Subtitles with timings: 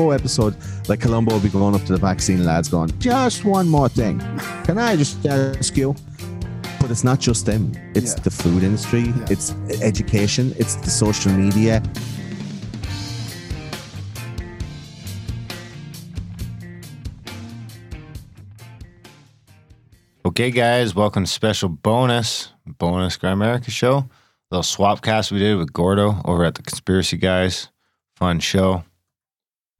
[0.00, 0.56] Columbo episode,
[0.88, 4.18] like Columbo will be going up to the vaccine lads, going, "Just one more thing,
[4.64, 5.94] can I just ask you?"
[6.80, 8.22] But it's not just them; it's Yeah.
[8.22, 9.26] the food industry, Yeah.
[9.28, 11.82] it's education, it's the social media.
[20.24, 24.08] Okay, guys, welcome to special bonus bonus Grimerica show.
[24.50, 27.68] Little swap cast we did with Gordo over at the Conspiracy Guys.
[28.16, 28.84] Fun show.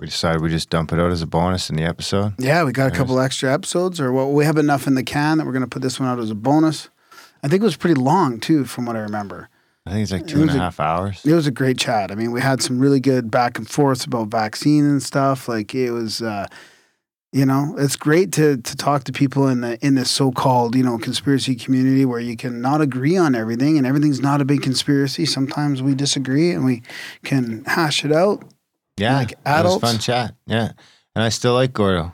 [0.00, 2.32] We decided we just dump it out as a bonus in the episode.
[2.38, 5.36] Yeah, we got a couple extra episodes, or well, we have enough in the can
[5.36, 6.88] that we're going to put this one out as a bonus.
[7.42, 9.50] I think it was pretty long too, from what I remember.
[9.84, 11.24] I think it's like It and a a- hours.
[11.24, 12.10] It was a great chat.
[12.10, 15.48] I mean, we had some really good back and forth about vaccine and stuff.
[15.48, 16.46] Like it was, uh,
[17.32, 20.74] you know, it's great to to talk to people in the in this so called
[20.76, 24.44] you know conspiracy community where you can not agree on everything and everything's not a
[24.46, 25.26] big conspiracy.
[25.26, 26.82] Sometimes we disagree and we
[27.22, 28.44] can hash it out.
[29.00, 30.34] Yeah, like it was fun chat.
[30.46, 30.72] Yeah,
[31.14, 32.12] and I still like Gordo.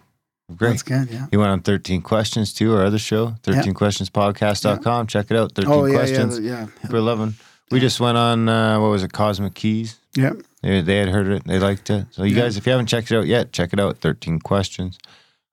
[0.55, 0.71] Great.
[0.71, 1.11] That's good.
[1.11, 1.27] Yeah.
[1.33, 5.09] He went on 13 Questions too, our other show, 13questionspodcast.com.
[5.09, 5.53] Check it out.
[5.57, 6.39] 13 Oh yeah, Questions.
[6.39, 7.35] yeah, yeah, We're loving.
[7.73, 9.99] We just went on, uh, what was it, Cosmic Keys?
[10.15, 10.35] yeah.
[10.63, 11.45] They, they had heard it.
[11.45, 12.07] They liked it.
[12.13, 12.43] So you Yeah.
[12.43, 13.99] guys, if you haven't checked it out yet, check it out.
[13.99, 14.99] 13 questions.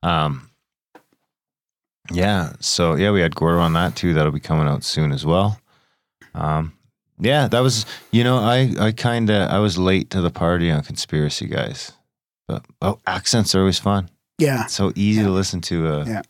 [0.03, 0.49] Um,
[2.11, 2.53] yeah.
[2.59, 4.13] So yeah, we had Gordo on that too.
[4.13, 5.59] That'll be coming out soon as well.
[6.35, 6.73] Um,
[7.23, 10.69] yeah, that was, you know, I, I kind of, I was late to the party
[10.71, 11.91] on conspiracy guys,
[12.47, 14.09] but oh, accents are always fun.
[14.37, 14.63] Yeah.
[14.65, 15.27] It's so easy Yeah.
[15.27, 15.87] to listen to.
[15.87, 16.21] Uh, Yeah.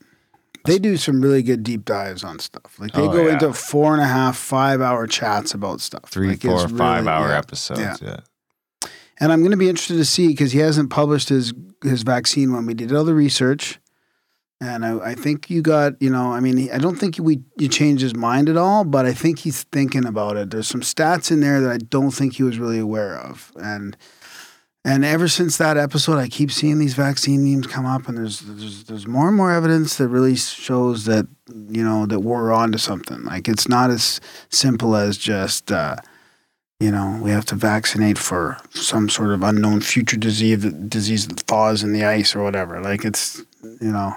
[0.66, 2.80] They do some really good deep dives on stuff.
[2.80, 3.34] Like they Oh, go yeah.
[3.34, 6.04] into four and a half, five hour chats about stuff.
[6.10, 7.38] Three, Like, four, five really- hour yeah.
[7.38, 8.02] episodes.
[8.02, 8.18] Yeah.
[9.20, 12.54] And I'm going to be interested to see because he hasn't published his his vaccine
[12.54, 13.78] when We did all the research,
[14.64, 16.32] and I, I think you got you know.
[16.32, 19.40] I mean, I don't think we you changed his mind at all, but I think
[19.40, 20.52] he's thinking about it.
[20.52, 23.98] There's some stats in there that I don't think he was really aware of, and
[24.86, 28.42] and ever since that episode, I keep seeing these vaccine memes come up, and there's
[28.42, 31.28] there's there's more and more evidence that really shows that
[31.70, 33.24] you know that we're onto something.
[33.24, 35.72] Like it's not as simple as just.
[35.72, 35.98] Uh,
[36.80, 41.40] you know, we have to vaccinate for some sort of unknown future disease disease that
[41.42, 42.82] thaws in the ice or whatever.
[42.82, 44.14] Like it's, you know,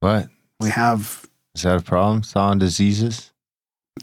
[0.00, 0.28] What?
[0.60, 2.22] we have, Is that a problem?
[2.22, 3.32] Thawing diseases?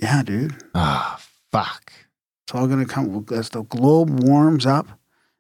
[0.02, 0.56] yeah, dude.
[0.76, 1.20] Ah,
[1.52, 1.92] fuck.
[2.46, 4.88] It's all gonna come as the globe warms up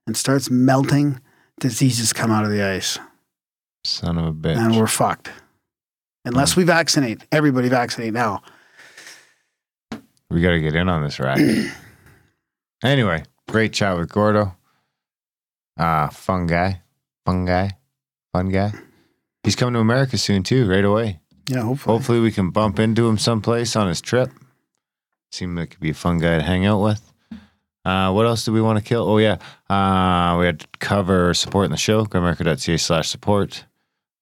[0.05, 1.21] and starts melting.
[1.59, 2.99] Diseases come out of the ice,
[3.83, 4.57] Son of a bitch.
[4.57, 5.31] and we're fucked.
[6.25, 8.41] Unless we vaccinate, everybody vaccinate now.
[10.29, 11.71] We got to get in on this racket.
[12.83, 14.55] anyway, great chat with Gordo.
[15.77, 16.81] Uh, fun guy.
[17.25, 17.77] Fun guy.
[18.33, 18.73] Fun guy.
[19.47, 21.21] He's coming to America soon, too, right away.
[21.47, 21.95] Yeah, hopefully.
[21.95, 24.29] Hopefully, we can bump into him someplace on his trip.
[25.31, 27.13] Seemed like he'd be a fun guy to hang out with.
[27.85, 29.07] Uh, what else do we want to kill?
[29.07, 29.37] Oh, yeah.
[29.69, 33.63] Uh, we had to cover supporting the show, grimerica.ca slash support.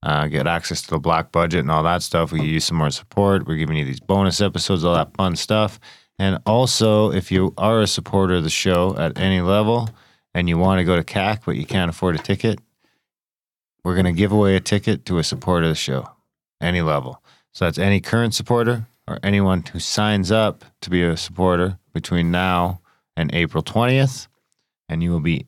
[0.04, 2.32] Uh, get access to the black budget and all that stuff.
[2.32, 3.48] We use some more support.
[3.48, 5.80] We're giving you these bonus episodes, all that fun stuff.
[6.20, 9.90] And also, if you are a supporter of the show at any level
[10.36, 12.60] and you want to go to CAC but you can't afford a ticket,
[13.86, 16.10] we're going to give away a ticket to a supporter of the show,
[16.60, 17.24] any level.
[17.54, 22.32] So that's any current supporter or anyone who signs up to be a supporter between
[22.32, 22.82] now
[23.16, 24.28] and April 20th.
[24.90, 25.46] And you will be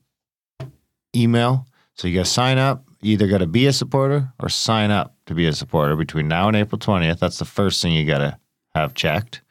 [1.15, 1.65] email.
[1.95, 2.83] So you got to sign up.
[3.01, 6.47] Either got to be a supporter or sign up to be a supporter between now
[6.47, 7.17] and April 20th.
[7.17, 8.37] That's the first thing you got to
[8.75, 9.41] have checked.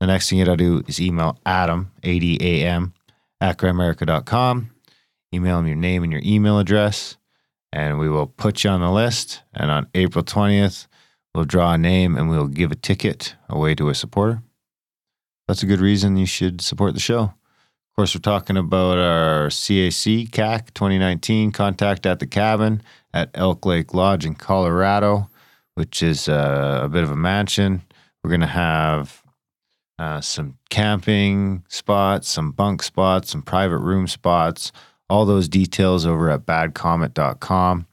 [0.00, 2.92] The next thing you got to do is email Adam, A-D-A-M,
[3.40, 4.70] at grimerica.com.
[5.32, 7.16] Email him your name and your email address,
[7.76, 9.42] and we will put you on the list.
[9.52, 10.86] And on April 20th,
[11.34, 14.42] we'll draw a name and we'll give a ticket away to a supporter.
[15.46, 17.20] That's a good reason you should support the show.
[17.20, 22.82] Of course, we're talking about our CAC CAC 2019 contact at the cabin
[23.12, 25.28] at Elk Lake Lodge in Colorado,
[25.74, 27.82] which is uh, a bit of a mansion.
[28.24, 29.22] We're going to have
[29.98, 34.72] uh, some camping spots, some bunk spots, some private room spots.
[35.08, 37.86] All those details over at badcomet.com.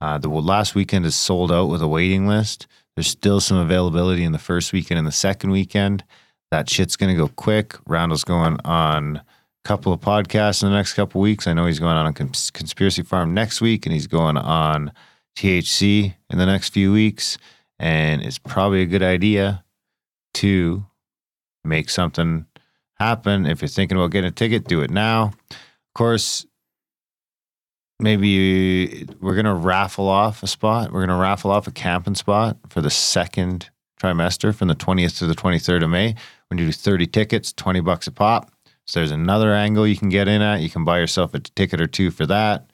[0.00, 2.66] Uh, the last weekend is sold out with a waiting list.
[2.96, 6.04] There's still some availability in the first weekend and the second weekend.
[6.50, 7.76] That shit's going to go quick.
[7.86, 9.24] Randall's going on a
[9.64, 11.46] couple of podcasts in the next couple weeks.
[11.46, 14.92] I know he's going on a cons- conspiracy farm next week, and he's going on
[15.36, 17.38] THC in the next few weeks.
[17.78, 19.64] And it's probably a good idea
[20.34, 20.84] to
[21.64, 22.46] make something
[22.96, 23.46] happen.
[23.46, 25.32] If you're thinking about getting a ticket, do it now.
[25.50, 26.46] Of course,
[28.00, 30.92] maybe we're going to raffle off a spot.
[30.92, 35.18] We're going to raffle off a camping spot for the second trimester from the 20th
[35.18, 36.08] to the 23rd of May.
[36.08, 38.50] We're going to do 30 tickets, 20 bucks a pop.
[38.86, 40.60] So there's another angle you can get in at.
[40.60, 42.70] You can buy yourself a ticket or two for that.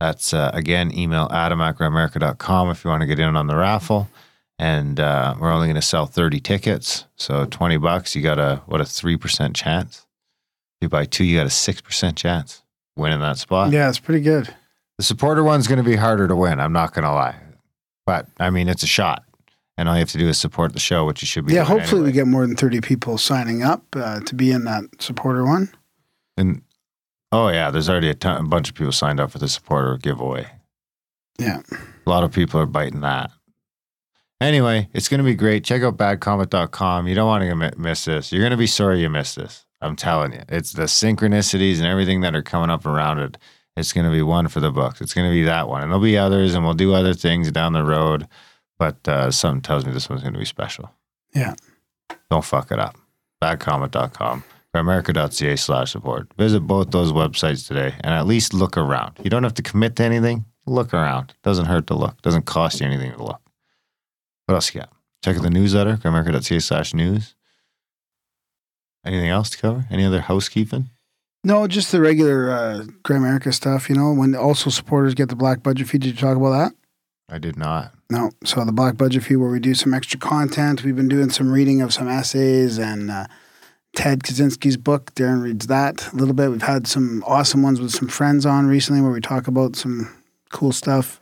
[0.00, 4.08] That's uh, again, email adam at if you want to get in on the raffle.
[4.60, 7.04] And uh, we're only going to sell 30 tickets.
[7.16, 10.06] So 20 bucks, you got a, what, a 3% chance.
[10.80, 12.62] If you buy two, you got a 6% chance
[12.98, 13.72] winning that spot.
[13.72, 14.54] Yeah, it's pretty good.
[14.98, 16.60] The supporter one's going to be harder to win.
[16.60, 17.36] I'm not going to lie.
[18.04, 19.24] But I mean, it's a shot.
[19.76, 21.62] And all you have to do is support the show, which you should be Yeah,
[21.62, 25.44] hopefully we get more than 30 people signing up uh, to be in that supporter
[25.44, 25.70] one.
[26.36, 26.62] And
[27.30, 29.96] oh yeah, there's already a, ton, a bunch of people signed up for the supporter
[29.96, 30.48] giveaway.
[31.38, 31.62] Yeah.
[31.70, 33.30] A lot of people are biting that.
[34.40, 35.64] Anyway, it's going to be great.
[35.64, 37.06] Check out badcomet.com.
[37.06, 38.32] You don't want to miss this.
[38.32, 39.64] You're going to be sorry you missed this.
[39.80, 40.42] I'm telling you.
[40.48, 43.38] It's the synchronicities and everything that are coming up around it.
[43.76, 45.00] It's going to be one for the books.
[45.00, 45.82] It's going to be that one.
[45.82, 48.26] And there'll be others, and we'll do other things down the road.
[48.78, 50.90] But uh, something tells me this one's going to be special.
[51.34, 51.54] Yeah.
[52.30, 52.96] Don't fuck it up.
[53.42, 54.44] Badcomet.com.
[54.74, 56.28] America.ca slash support.
[56.36, 59.18] Visit both those websites today and at least look around.
[59.22, 60.44] You don't have to commit to anything.
[60.66, 61.34] Look around.
[61.42, 62.20] Doesn't hurt to look.
[62.22, 63.40] Doesn't cost you anything to look.
[64.46, 64.90] What else you got?
[65.24, 67.34] Check out the newsletter, America.ca slash news.
[69.08, 69.86] Anything else to cover?
[69.90, 70.90] Any other housekeeping?
[71.42, 75.62] No, just the regular uh, Grimerica stuff, you know, when also supporters get the black
[75.62, 75.96] budget fee.
[75.96, 76.72] Did you talk about that?
[77.30, 77.94] I did not.
[78.10, 78.30] No.
[78.44, 80.84] So the black budget fee where we do some extra content.
[80.84, 83.26] We've been doing some reading of some essays and uh,
[83.96, 85.14] Ted Kaczynski's book.
[85.14, 86.50] Darren reads that a little bit.
[86.50, 90.14] We've had some awesome ones with some friends on recently where we talk about some
[90.50, 91.18] cool stuff.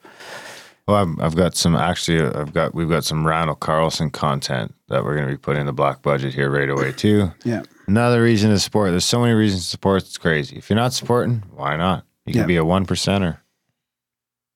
[0.88, 2.22] Well, I've, I've got some actually.
[2.22, 5.66] I've got we've got some Randall Carlson content that we're going to be putting in
[5.66, 7.32] the black budget here right away too.
[7.44, 7.62] Yeah.
[7.86, 8.90] Another reason to support.
[8.90, 10.02] There's so many reasons to support.
[10.02, 10.56] It's crazy.
[10.56, 12.04] If you're not supporting, why not?
[12.24, 12.46] You can Yeah.
[12.46, 13.38] be a one percenter.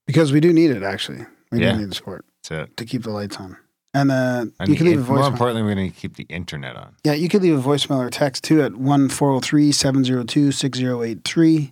[0.07, 1.25] Because we do need it, actually.
[1.53, 1.73] We Yeah.
[1.73, 2.77] do need the support That's it.
[2.77, 3.57] to keep the lights on.
[3.95, 5.29] And uh, And you can leave a more voicemail.
[5.33, 6.95] importantly, we're going to keep the internet on.
[7.05, 11.71] Yeah, you could leave a voicemail or text too at 1 403 702 6083.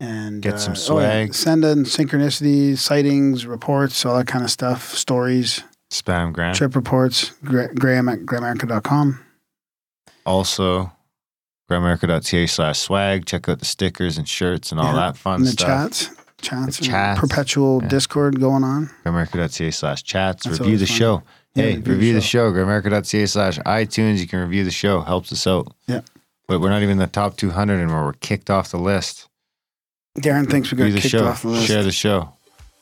[0.00, 1.34] And Get some oh, yeah, swag.
[1.34, 5.62] send in synchronicities, sightings, reports, all that kind of stuff, stories,
[5.92, 6.56] Spam grant.
[6.56, 9.20] trip reports, Gra- graham at grimerica.com.
[10.26, 10.92] Also,
[11.70, 13.26] grimerica.ca slash swag.
[13.26, 15.00] Check out the stickers and shirts and all Yeah.
[15.12, 15.66] that fun And the stuff.
[15.90, 16.10] chats,
[16.40, 17.20] chats, The and chats.
[17.20, 17.88] perpetual Yeah.
[17.88, 18.90] Discord going on.
[19.04, 20.46] Grimerica.ca slash chats.
[20.46, 20.96] Review the fun.
[20.96, 21.22] show.
[21.54, 22.50] Yeah, hey, review, the show.
[22.52, 24.18] Grimerica.ca slash iTunes.
[24.18, 25.02] You can review the show.
[25.02, 25.72] Helps us out.
[25.86, 26.00] Yeah.
[26.48, 28.04] But we're not even in the top 200 anymore.
[28.06, 29.28] We're kicked off the list.
[30.18, 31.26] Darren thinks we're going to kicked show.
[31.26, 31.66] off the list.
[31.66, 32.32] Share the show.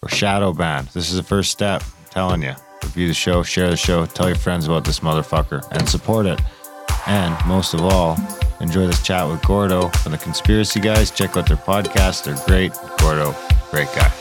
[0.02, 0.88] We're shadow banned.
[0.88, 1.82] This is the first step.
[1.82, 2.54] I'm telling you.
[2.82, 3.42] Review the show.
[3.42, 4.06] Share the show.
[4.06, 6.40] Tell your friends about this motherfucker and support it.
[7.06, 8.16] And most of all,
[8.60, 11.10] enjoy this chat with Gordo from the Conspiracy Guys.
[11.10, 12.24] Check out their podcast.
[12.24, 12.72] They're great.
[12.98, 13.34] Gordo,
[13.70, 14.12] great guy.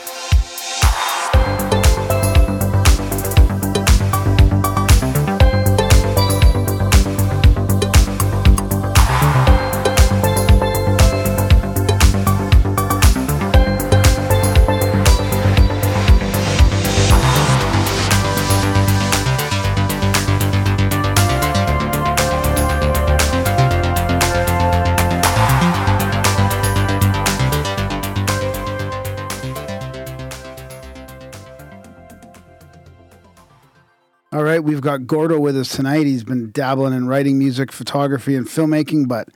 [34.60, 36.06] Right, we've got Gordo with us tonight.
[36.06, 39.28] He's been dabbling in writing music, photography, and filmmaking, but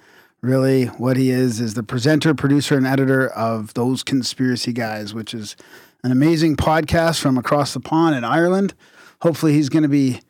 [0.42, 5.32] really what he is is the presenter, producer, and editor of Those Conspiracy Guys, which
[5.32, 5.56] is
[6.02, 8.74] an amazing podcast from across the pond in Ireland.
[9.22, 10.20] Hopefully, he's going to be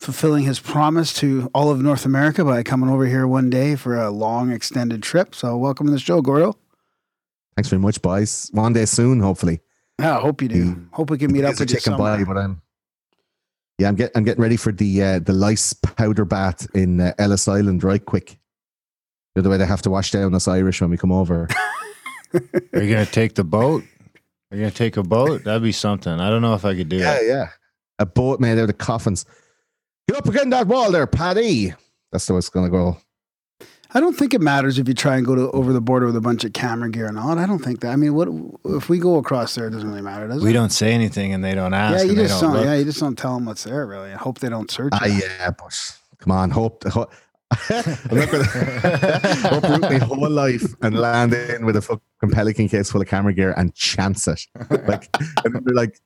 [0.00, 3.96] fulfilling his promise to all of North America by coming over here one day for
[3.96, 5.34] a long, extended trip.
[5.34, 6.56] So, welcome to the show, Gordo.
[7.56, 8.50] Thanks very much, boys.
[8.52, 9.60] One day soon, hopefully.
[10.00, 10.74] Yeah, I hope you do.
[10.74, 10.88] Mm.
[10.92, 12.14] Hope we can meet up with you chicken somewhere.
[12.14, 12.62] body, but I'm
[13.80, 17.14] yeah, I'm getting I'm getting ready for the uh, the lice powder bath in uh,
[17.18, 18.38] Ellis Island right quick.
[19.34, 21.48] The other way they have to wash down us Irish when we come over.
[22.34, 23.82] Are you going to take the boat?
[24.50, 25.44] Are you going to take a boat?
[25.44, 26.12] That'd be something.
[26.12, 27.26] I don't know if I could do yeah, it.
[27.26, 27.48] yeah.
[27.98, 29.24] A boat made out of coffins.
[30.08, 31.72] Get up against that wall there, Paddy.
[32.12, 32.98] That's the way it's gonna go.
[33.92, 36.16] I don't think it matters if you try and go to over the border with
[36.16, 37.36] a bunch of camera gear and all.
[37.38, 37.92] I don't think that.
[37.92, 38.28] I mean, what
[38.76, 39.66] if we go across there?
[39.66, 40.44] It doesn't really matter, does it?
[40.44, 40.54] We it?
[40.54, 41.98] don't say anything and they don't ask.
[41.98, 42.64] Yeah, you and they just don't don't.
[42.64, 43.86] Yeah, you just don't tell them what's there.
[43.86, 44.92] Really, I hope they don't search.
[44.94, 45.24] Ah, it.
[45.24, 46.84] yeah, but come on, hope.
[46.92, 47.10] hope
[47.50, 52.92] I'm not gonna uproot my whole life and land in with a fucking pelican case
[52.92, 54.46] full of camera gear and chance it.
[54.86, 55.08] Like,
[55.44, 55.98] and they're like,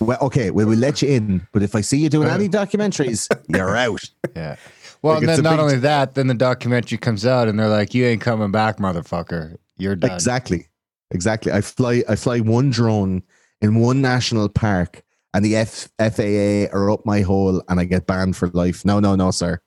[0.00, 3.28] well, okay, well, we'll let you in, but if I see you doing any documentaries,
[3.48, 4.04] you're out.
[4.36, 4.56] Yeah.
[5.02, 7.68] Well, Like, and then not big- only that, then the documentary comes out and they're
[7.68, 9.56] like, "You ain't coming back, motherfucker.
[9.76, 10.66] You're done." Exactly,
[11.10, 11.52] exactly.
[11.52, 13.22] I fly, I fly one drone
[13.60, 15.02] in one national park,
[15.34, 18.84] and the F- FAA are up my hole, and I get banned for life.
[18.84, 19.60] No, no, no, sir.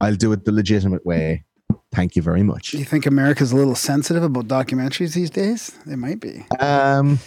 [0.00, 1.44] I'll do it the legitimate way.
[1.92, 2.70] Thank you very much.
[2.70, 5.72] Do you think America's a little sensitive about documentaries these days?
[5.86, 6.46] They might be.
[6.58, 7.18] Um,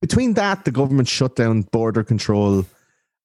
[0.00, 2.64] between that, the government shut down border control,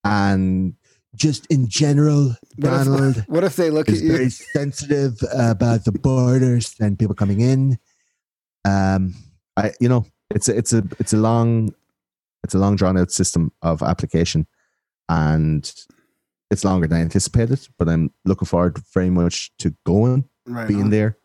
[0.03, 0.75] and
[1.15, 4.11] just in general, What if- Donald What if they look at you?
[4.11, 7.77] very sensitive about the borders and people coming in.
[8.65, 9.13] Um,
[9.57, 11.73] I, you know, it's a, it's a, it's a long,
[12.43, 14.47] it's a long drawn out system of application,
[15.09, 15.71] and
[16.51, 17.67] it's longer than I anticipated.
[17.77, 20.67] But I'm looking forward very much to going, Right.
[20.67, 20.89] being on.
[20.89, 21.17] there,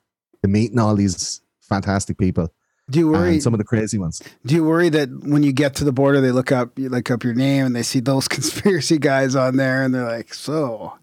[0.42, 2.52] to meeting all these fantastic people
[2.90, 3.40] Do you worry?
[3.40, 4.20] some of the crazy ones.
[4.44, 7.10] Do you worry that when you get to the border, they look up, you look
[7.10, 10.94] up your name, and they see those conspiracy guys on there, and they're like, "So,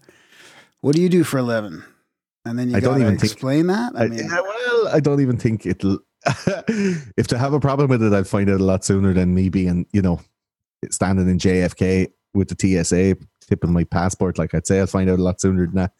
[0.80, 1.82] what do you do for a living?"
[2.44, 3.92] And then you I don't even think- explain that.
[3.96, 5.98] I I, mean, yeah, well, I don't even think it'll.
[7.16, 9.48] if to have a problem with it, I'd find out a lot sooner than me
[9.48, 10.20] being, you know,
[10.90, 14.36] standing in JFK with the TSA tipping my passport.
[14.38, 15.92] Like I'd say, I'll find out a lot sooner than that.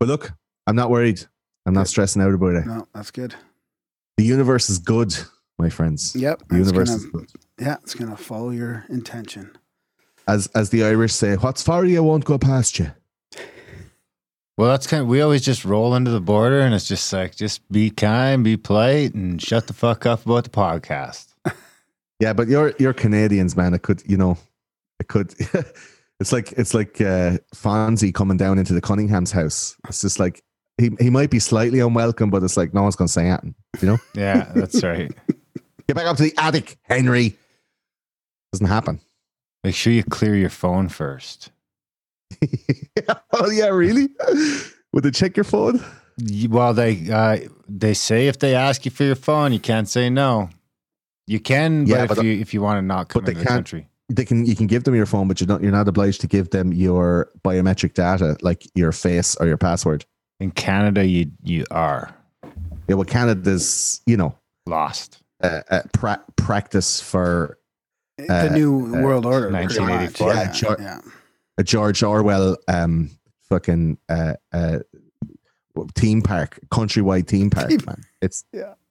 [0.00, 0.32] But look,
[0.66, 1.22] I'm not worried.
[1.66, 2.66] I'm not stressing out about it.
[2.66, 3.34] no, that's good.
[4.16, 5.14] The universe is good,
[5.58, 6.14] my friends.
[6.14, 7.26] Yep, The universe gonna, is good.
[7.60, 9.56] yeah, it's gonna follow your intention.
[10.26, 12.90] As as the Irish say, what's for you won't go past you.
[14.56, 17.34] Well, that's kind of, we always just roll into the border and it's just like,
[17.34, 21.26] just be kind, be polite, and shut the fuck up about the podcast.
[22.20, 23.74] Yeah, but you're you're Canadians, man.
[23.74, 24.38] It could, you know,
[25.00, 25.34] it could.
[26.20, 29.76] it's like it's like uh, Fonzie coming down into the Cunningham's house.
[29.88, 30.42] It's just like
[30.78, 33.54] he he might be slightly unwelcome, but it's like no one's gonna say anything.
[33.80, 35.12] You know, Yeah, that's right.
[35.88, 37.36] get back up to the attic, Henry.
[38.52, 39.00] Doesn't happen.
[39.62, 41.50] Make sure you clear your phone first.
[43.32, 44.08] oh yeah, really?
[44.92, 45.82] Would they check your phone?
[46.48, 50.10] Well, they uh, they say if they ask you for your phone, you can't say
[50.10, 50.50] no.
[51.26, 53.44] You can, Yeah, but, but- if you if you want to not come into the
[53.46, 56.20] country, They can you can give them your phone, but you're not you're not obliged
[56.20, 60.04] to give them your biometric data, like your face or your password.
[60.44, 62.14] In Canada, you you are
[62.86, 64.36] Yeah, well, Canada's you know
[64.66, 65.22] lost.
[65.42, 67.58] uh, uh, pra- practice for
[68.18, 70.34] the Uh, new uh, world order, pretty 1984.
[70.34, 70.76] Yeah, Yeah, sure.
[70.78, 71.00] yeah.
[71.58, 73.10] a George Orwell um
[73.48, 74.78] fucking uh uh
[75.96, 78.02] theme park, countrywide theme park, Theme- man.
[78.20, 78.44] It's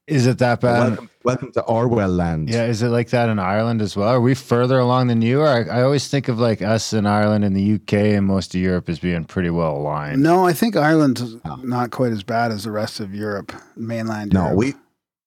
[0.05, 0.89] Is it that bad?
[0.89, 2.49] welcome, welcome to Orwell land.
[2.49, 4.09] Yeah, is it like that in Ireland as well?
[4.09, 5.39] Are we further along than you?
[5.41, 8.53] Or I, I always think of like us in Ireland and the UK and most
[8.53, 10.21] of Europe as being pretty well aligned.
[10.21, 11.55] No, I think Ireland's No.
[11.55, 14.57] not quite as bad as the rest of Europe, mainland No, Europe.
[14.57, 14.73] we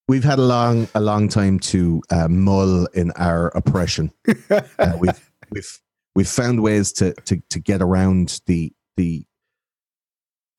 [0.07, 4.11] we've had a long a long time to uh, mull in our oppression.
[4.79, 5.79] Uh, we've we've
[6.15, 9.25] we've found ways to to to get around the the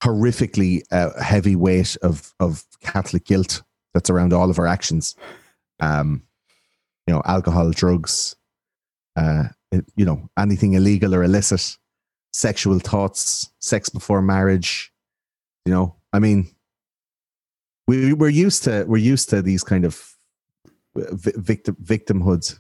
[0.03, 3.63] horrifically uh, heavy weight of of Catholic guilt
[3.95, 5.17] that's around all of our actions.
[5.81, 6.23] Um,
[7.07, 8.37] you know, alcohol, drugs,
[9.17, 9.45] uh,
[9.97, 11.77] you know, anything illegal or illicit,
[12.33, 14.93] sexual thoughts, sex before marriage.
[15.65, 16.49] You know, I mean,
[17.87, 20.15] we we're used to we're used to these kind of
[20.95, 22.59] victim victimhood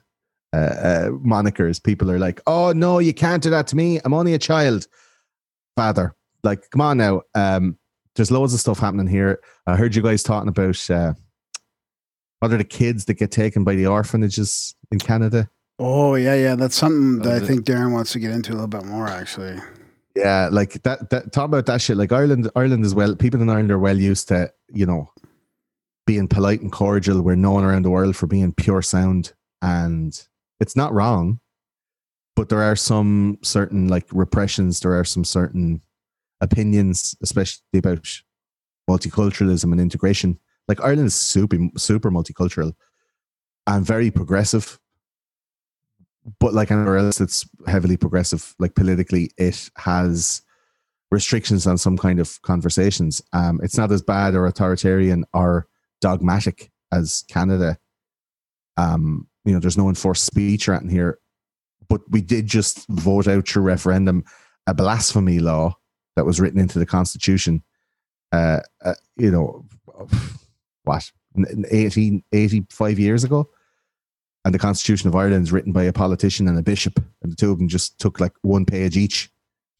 [0.53, 1.83] uh, uh, monikers.
[1.83, 4.01] People are like, "Oh no, you can't do that to me.
[4.05, 4.87] I'm only a child."
[5.77, 7.23] Father, like, come on now.
[7.35, 7.79] Um,
[8.19, 9.41] there's loads of stuff happening here.
[9.67, 11.15] I heard you guys talking about uh,
[12.41, 15.49] what are the kids that get taken by the orphanages in Canada?
[15.79, 16.55] oh yeah, yeah.
[16.57, 19.07] That's something that I think Darren wants to get into a little bit more.
[19.09, 19.59] Actually,
[20.17, 21.11] Yeah, like that.
[21.11, 21.97] That talk about that shit.
[21.97, 23.15] Like Ireland, Ireland as well.
[23.15, 25.11] People in Ireland are well used to you know
[26.07, 27.23] being polite and cordial.
[27.23, 29.33] We're known around the world for being pure sound,
[29.63, 30.21] and
[30.59, 31.39] it's not wrong.
[32.35, 34.81] But there are some certain like repressions.
[34.81, 35.83] There are some certain
[36.41, 38.07] opinions, especially about
[38.89, 40.39] multiculturalism and integration.
[40.67, 42.73] Like Ireland is super super multicultural
[43.67, 44.79] and very progressive.
[46.41, 50.43] But like anywhere else that's heavily progressive, like politically, it has
[51.11, 53.23] restrictions on some kind of conversations.
[53.33, 55.67] Um, it's not as bad or authoritarian or
[56.01, 57.79] dogmatic as Canada.
[58.77, 61.19] Um, you know, there's no enforced speech or anything here.
[61.89, 64.25] But we did just vote out through referendum
[64.67, 65.79] a blasphemy law
[66.19, 67.63] that was written into the constitution.
[68.33, 69.65] Uh, uh you know,
[70.83, 71.11] what
[71.71, 73.49] 18, 85 years ago,
[74.45, 77.37] and the Constitution of Ireland is written by a politician and a bishop, and the
[77.37, 79.31] two of them just took like one page each.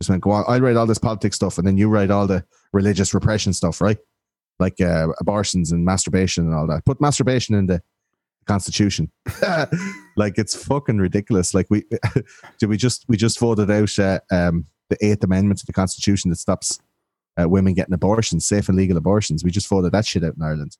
[0.01, 2.29] Just went, go on, I'll write all this politics stuff, and then you write all
[2.29, 3.99] the religious repression stuff, right?
[4.61, 6.85] Like uh, abortions and masturbation and all that.
[6.85, 7.83] Put masturbation in the
[8.47, 9.11] Constitution.
[10.17, 11.53] like it's fucking ridiculous.
[11.53, 11.85] Like we
[12.61, 16.31] did we just we just voted out uh, um, the Eighth Amendment to the Constitution
[16.31, 16.79] that stops
[17.41, 19.45] uh, women getting abortions, safe and legal abortions.
[19.45, 20.77] We just voted that shit out in Ireland.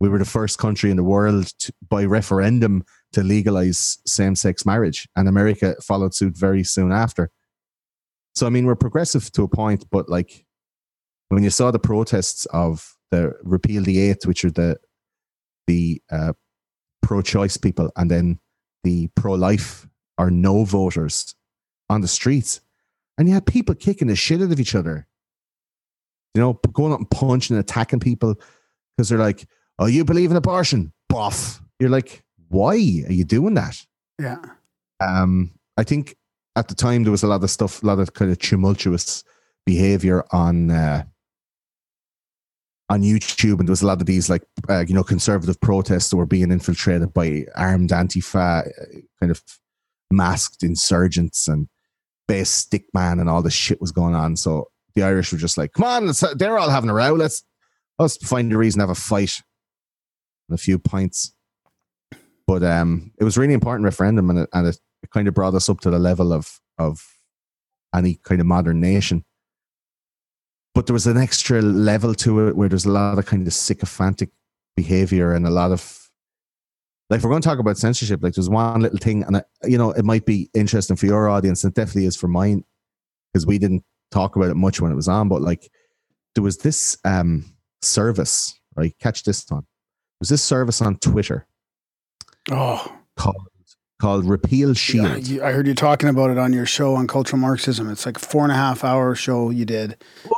[0.00, 4.66] We were the first country in the world to, by referendum to legalize same sex
[4.66, 7.30] marriage, and America followed suit very soon after.
[8.34, 10.44] So, I mean, we're progressive to a point, but like
[11.28, 14.78] when you saw the protests of the repeal the eighth, which are the
[15.66, 16.32] the uh,
[17.00, 18.40] pro-choice people, and then
[18.82, 21.34] the pro-life or no voters
[21.88, 22.60] on the streets,
[23.18, 25.06] and you had people kicking the shit out of each other.
[26.34, 28.34] You know, going up and punching and attacking people
[28.96, 29.46] because they're like,
[29.78, 31.62] "Oh, you believe in abortion?" Buff.
[31.78, 33.76] You're like, why are you doing that?
[34.20, 34.38] Yeah.
[35.00, 36.16] Um, I think
[36.56, 39.24] at the time there was a lot of stuff, a lot of kind of tumultuous
[39.66, 41.02] behavior on uh,
[42.88, 46.10] on YouTube, and there was a lot of these like uh, you know conservative protests
[46.10, 48.64] that were being infiltrated by armed anti-fa
[49.18, 49.42] kind of
[50.12, 51.68] masked insurgents and
[52.26, 54.36] Based Stickman and all this shit was going on.
[54.36, 57.12] So the Irish were just like, "Come on, they're all having a row.
[57.12, 57.44] Let's
[57.98, 59.42] let's find a reason to have a fight
[60.48, 61.34] and a few pints."
[62.46, 65.54] But um, it was really important referendum, and it, and it, it kind of brought
[65.54, 67.06] us up to the level of of
[67.94, 69.24] any kind of modern nation
[70.74, 73.54] but there was an extra level to it where there's a lot of kind of
[73.54, 74.30] sycophantic
[74.76, 76.03] behavior and a lot of
[77.10, 79.42] like if we're going to talk about censorship like there's one little thing and I,
[79.64, 82.64] you know it might be interesting for your audience and it definitely is for mine
[83.32, 85.70] because we didn't talk about it much when it was on but like
[86.34, 87.44] there was this um
[87.82, 91.46] service right catch this on there was this service on twitter
[92.50, 93.48] Oh, called
[94.00, 97.40] called repeal shield yeah, I heard you talking about it on your show on cultural
[97.40, 97.88] Marxism.
[97.90, 99.96] It's like four and a half hour show you did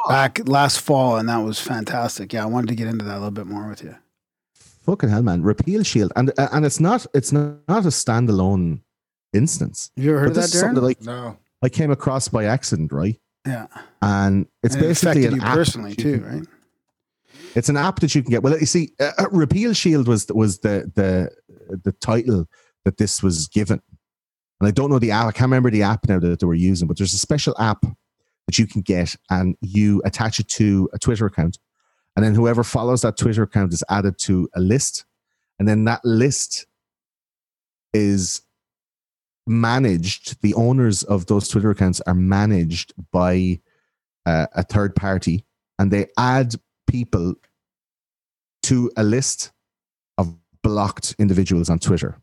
[0.08, 2.32] back last fall, and that was fantastic.
[2.32, 3.96] Yeah, I wanted to get into that a little bit more with you.
[4.87, 8.81] Fucking hell man repeal shield and uh, and it's not it's not a standalone
[9.33, 10.81] instance Have you ever heard but of this that, is something Darren?
[10.81, 11.37] that like No.
[11.62, 13.19] I came across by accident, right?
[13.47, 13.66] yeah,
[14.02, 16.47] And it's And basically affected an you app personally you too, can- right?
[17.55, 18.43] It's an app that you can get.
[18.43, 21.31] Well, you see, uh, uh, Repeal Shield was was the the
[21.85, 22.47] the title
[22.85, 23.81] that this was given,
[24.61, 25.26] and I don't know the app.
[25.26, 27.81] I can't remember the app now that they were using, but there's a special app
[28.47, 31.59] that you can get, and you attach it to a Twitter account,
[32.16, 35.05] and then whoever follows that Twitter account is added to a list,
[35.59, 36.66] and then that list
[37.92, 38.42] is
[39.46, 40.40] managed.
[40.42, 43.61] The owners of those Twitter accounts are managed by
[44.24, 45.44] uh, a third party,
[45.79, 46.55] and they add
[46.88, 47.35] people
[48.64, 49.52] to a list
[50.18, 52.18] of blocked individuals on Twitter.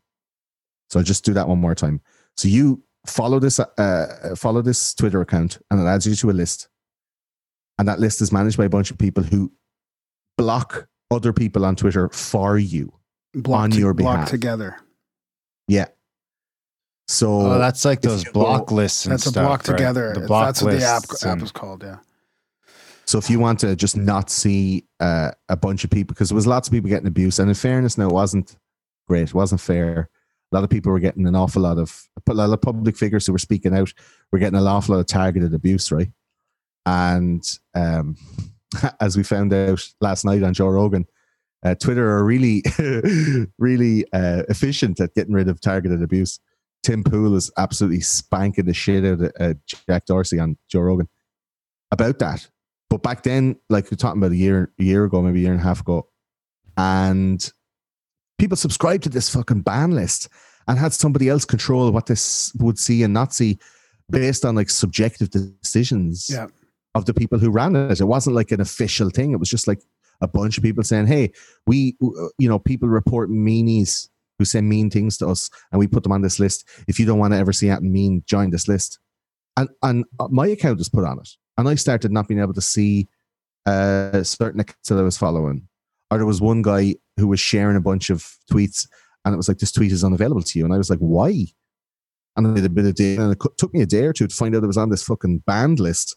[0.90, 2.00] So I'll just do that one more time.
[2.36, 6.32] So you follow this uh, follow this Twitter account, and it adds you to a
[6.32, 6.68] list,
[7.78, 9.52] and that list is managed by a bunch of people who
[10.36, 12.92] block other people on Twitter for you.
[13.34, 14.30] Block On to- your block behalf.
[14.30, 14.76] together.
[15.68, 15.86] Yeah.
[17.08, 19.76] So Oh, that's like those block go- lists and That's a block right?
[19.76, 20.14] together.
[20.14, 21.82] The block That's what the app, app and- is called.
[21.82, 21.98] Yeah.
[23.06, 26.36] So if you want to just not see uh, a bunch of people, because there
[26.36, 28.56] was lots of people getting abused, and in fairness, now it wasn't
[29.06, 30.08] great, it wasn't fair.
[30.50, 33.26] A lot of people were getting an awful lot of a lot of public figures
[33.26, 33.92] who were speaking out
[34.32, 36.10] were getting an awful lot of targeted abuse, right?
[36.86, 37.44] And
[37.74, 38.16] um,
[39.00, 41.06] as we found out last night on Joe Rogan,
[41.64, 42.62] uh, Twitter are really,
[43.58, 46.38] really uh, efficient at getting rid of targeted abuse.
[46.82, 49.54] Tim Pool is absolutely spanking the shit out of uh,
[49.88, 51.08] Jack Dorsey on Joe Rogan
[51.90, 52.46] about that.
[52.90, 55.52] But back then, like we're talking about a year, a year ago, maybe a year
[55.52, 56.08] and a half ago,
[56.76, 57.50] and
[58.38, 60.28] people subscribed to this fucking ban list
[60.68, 63.58] and had somebody else control what this would see and not see
[64.10, 66.48] based on like subjective decisions Yeah.
[66.94, 68.00] Of the people who ran it.
[68.00, 69.32] It wasn't like an official thing.
[69.32, 69.82] It was just like
[70.20, 71.32] a bunch of people saying, "Hey,
[71.66, 75.86] we, uh, you know, people report meanies who say mean things to us, and we
[75.86, 76.68] put them on this list.
[76.88, 78.98] If you don't want to ever see anything mean, join this list."
[79.56, 81.28] And and uh, my account was put on it,
[81.58, 83.08] and I started not being able to see
[83.66, 85.68] uh, certain accounts that I was following.
[86.10, 88.86] Or there was one guy who was sharing a bunch of tweets,
[89.24, 91.46] and it was like, "This tweet is unavailable to you," and I was like, "Why?"
[92.36, 94.26] And I did a bit of day, and it took me a day or two
[94.26, 96.16] to find out it was on this fucking banned list.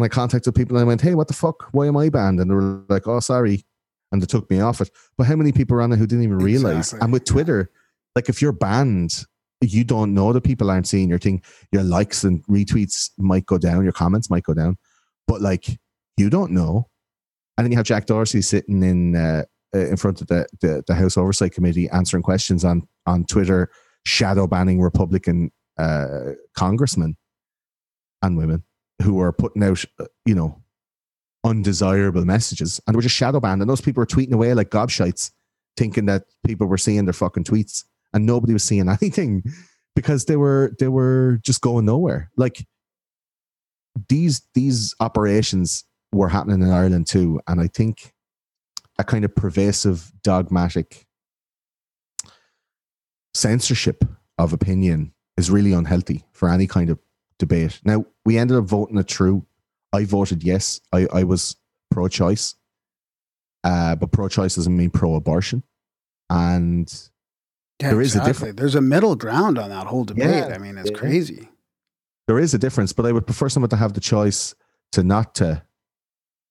[0.00, 1.68] And I contacted people and I went, "Hey, what the fuck?
[1.72, 3.66] Why am I banned?" And they were like, "Oh, sorry,"
[4.10, 4.88] and they took me off it.
[5.18, 6.78] But how many people are on it who didn't even realize?
[6.78, 7.04] Exactly.
[7.04, 7.70] And with Twitter,
[8.16, 9.26] like if you're banned,
[9.60, 11.42] you don't know that people aren't seeing your thing.
[11.70, 14.78] Your likes and retweets might go down, your comments might go down,
[15.28, 15.78] but like
[16.16, 16.88] you don't know.
[17.58, 20.82] And then you have Jack Dorsey sitting in uh, uh, in front of the, the
[20.86, 23.70] the House Oversight Committee answering questions on on Twitter,
[24.06, 27.18] shadow banning Republican uh, congressmen
[28.22, 28.64] and women
[29.02, 30.62] who were putting out, uh, you know,
[31.44, 33.62] undesirable messages, and were just shadow banned.
[33.62, 35.30] And those people were tweeting away like gobshites,
[35.76, 39.42] thinking that people were seeing their fucking tweets, and nobody was seeing anything
[39.96, 42.30] because they were they were just going nowhere.
[42.36, 42.66] Like
[44.08, 48.12] these these operations were happening in Ireland too, and I think
[48.98, 51.06] a kind of pervasive dogmatic
[53.32, 54.04] censorship
[54.38, 56.98] of opinion is really unhealthy for any kind of
[57.40, 57.80] debate.
[57.84, 59.44] Now we ended up voting it through.
[59.92, 60.80] I voted yes.
[60.92, 61.56] I, I was
[61.90, 62.54] pro-choice,
[63.64, 65.64] uh, but pro-choice doesn't mean pro-abortion,
[66.28, 66.88] and
[67.80, 68.56] Yeah, There is a difference.
[68.56, 70.26] There's a middle ground on that whole debate.
[70.48, 70.54] Yeah.
[70.54, 70.96] I mean, it's Yeah.
[70.98, 71.48] crazy.
[72.28, 74.54] there is a difference, but I would prefer someone to have the choice
[74.92, 75.62] to not to,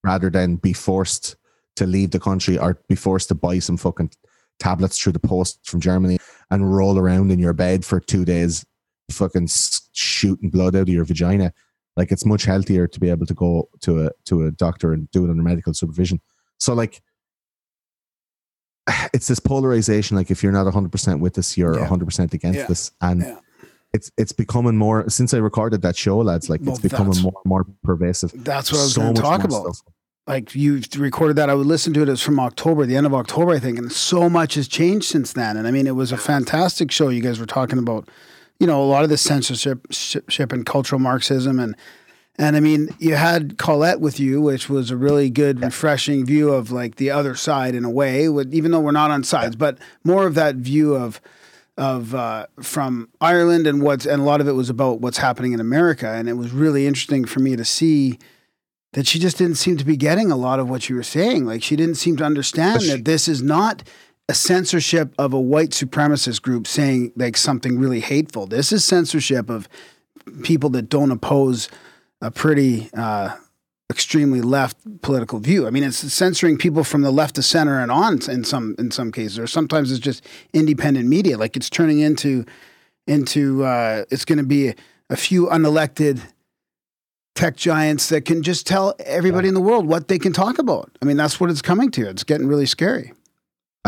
[0.03, 1.37] rather than be forced
[1.77, 4.11] to leave the country or be forced to buy some fucking
[4.59, 6.17] tablets through the post from Germany
[6.51, 8.65] and roll around in your bed for two days,
[9.11, 9.47] fucking
[9.93, 11.53] shooting blood out of your vagina.
[11.97, 15.09] Like it's much healthier to be able to go to a to a doctor and
[15.11, 16.21] do it under medical supervision.
[16.57, 17.01] So like.
[19.13, 20.17] It's this polarization.
[20.17, 21.85] Like, if you're not 100% with this you're Yeah.
[21.87, 22.65] 100% against Yeah.
[22.71, 22.91] us.
[23.01, 23.37] And Yeah.
[23.93, 26.49] it's it's becoming more since I recorded that show, lads.
[26.49, 28.31] Like Well, it's becoming more and more pervasive.
[28.35, 29.75] That's what I was So going to talk about.
[29.75, 29.93] stuff.
[30.27, 32.09] Like you recorded that, I would listen to it.
[32.09, 35.33] It's from October, the end of October, I think, and so much has changed since
[35.33, 35.57] then.
[35.57, 37.09] And I mean, it was a fantastic show.
[37.09, 38.07] You guys were talking about,
[38.59, 41.75] you know, a lot of the censorship ship, ship and cultural Marxism, and
[42.37, 46.53] and I mean, you had Colette with you, which was a really good, refreshing view
[46.53, 48.29] of like the other side in a way.
[48.29, 51.19] With, even though we're not on sides, but more of that view of
[51.77, 55.53] of uh, from Ireland and what's and a lot of it was about what's happening
[55.53, 58.19] in America, and it was really interesting for me to see
[58.93, 61.45] that she just didn't seem to be getting a lot of what you were saying.
[61.45, 63.83] Like she didn't seem to understand she- that this is not
[64.29, 68.45] a censorship of a white supremacist group saying like something really hateful.
[68.45, 69.67] This is censorship of
[70.43, 71.67] people that don't oppose
[72.21, 73.35] a pretty uh,
[73.89, 75.65] extremely left political view.
[75.65, 78.91] I mean, it's censoring people from the left to center and on in some in
[78.91, 81.35] some cases, or sometimes it's just independent media.
[81.35, 82.45] Like it's turning into
[83.07, 84.75] into uh, it's going to be a,
[85.09, 86.21] a few unelected
[87.33, 90.91] tech giants that can just tell everybody in the world what they can talk about.
[91.01, 92.07] I mean, that's what it's coming to.
[92.07, 93.13] It's getting really scary.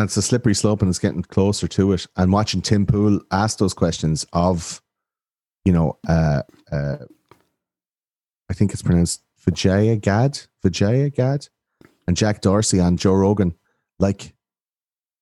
[0.01, 2.07] And it's a slippery slope and it's getting closer to it.
[2.17, 4.81] And watching Tim Pool ask those questions of,
[5.63, 6.97] you know, uh uh
[8.49, 11.49] I think it's pronounced Vijaya Gadde, Vijaya Gadde,
[12.07, 13.53] and Jack Dorsey on Joe Rogan,
[13.99, 14.33] like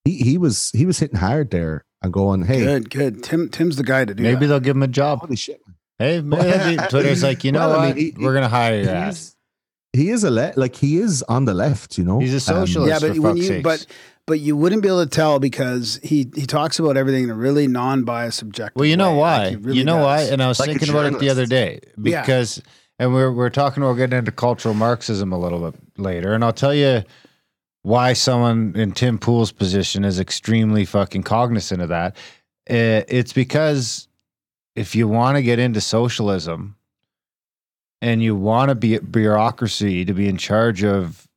[0.05, 3.23] he, he was he was hitting hard there and going, Hey, Good, good.
[3.23, 4.47] Tim, Tim's the guy to do Maybe that.
[4.47, 5.19] they'll give him a job.
[5.19, 5.61] holy shit.
[5.97, 9.35] Hey, maybe Twitter's like, you know Well, I mean, he- We're gonna hire your ass.
[9.91, 12.19] He's, he is a le- like he is on the left, you know.
[12.19, 12.89] He's a Um, socialist.
[13.03, 13.63] yeah, but for when fuck's you sakes.
[13.63, 13.85] but
[14.29, 17.35] but you wouldn't be able to tell because he he talks about everything in a
[17.35, 18.75] really non-biased, objective.
[18.77, 18.81] Way.
[18.83, 19.17] Well, you know way.
[19.19, 19.47] why?
[19.49, 20.21] Like, really you know why?
[20.21, 22.21] And I was Like thinking about it the other day Yeah.
[22.21, 22.61] because,
[22.99, 26.53] and we're we're talking, we're getting into cultural Marxism a little bit later, and I'll
[26.53, 27.03] tell you
[27.81, 32.15] why someone in Tim Pool's position is extremely fucking cognizant of that.
[32.69, 34.07] Uh, It's because
[34.75, 36.75] if you want to get into socialism
[38.01, 41.28] and you want to be bureaucracy to be in charge of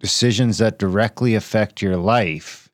[0.00, 2.68] decisions that directly affect your life,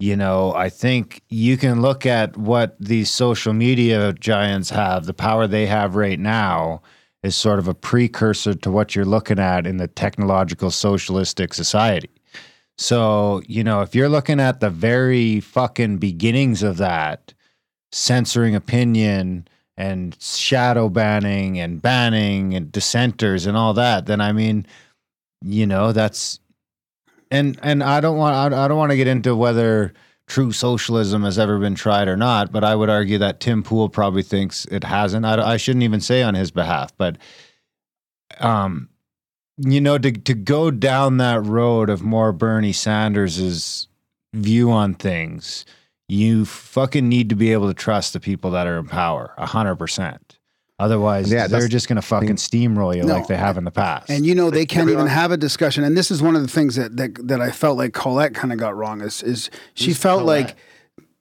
[0.00, 5.14] you know, I think you can look at what these social media giants have, the
[5.14, 6.80] power they have right now
[7.22, 12.10] is sort of a precursor to what you're looking at in the technological socialistic society.
[12.78, 17.34] So, you know, if you're looking at the very fucking beginnings of that,
[17.92, 24.66] censoring opinion and shadow banning and banning and dissenters and all that, then I mean,
[25.42, 26.40] you know, that's
[27.30, 29.92] and and I don't want I, don't want to get into whether
[30.26, 33.88] true socialism has ever been tried or not, but I would argue that Tim Pool
[33.88, 35.26] probably thinks it hasn't.
[35.26, 37.18] I, I shouldn't even say on his behalf, but
[38.38, 38.88] um,
[39.58, 43.88] you know, to to go down that road of more Bernie Sanders's
[44.32, 45.64] view on things,
[46.08, 49.76] you fucking need to be able to trust the people that are in power, hundred
[49.76, 50.39] percent.
[50.80, 53.70] Otherwise, Yeah, they're just going to fucking steamroll you No, like they have in the
[53.70, 54.08] past.
[54.08, 55.84] And you know they can't even have a discussion.
[55.84, 58.50] And this is one of the things that that, that I felt like Colette kind
[58.52, 59.02] of got wrong.
[59.02, 60.56] Is is she felt like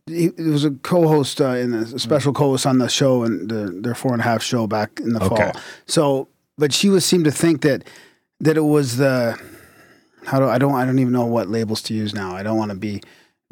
[0.08, 3.50] he, there was a co-host uh, in a, a special co-host on the show and
[3.50, 5.52] the, their four and a half show back in the Okay.
[5.52, 5.62] fall.
[5.86, 7.84] So, but she was seemed to think that
[8.40, 9.38] that it was the
[10.26, 12.34] how do I don't I don't even know what labels to use now.
[12.36, 13.02] I don't want to be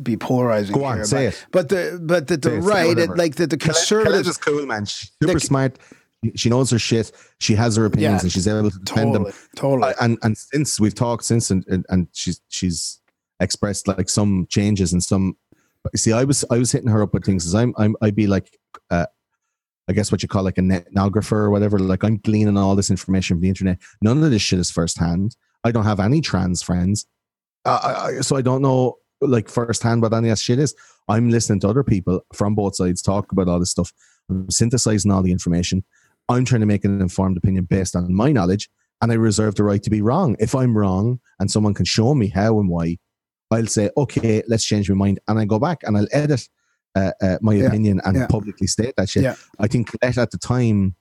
[0.02, 0.76] be polarizing.
[0.76, 1.46] Go on, here, say but, it.
[1.52, 4.14] But the but that the Say right, it, like that the Colette- conservatives.
[4.14, 4.86] Colette is cool, man.
[4.86, 5.80] She's super The- smart.
[6.36, 7.12] She knows her shit.
[7.40, 9.40] She has her opinions Yeah, and she's able to defend Totally, them.
[9.56, 9.90] totally.
[9.94, 13.00] Uh, and and since we've talked since and, and and she's she's
[13.40, 15.38] expressed like some changes and some
[15.84, 18.16] but see I was I was hitting her up with things as I'm I'm I'd
[18.16, 18.58] be like
[18.90, 19.06] uh
[19.88, 22.90] I guess what you call like a netnographer or whatever like I'm gleaning all this
[22.90, 26.64] information from the internet none of this shit is firsthand I don't have any trans
[26.64, 27.06] friends
[27.64, 30.76] uh, I, I- so I don't know like firsthand what that shit is
[31.08, 33.92] I'm listening to other people from both sides talk about all this stuff
[34.30, 35.84] I'm synthesizing all the information
[36.30, 38.70] I'm trying to make an informed opinion based on my knowledge
[39.02, 40.36] and I reserve the right to be wrong.
[40.40, 42.98] If I'm wrong and someone can show me how and why,
[43.52, 45.20] I'll say, okay, let's change my mind.
[45.28, 46.48] And I go back and I'll edit
[46.96, 48.28] uh, uh, my Yeah, opinion and yeah.
[48.28, 49.24] publicly state that shit.
[49.24, 49.36] Yeah.
[49.60, 50.96] I think Colette at the time,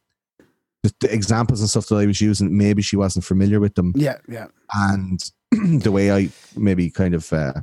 [0.82, 3.92] the, the examples and stuff that I was using, maybe she wasn't familiar with them.
[3.96, 4.46] yeah, yeah.
[4.74, 5.18] And
[5.82, 7.54] the way I maybe kind of uh,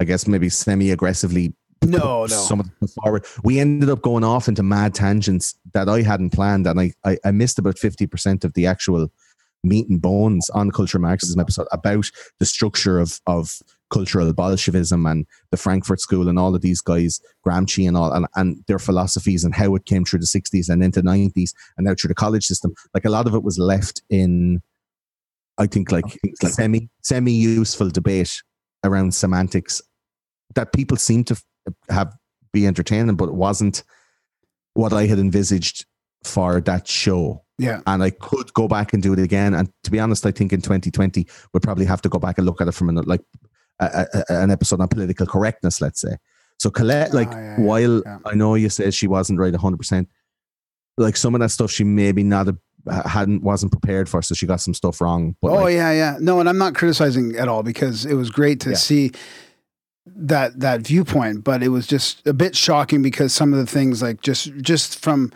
[0.00, 2.26] I guess maybe semi aggressively No, no.
[2.26, 3.24] some of the forward.
[3.42, 7.18] We ended up going off into mad tangents that I hadn't planned, and I I,
[7.24, 9.10] I missed about fifty percent of the actual
[9.64, 13.58] meat and bones on the culture Marxism episode about the structure of of
[13.90, 18.26] cultural Bolshevism and the Frankfurt School and all of these guys, Gramsci and all, and,
[18.36, 21.86] and their philosophies and how it came through the 60s and into the 90s and
[21.86, 22.74] now through the college system.
[22.92, 24.60] Like a lot of it was left in,
[25.56, 26.04] I think, like
[26.36, 28.42] semi semi useful debate
[28.84, 29.80] around semantics
[30.54, 31.40] that people seem to
[31.90, 32.14] have
[32.52, 33.82] be entertaining, but it wasn't
[34.74, 35.84] what I had envisaged
[36.24, 37.80] for that show Yeah.
[37.86, 39.54] and I could go back and do it again.
[39.54, 42.46] And to be honest, I think in 2020 we'll probably have to go back and
[42.46, 43.20] look at it from an, like
[43.80, 46.16] a, a, an episode on political correctness, let's say.
[46.58, 48.18] So Colette, like, Ah, yeah, while yeah.
[48.24, 50.08] I know you said she wasn't right 100, percent
[50.96, 52.56] like some of that stuff she maybe not a,
[53.08, 55.36] hadn't wasn't prepared for, so she got some stuff wrong.
[55.42, 56.16] But oh like, yeah, yeah.
[56.18, 58.76] No, and I'm not criticizing at all because it was great to Yeah.
[58.76, 59.12] see
[60.16, 64.02] that that viewpoint, but it was just a bit shocking because some of the things
[64.02, 65.32] like just just from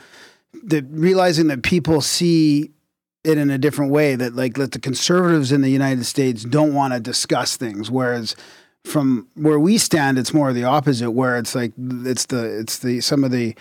[0.65, 2.71] the realizing that people see
[3.25, 6.75] it in a different way that like that the conservatives in the United States don't
[6.75, 8.35] want to discuss things whereas
[8.85, 13.01] from where we stand it's more the opposite where it's like it's the it's the
[13.01, 13.55] some of the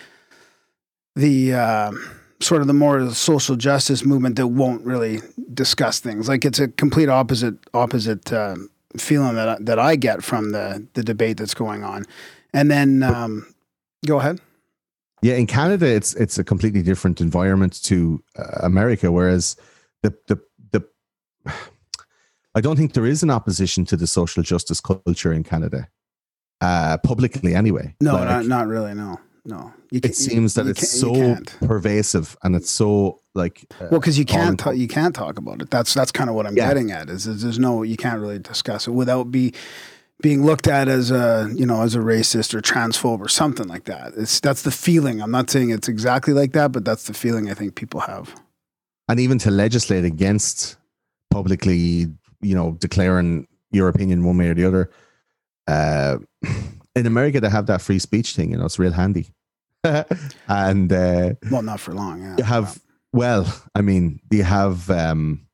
[1.15, 1.91] the uh,
[2.39, 5.19] sort of the more social justice movement that won't really
[5.53, 6.27] discuss things.
[6.27, 8.55] Like it's a complete opposite opposite uh,
[8.97, 12.05] feeling that I, that I get from the the debate that's going on.
[12.53, 13.53] And then um,
[14.05, 14.39] go ahead.
[15.21, 19.11] Yeah, in Canada, it's it's a completely different environment to uh, America.
[19.11, 19.55] Whereas
[20.01, 20.39] the the
[20.71, 20.83] the
[22.55, 25.87] I don't think there is an opposition to the social justice culture in Canada,
[26.59, 27.95] uh, publicly anyway.
[28.01, 28.93] No, Like, not, not really.
[28.93, 29.73] No, no.
[29.91, 34.17] You it seems that you it's so pervasive and it's so like uh, Well, because
[34.17, 35.69] you can't ta- you can't talk about it.
[35.69, 36.67] That's that's kind of what I'm Yeah.
[36.69, 37.09] getting at.
[37.09, 39.53] Is, is there's no you can't really discuss it without be
[40.21, 43.83] being looked at as a you know as a racist or transphobe or something like
[43.85, 44.13] that.
[44.15, 45.21] It's that's the feeling.
[45.21, 48.33] I'm not saying it's exactly like that, but that's the feeling I think people have.
[49.09, 50.77] and even to legislate against
[51.31, 52.07] publicly,
[52.41, 54.89] you know, declaring your opinion one way or the other.
[55.67, 56.17] Uh,
[56.95, 58.51] in America, they have that free speech thing.
[58.51, 59.27] You know, it's real handy.
[60.47, 62.21] and uh, Well, not for long.
[62.21, 62.35] Yeah.
[62.37, 62.79] you have
[63.13, 65.45] well i mean you have um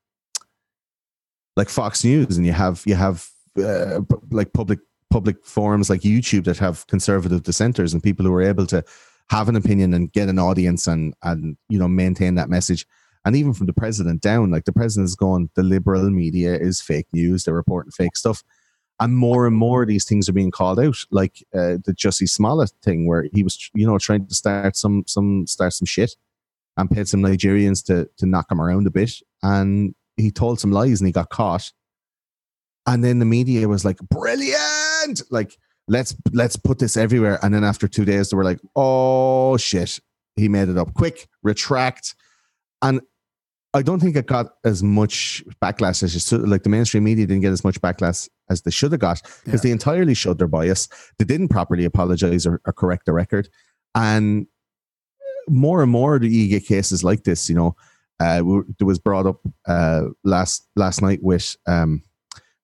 [1.56, 3.28] like fox news and you have you have
[3.62, 4.78] uh, like public
[5.10, 8.84] public forums like youtube that have conservative dissenters and people who are able to
[9.30, 12.86] have an opinion and get an audience and and you know maintain that message
[13.24, 17.06] and even from the president down like the president's going the liberal media is fake
[17.12, 18.42] news they're reporting fake stuff
[19.00, 22.72] and more and more these things are being called out like uh, the jussie smollett
[22.82, 26.14] thing where he was you know trying to start some some start some shit
[26.78, 29.12] and paid some Nigerians to to knock him around a bit.
[29.42, 31.70] And he told some lies and he got caught.
[32.86, 35.22] And then the media was like, brilliant!
[35.30, 35.58] Like,
[35.88, 37.38] let's let's put this everywhere.
[37.42, 39.98] And then after two days, they were like, oh shit,
[40.36, 40.94] he made it up.
[40.94, 42.14] Quick, retract.
[42.80, 43.00] And
[43.74, 46.48] I don't think it got as much backlash as should.
[46.48, 49.60] Like the mainstream media didn't get as much backlash as they should have got because
[49.64, 49.68] Yeah.
[49.68, 50.88] they entirely showed their bias.
[51.18, 53.48] They didn't properly apologize or, or correct the record.
[53.94, 54.46] And
[55.48, 57.48] more and more do you get cases like this.
[57.48, 57.76] You know,
[58.20, 58.42] uh,
[58.78, 62.02] there was brought up uh, last last night with um,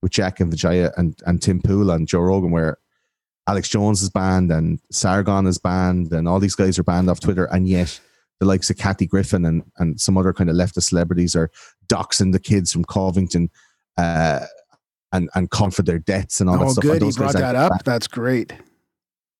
[0.03, 2.79] with Jack and Vijaya and and Tim Pool and Joe Rogan, where
[3.47, 7.21] Alex Jones is banned and Sargon is banned, and all these guys are banned off
[7.21, 8.01] Twitter, and yet
[8.41, 11.51] the likes of Kathy Griffin and and some other kind of leftist celebrities are
[11.89, 13.51] doxing the kids from Covington.
[13.97, 14.41] Uh,
[15.15, 16.85] and and come for their debts and all that Oh, stuff.
[16.85, 17.03] And good.
[17.07, 17.73] He brought that up.
[17.85, 18.53] That's great.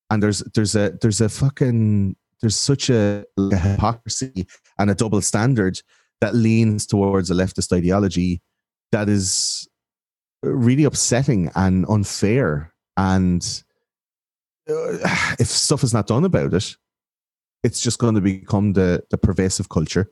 [0.09, 4.47] and there's there's a there's a fucking there's such a, a hypocrisy
[4.79, 5.81] and a double standard
[6.21, 8.41] that leans towards a leftist ideology
[8.91, 9.67] that is
[10.43, 13.63] really upsetting and unfair and
[14.69, 14.97] uh,
[15.39, 16.75] if stuff is not done about it
[17.63, 20.07] it's just going to become the the pervasive culture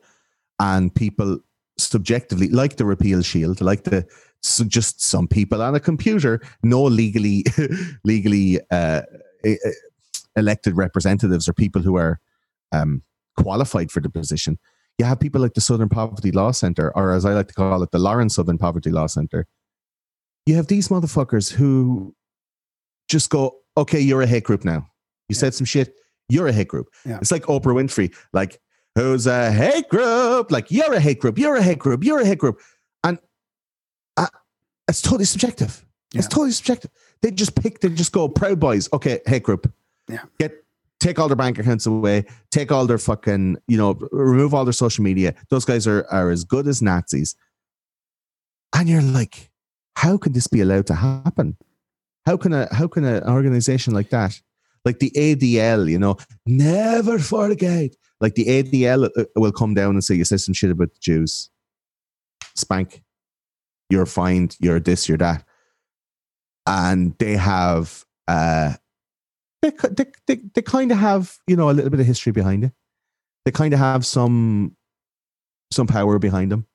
[0.58, 1.38] and people
[1.78, 4.04] subjectively like the repeal shield like the
[4.44, 7.44] so just some people on a computer no legally
[8.04, 9.02] legally uh,
[10.36, 12.20] elected representatives or people who are
[12.72, 13.02] um,
[13.36, 14.58] qualified for the position.
[14.98, 17.82] You have people like the Southern Poverty Law Center, or as I like to call
[17.82, 19.46] it, the Lauren Southern Poverty Law Center.
[20.46, 22.14] You have these motherfuckers who
[23.08, 24.86] just go, okay, you're a hate group now.
[25.28, 25.94] You said some shit,
[26.28, 26.88] you're a hate group.
[27.04, 27.18] Yeah.
[27.20, 28.60] It's like Oprah Winfrey, like,
[28.94, 30.52] who's a hate group?
[30.52, 32.60] Like, you're a hate group, you're a hate group, you're a hate group.
[34.88, 35.84] It's totally subjective.
[36.14, 36.90] It's totally subjective.
[37.22, 39.72] They just pick, they just go, Proud Boys, okay, hate group.
[40.08, 40.22] Yeah.
[40.38, 40.64] Get
[41.00, 44.72] take all their bank accounts away, take all their fucking, you know, remove all their
[44.72, 45.34] social media.
[45.50, 47.34] Those guys are are as good as Nazis.
[48.74, 49.50] And you're like,
[49.96, 51.56] how can this be allowed to happen?
[52.26, 54.40] How can a how can an organization like that,
[54.84, 56.16] like the ADL, you know,
[56.46, 60.70] never forget, like the ADL uh, will come down and say you said some shit
[60.70, 61.50] about the Jews,
[62.54, 63.02] spank,
[63.94, 65.44] you're fined, you're this, you're that,
[66.66, 68.74] and they have uh,
[69.62, 72.64] they they they, they kind of have you know a little bit of history behind
[72.64, 72.72] it.
[73.44, 74.76] They kind of have some
[75.74, 76.66] some power behind them.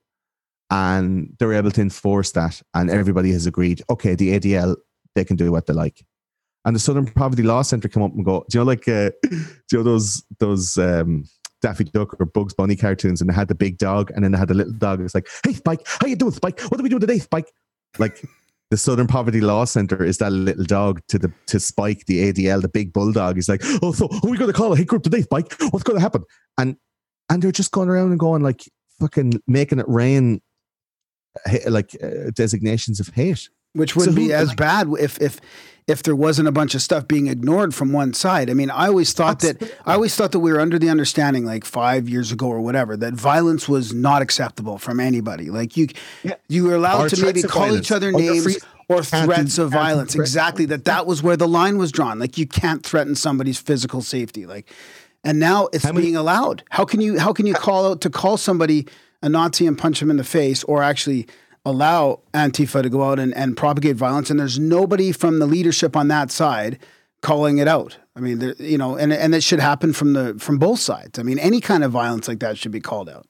[0.71, 4.75] And they're able to enforce that and everybody has agreed okay the adl
[5.15, 6.05] they can do what they like.
[6.63, 9.09] And the southern poverty law center come up and go do you know like uh,
[9.23, 9.37] do
[9.71, 11.23] you know those those um
[11.61, 14.37] Daffy Duck or Bugs Bunny cartoons, and they had the big dog, and then they
[14.37, 15.01] had the little dog.
[15.01, 16.59] It's like, "Hey, Spike, how you doing, Spike?
[16.61, 17.51] What do we do today, Spike?"
[17.97, 18.23] Like
[18.69, 22.61] the Southern Poverty Law Center is that little dog to the to Spike, the ADL,
[22.61, 23.35] the big bulldog.
[23.35, 25.53] He's like, "Oh, so who are we going to call a hate group today, Spike?
[25.71, 26.23] What's going to happen?"
[26.57, 26.77] And
[27.29, 28.63] and they're just going around and going like,
[28.99, 30.41] fucking making it rain
[31.67, 35.39] like uh, designations of hate which would so be as like, bad if if
[35.89, 38.49] if there wasn't a bunch of stuff being ignored from one side.
[38.49, 41.45] I mean, I always thought that I always thought that we were under the understanding,
[41.45, 45.49] like five years ago or whatever, that violence was not acceptable from anybody.
[45.49, 45.87] Like you,
[46.23, 46.35] yeah.
[46.47, 47.87] you were allowed or to maybe call violence.
[47.87, 48.43] each other names.
[48.43, 50.15] Free- or threats of violence.
[50.15, 50.65] Exactly.
[50.65, 52.17] That that was where the line was drawn.
[52.17, 54.47] Like you can't threaten somebody's physical safety.
[54.47, 54.71] Like,
[55.23, 56.63] and now it's how being many, allowed.
[56.71, 58.87] How can you how can you call out to call somebody
[59.21, 61.27] a Nazi and punch him in the face, or actually
[61.69, 65.95] allow Antifa to go out and, and propagate violence, and there's nobody from the leadership
[65.95, 66.79] on that side
[67.21, 67.97] calling it out.
[68.15, 71.19] I mean, there, you know, and and it should happen from the from both sides.
[71.19, 73.27] I mean, any kind of violence like that should be called out.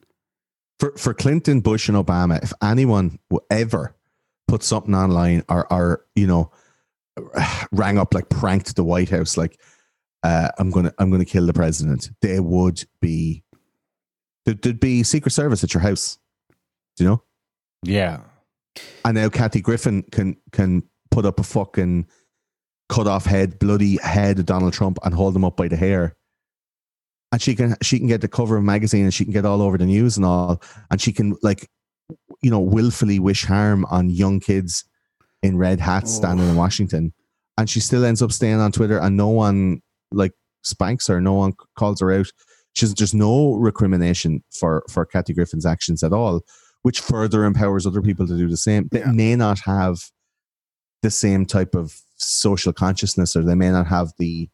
[0.80, 3.95] For for Clinton, Bush, and Obama, if anyone will ever
[4.47, 6.52] put something online or or you know
[7.71, 9.60] rang up like pranked the White House, like
[10.23, 13.43] uh, I'm gonna I'm gonna kill the president, they would be
[14.45, 16.17] there'd be Secret Service at your house.
[16.97, 17.23] Do you know?
[17.84, 18.21] Yeah.
[19.06, 22.08] And now Kathy Griffin can can put up a fucking
[22.89, 26.15] cut off head, bloody head of Donald Trump and hold him up by the hair.
[27.32, 29.46] And she can she can get the cover of a magazine and she can get
[29.46, 30.62] all over the news and all.
[30.89, 31.70] And she can like
[32.42, 34.86] you know, willfully wish harm on young kids
[35.44, 36.20] in red hats oh.
[36.20, 37.13] standing in Washington.
[37.58, 40.32] And she still ends up staying on Twitter and no one like
[40.63, 42.28] spanks her, no one calls her out.
[42.74, 46.42] She's there's no recrimination for for Kathy Griffin's actions at all
[46.84, 48.88] which further empowers other people to do the same.
[48.92, 49.12] They yeah.
[49.12, 50.10] may not have
[51.02, 54.50] the same type of social consciousness, or they may not have the,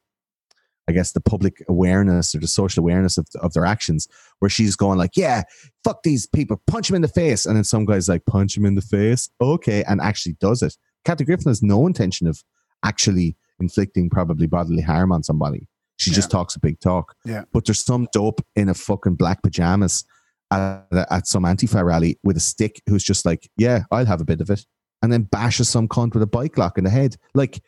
[0.87, 4.07] I guess, the public awareness or the social awareness of, of their actions,
[4.39, 5.43] where she's going like, "Yeah,
[5.83, 8.65] fuck these people, punch them in the face," and then some guys like punch him
[8.65, 10.77] in the face, okay, and actually does it.
[11.03, 12.43] Kathy Griffin has no intention of
[12.83, 15.67] actually inflicting probably bodily harm on somebody.
[15.97, 16.15] She yeah.
[16.15, 17.15] just talks a big talk.
[17.23, 17.43] Yeah.
[17.53, 20.03] But there's some dope in a fucking black pajamas
[20.51, 24.25] at, at some Antifa rally with a stick who's just like, yeah, I'll have a
[24.25, 24.65] bit of it,
[25.01, 27.15] and then bashes some cunt with a bike lock in the head.
[27.33, 27.61] Like,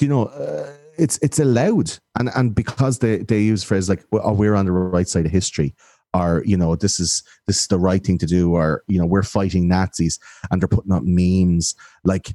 [0.00, 4.32] you know, uh, it's it's allowed, and and because they they use phrases like, oh,
[4.32, 5.74] we're on the right side of history,
[6.14, 9.06] or you know, this is this is the right thing to do, or you know,
[9.06, 10.18] we're fighting Nazis,
[10.50, 12.34] and they're putting up memes like.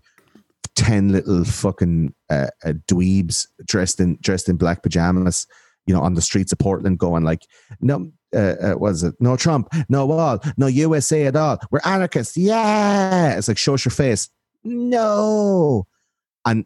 [0.76, 5.46] 10 little fucking uh, uh, dweebs dressed in dressed in black pajamas
[5.86, 7.42] you know on the streets of portland going like
[7.82, 9.16] no uh, uh, was it?
[9.20, 11.60] No Trump, no wall, no USA at all.
[11.72, 12.38] We're anarchists.
[12.38, 14.30] Yeah, it's like show us your face.
[14.64, 15.88] No,
[16.46, 16.66] and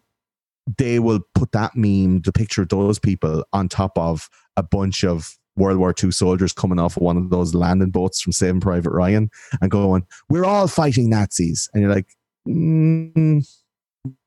[0.77, 5.03] they will put that meme, the picture of those people, on top of a bunch
[5.03, 8.61] of World War II soldiers coming off of one of those landing boats from Saving
[8.61, 9.29] Private Ryan
[9.61, 12.07] and going, "We're all fighting Nazis," and you're like,
[12.47, 13.45] mm,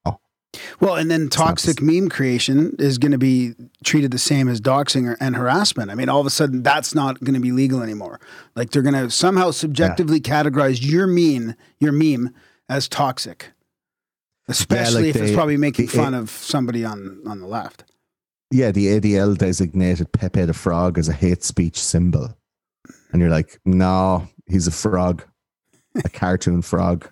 [0.05, 0.19] "Oh,
[0.81, 5.17] well, and then toxic meme creation is going to be treated the same as doxing
[5.21, 5.91] and harassment.
[5.91, 8.21] I mean, all of a sudden, that's not going to be legal anymore.
[8.55, 10.43] Like they're going to somehow subjectively yeah.
[10.43, 12.35] categorize your meme, your meme,
[12.69, 13.53] as toxic,
[14.49, 17.85] especially yeah, like if it's probably making fun of somebody on on the left.
[18.51, 22.37] Yeah, the ADL designated Pepe the Frog as a hate speech symbol,
[23.13, 25.25] and you're like, no, he's a frog,
[26.05, 27.11] a cartoon frog.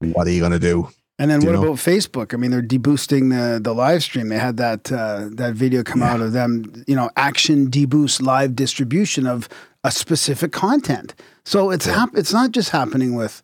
[0.00, 0.88] What are you going to do?
[1.18, 1.62] And then what know?
[1.62, 2.34] about Facebook?
[2.34, 4.28] I mean, they're deboosting the the live stream.
[4.28, 8.56] They had that uh, that video come out of them, you know, action deboost live
[8.56, 9.48] distribution of
[9.84, 11.14] a specific content.
[11.44, 13.42] So it's hap- it's not just happening with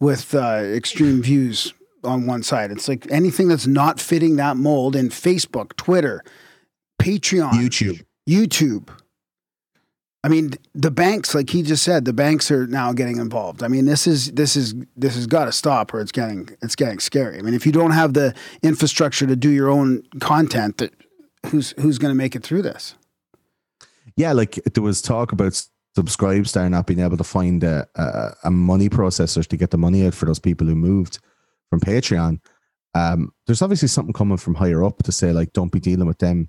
[0.00, 2.72] with uh, extreme views on one side.
[2.72, 6.22] It's like anything that's not fitting that mold in Facebook, Twitter,
[7.00, 8.88] Patreon, YouTube, YouTube.
[10.24, 13.62] I mean, the banks, like he just said, the banks are now getting involved.
[13.62, 16.74] I mean, this is this is this has got to stop, or it's getting it's
[16.74, 17.38] getting scary.
[17.38, 20.94] I mean, if you don't have the infrastructure to do your own content, that
[21.46, 22.94] who's who's going to make it through this?
[24.16, 25.62] Yeah, like there was talk about
[25.94, 30.06] Subscribestar not being able to find a, a, a money processor to get the money
[30.06, 31.18] out for those people who moved
[31.68, 32.40] from Patreon,
[32.94, 36.18] um, there's obviously something coming from higher up to say like, don't be dealing with
[36.18, 36.48] them.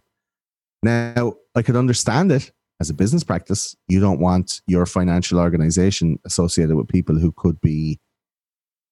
[0.82, 3.76] Now, I could understand it as a business practice.
[3.88, 7.99] You don't want your financial organization associated with people who could be,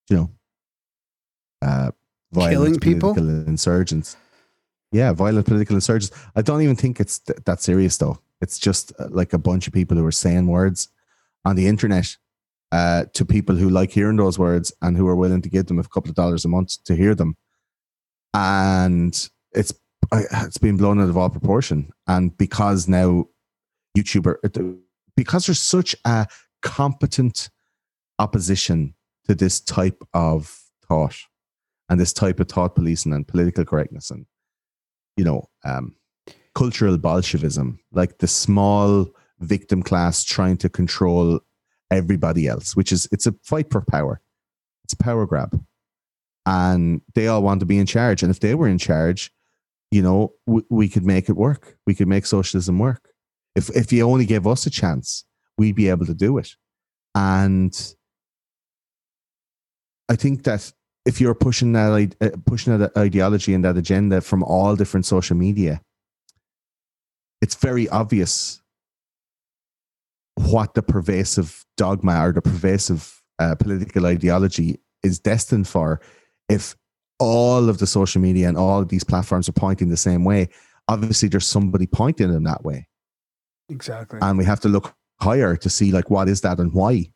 [0.09, 0.31] you know,
[1.61, 1.91] uh,
[2.31, 3.13] violent Killing people?
[3.13, 4.17] political insurgents.
[4.91, 6.15] Yeah, violent political insurgents.
[6.35, 8.19] I don't even think it's th- that serious though.
[8.41, 10.89] It's just uh, like a bunch of people who are saying words
[11.45, 12.15] on the internet
[12.71, 15.79] uh, to people who like hearing those words and who are willing to give them
[15.79, 17.35] a couple of dollars a month to hear them.
[18.33, 19.73] And it's
[20.11, 21.91] it's been blown out of all proportion.
[22.07, 23.27] And because now
[23.97, 24.79] YouTuber,
[25.15, 26.27] because there's such a
[26.61, 27.49] competent
[28.19, 31.15] opposition to this type of thought
[31.89, 34.25] and this type of thought policing and political correctness and
[35.17, 35.95] you know um,
[36.55, 39.07] cultural bolshevism, like the small
[39.39, 41.39] victim class trying to control
[41.91, 44.21] everybody else, which is it's a fight for power.
[44.83, 45.63] It's a power grab.
[46.45, 48.21] And they all want to be in charge.
[48.21, 49.31] And if they were in charge,
[49.91, 51.77] you know, we, we could make it work.
[51.85, 53.12] We could make socialism work.
[53.55, 55.25] If if you only gave us a chance,
[55.57, 56.55] we'd be able to do it.
[57.15, 57.95] And
[60.09, 60.71] I think that
[61.05, 65.35] if you're pushing that uh, pushing that ideology and that agenda from all different social
[65.35, 65.81] media,
[67.41, 68.61] it's very obvious
[70.35, 76.01] what the pervasive dogma or the pervasive uh, political ideology is destined for
[76.49, 76.75] if
[77.19, 80.49] all of the social media and all of these platforms are pointing the same way
[80.87, 82.87] obviously there's somebody pointing them that way
[83.69, 84.19] Exactly.
[84.21, 87.09] and we have to look higher to see like what is that and why.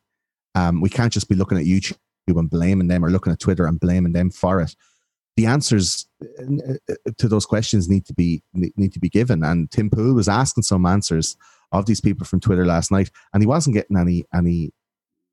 [0.54, 1.96] Um, we can't just be looking at youtube
[2.26, 4.74] and blaming them or looking at twitter and blaming them for it.
[5.36, 9.44] The answers uh, uh, to those questions need to be need to be given.
[9.44, 11.36] And tim pool was asking some answers
[11.70, 14.72] of these people from twitter last night and he wasn't getting any any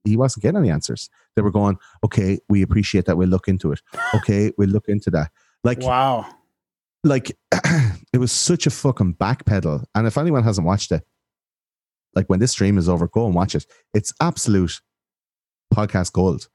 [0.04, 1.10] he wasn't getting any answers.
[1.36, 3.18] They were going okay we appreciate that.
[3.18, 3.82] We'll look into it.
[4.14, 5.32] Okay we'll look into that.
[5.64, 6.28] Like wow.
[7.04, 7.36] like
[8.16, 9.84] it was such a fucking backpedal.
[9.94, 11.04] And if anyone hasn't watched it,
[12.16, 13.66] like when this stream is over, go and watch it.
[13.94, 14.80] It's absolute
[15.74, 16.48] podcast gold.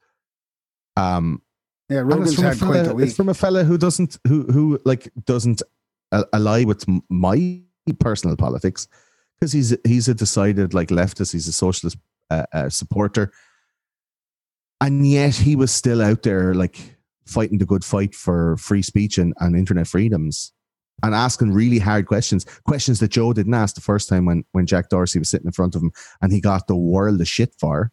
[0.97, 1.43] Um,
[1.87, 4.43] Yeah, it's Rogan's from, a quite fella, the it's from a fella who doesn't who
[4.45, 5.61] who like doesn't
[6.11, 7.61] uh, ally with my
[7.99, 8.87] personal politics
[9.35, 11.31] because he's he's a decided like leftist.
[11.31, 11.97] He's a socialist
[12.31, 13.31] uh, uh, supporter,
[14.79, 16.97] and yet he was still out there like
[17.27, 20.53] fighting the good fight for free speech and, and internet freedoms
[21.03, 24.65] and asking really hard questions questions that joe didn't ask the first time when when
[24.65, 25.91] jack dorsey was sitting in front of him
[26.21, 27.91] and he got the world of shit for.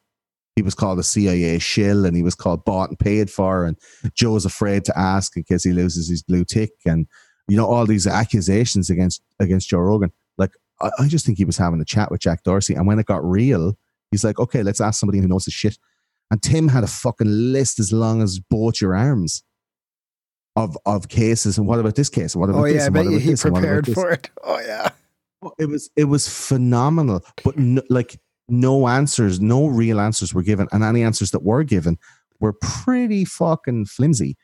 [0.57, 3.77] He was called a cia shill and he was called bought and paid for and
[4.15, 7.07] joe's afraid to ask in case he loses his blue tick and
[7.47, 10.11] you know all these accusations against against joe rogan.
[10.37, 10.51] Like
[10.81, 13.07] I, I just think he was having a chat with jack dorsey and when it
[13.07, 13.79] got real
[14.11, 15.79] he's like okay let's ask somebody who knows his shit.
[16.31, 19.43] And Tim had a fucking list as long as both your arms
[20.65, 21.59] of of cases.
[21.59, 22.35] And what about this case?
[22.35, 22.75] And what about Oh this?
[22.77, 23.45] yeah, And what about he this?
[23.45, 24.31] And what about prepared for it.
[24.45, 24.91] Oh yeah.
[25.59, 30.67] It was it was phenomenal, but no, like no answers, no real answers were given,
[30.73, 31.97] and any answers that were given
[32.41, 34.37] were pretty fucking flimsy.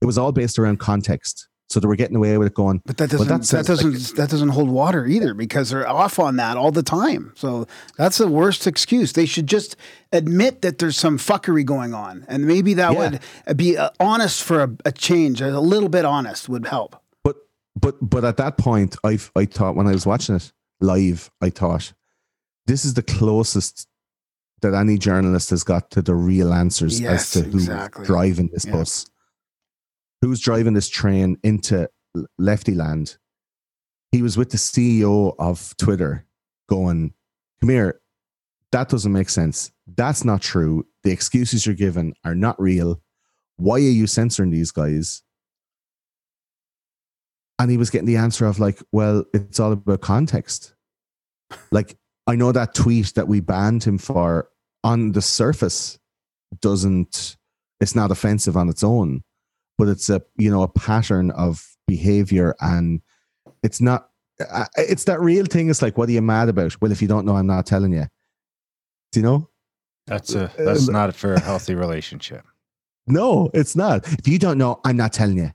[0.00, 2.96] It was all based around context, so they were getting away with it, going, But
[2.96, 6.56] that doesn't that that, doesn't that doesn't hold water either because they're off on that
[6.56, 7.32] all the time.
[7.36, 7.66] So
[7.96, 9.12] that's the worst excuse.
[9.12, 9.76] They should just
[10.12, 13.18] admit that there's some fuckery going on, and maybe that Yeah.
[13.46, 15.40] would be uh, honest for a, a change.
[15.42, 16.96] A little bit honest would help.
[17.22, 17.36] But
[17.78, 21.50] but but at that point, I I thought when I was watching it live, I
[21.50, 21.92] thought
[22.66, 23.86] this is the closest
[24.62, 28.04] that any journalist has got to the real answers Yes, as to who's exactly.
[28.06, 28.72] driving this Yeah.
[28.72, 29.06] bus,
[30.20, 31.88] who's driving this train into
[32.38, 33.16] Lefty Land.
[34.12, 36.26] He was with the CEO of Twitter,
[36.68, 37.12] going,
[37.60, 38.00] "Come here,
[38.72, 39.70] that doesn't make sense.
[39.86, 40.86] That's not true.
[41.04, 43.00] The excuses you're given are not real.
[43.56, 45.22] Why are you censoring these guys?"
[47.58, 50.74] and he was getting the answer of like, well, it's all about context.
[51.70, 51.96] Like,
[52.26, 54.50] I know that tweet that we banned him for
[54.84, 55.98] on the surface
[56.60, 57.38] doesn't,
[57.80, 59.22] it's not offensive on its own,
[59.78, 63.00] but it's a, you know, a pattern of behavior and
[63.62, 64.10] it's not,
[64.50, 65.70] uh, it's that real thing.
[65.70, 66.80] It's like, what are you mad about?
[66.80, 68.06] Well, if you don't know, I'm not telling you.
[69.12, 69.48] Do you know?
[70.06, 72.44] That's a that's not for a healthy relationship.
[73.06, 74.06] No, it's not.
[74.06, 75.50] If you don't know, I'm not telling you.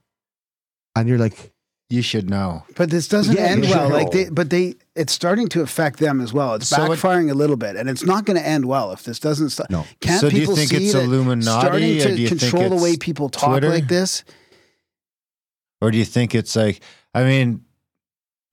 [0.95, 1.52] And you're like,
[1.93, 2.63] You should know.
[2.75, 3.87] But this doesn't Yeah, end well.
[3.87, 6.55] should Like they, but they, it's starting to affect them as well.
[6.55, 9.03] It's So it- backfiring a little bit, and it's not going to end well if
[9.03, 9.69] this doesn't stop.
[9.69, 9.85] no.
[10.01, 12.41] Can't so do you people think see it's that Illuminati, starting to do you think
[12.41, 13.69] control the way people talk Twitter?
[13.69, 14.23] like this?
[15.81, 16.79] Or do you think it's like,
[17.13, 17.63] I mean,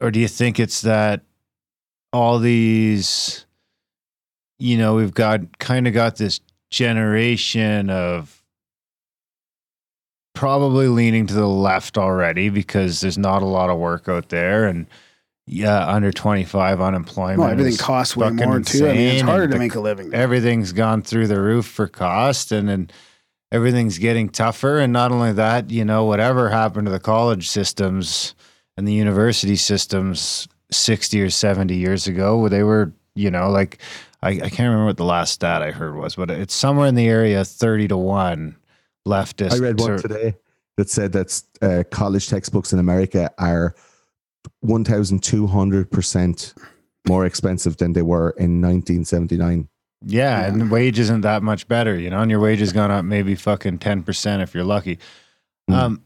[0.02, 1.22] or do you think it's that
[2.12, 3.46] all these,
[4.58, 8.39] you know, we've got kind of got this generation of
[10.34, 14.66] probably leaning to the left already because there's not a lot of work out there,
[14.66, 14.86] and
[15.46, 17.40] yeah, under 25 unemployment.
[17.40, 18.88] Well, everything costs way more too.
[18.88, 20.14] I mean, it's harder to the- make a living.
[20.14, 22.90] everything's gone through the roof for cost and then
[23.52, 28.36] everything's getting tougher and not only that you know whatever happened to the college systems
[28.76, 33.78] and the university systems 60 or 70 years ago where they were you know like
[34.22, 36.94] I, I can't remember what the last stat i heard was but it's somewhere in
[36.94, 38.54] the area 30 to 1
[39.06, 40.36] leftist I read one or- today
[40.76, 43.74] that said that uh, college textbooks in America are
[44.64, 46.54] 1,200%
[47.08, 49.68] more expensive than they were in 1979.
[50.04, 50.46] yeah, Yeah.
[50.46, 53.04] and the wage isn't that much better you know and your wage has gone up
[53.04, 54.98] maybe fucking 10% if you're lucky
[55.70, 55.74] Mm.
[55.74, 56.02] um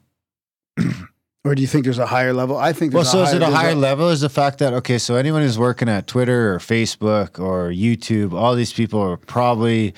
[1.45, 2.57] or do you think there's a higher level?
[2.57, 2.93] I think.
[2.95, 4.09] Well, There's so is it a there's higher level?
[4.09, 4.97] Is the fact that okay?
[4.99, 9.93] So anyone who's working at Twitter or Facebook or YouTube, all these people are probably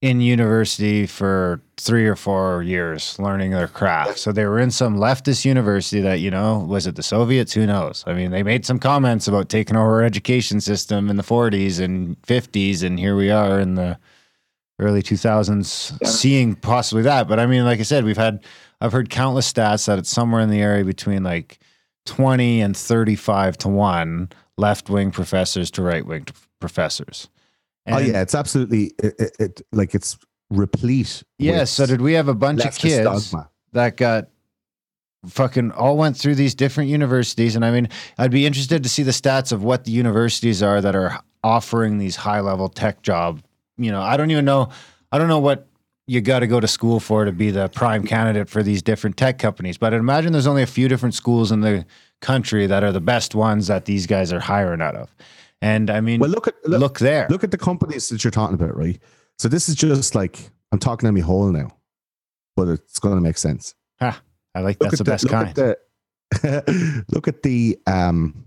[0.00, 4.18] in university for three or four years learning their craft.
[4.18, 7.52] So they were in some leftist university that you know was it the Soviets?
[7.52, 8.04] Who knows?
[8.06, 11.80] I mean, they made some comments about taking over our education system in the 40s
[11.80, 13.98] and 50s, and here we are in the
[14.78, 17.26] early 2000s seeing possibly that.
[17.26, 18.44] But I mean, like I said, we've had
[18.80, 21.58] I've heard countless stats that it's somewhere in the area between like
[22.06, 26.26] 20 and 35 to 1 left wing professors to right wing
[26.60, 27.28] professors.
[27.94, 28.22] Oh, yeah.
[28.22, 30.18] It's absolutely, it, it, it- like it's
[30.50, 31.22] replete.
[31.38, 31.64] Yeah.
[31.64, 33.50] So did we have a bunch of kids dogma.
[33.72, 34.28] that got
[35.26, 37.56] fucking all went through these different universities?
[37.56, 40.80] And I mean, I'd be interested to see the stats of what the universities are
[40.80, 43.42] that are offering these high level tech job.
[43.76, 44.70] You know, I don't even know.
[45.12, 45.66] I don't know what
[46.06, 49.16] you got to go to school for to be the prime candidate for these different
[49.16, 49.76] tech companies.
[49.76, 51.84] But I'd imagine there's only a few different schools in the
[52.20, 55.14] country that are the best ones that these guys are hiring out of.
[55.60, 57.26] And I mean, Well, look at, look, look, there.
[57.30, 58.98] look at the companies that you're talking about, right?
[59.38, 61.76] So this is just like, I'm talking on my hole now,
[62.56, 63.74] but it's going to make sense.
[64.00, 65.48] I like Look that's the at best look kind.
[65.48, 65.56] At
[66.66, 68.46] the, look at the um,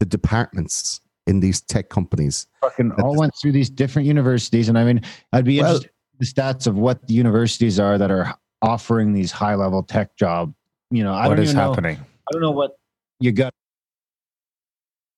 [0.00, 2.46] the departments in these tech companies.
[2.60, 5.00] fucking all went through these different universities, and I mean,
[5.32, 9.12] I'd be Well- interested in the stats of what the universities are that are offering
[9.12, 10.52] these high level tech job.
[10.90, 11.96] You know, I What don't is even know- happening?
[11.98, 12.72] I don't know what
[13.20, 13.52] you got.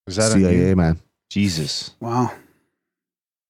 [0.06, 0.46] Is that on you?
[0.48, 1.00] CIA man.
[1.32, 1.92] Jesus?
[1.98, 2.30] Wow,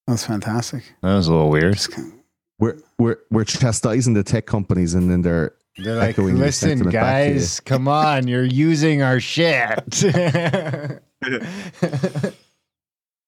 [0.07, 0.83] that's fantastic.
[1.01, 1.77] That was a little weird.
[1.91, 2.19] Kind of-
[2.59, 6.93] We're we're we're chastising the tech companies, and then they're They're like, Echoing listen, sentiment
[6.93, 9.83] back to you." guys, come on, you're using our shit.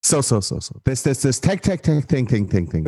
[0.01, 0.79] so so so so.
[0.85, 2.85] This this this tech tech tech thing thing thing thing.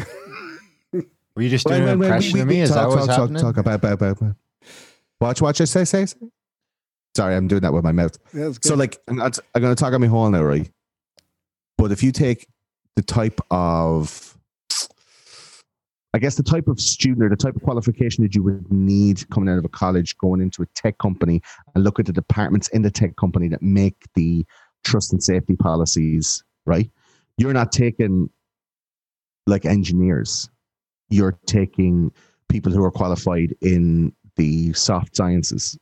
[1.36, 2.62] Were you just doing Well, an well, well, impression we- of we me?
[2.62, 3.42] Is that what's talk, happening?
[3.42, 4.36] Talk, talk about, about, about, about.
[5.20, 5.60] Watch, watch.
[5.62, 6.18] I say, say, say.
[7.16, 8.18] Sorry, I'm doing that with my mouth.
[8.34, 10.70] Yeah, So, like, I'm, not- I'm going to talk on my hole now, right?
[11.78, 12.48] But if you take
[12.96, 14.38] the type of,
[16.14, 19.30] I guess, the type of student or the type of qualification that you would need
[19.30, 21.42] coming out of a college, going into a tech company,
[21.76, 24.46] and look at the departments in the tech company that make the
[24.84, 26.90] trust and safety policies, right?
[27.38, 28.30] You're not taking
[29.46, 30.50] like engineers.
[31.10, 32.12] You're taking
[32.50, 35.78] people who are qualified in the soft sciences,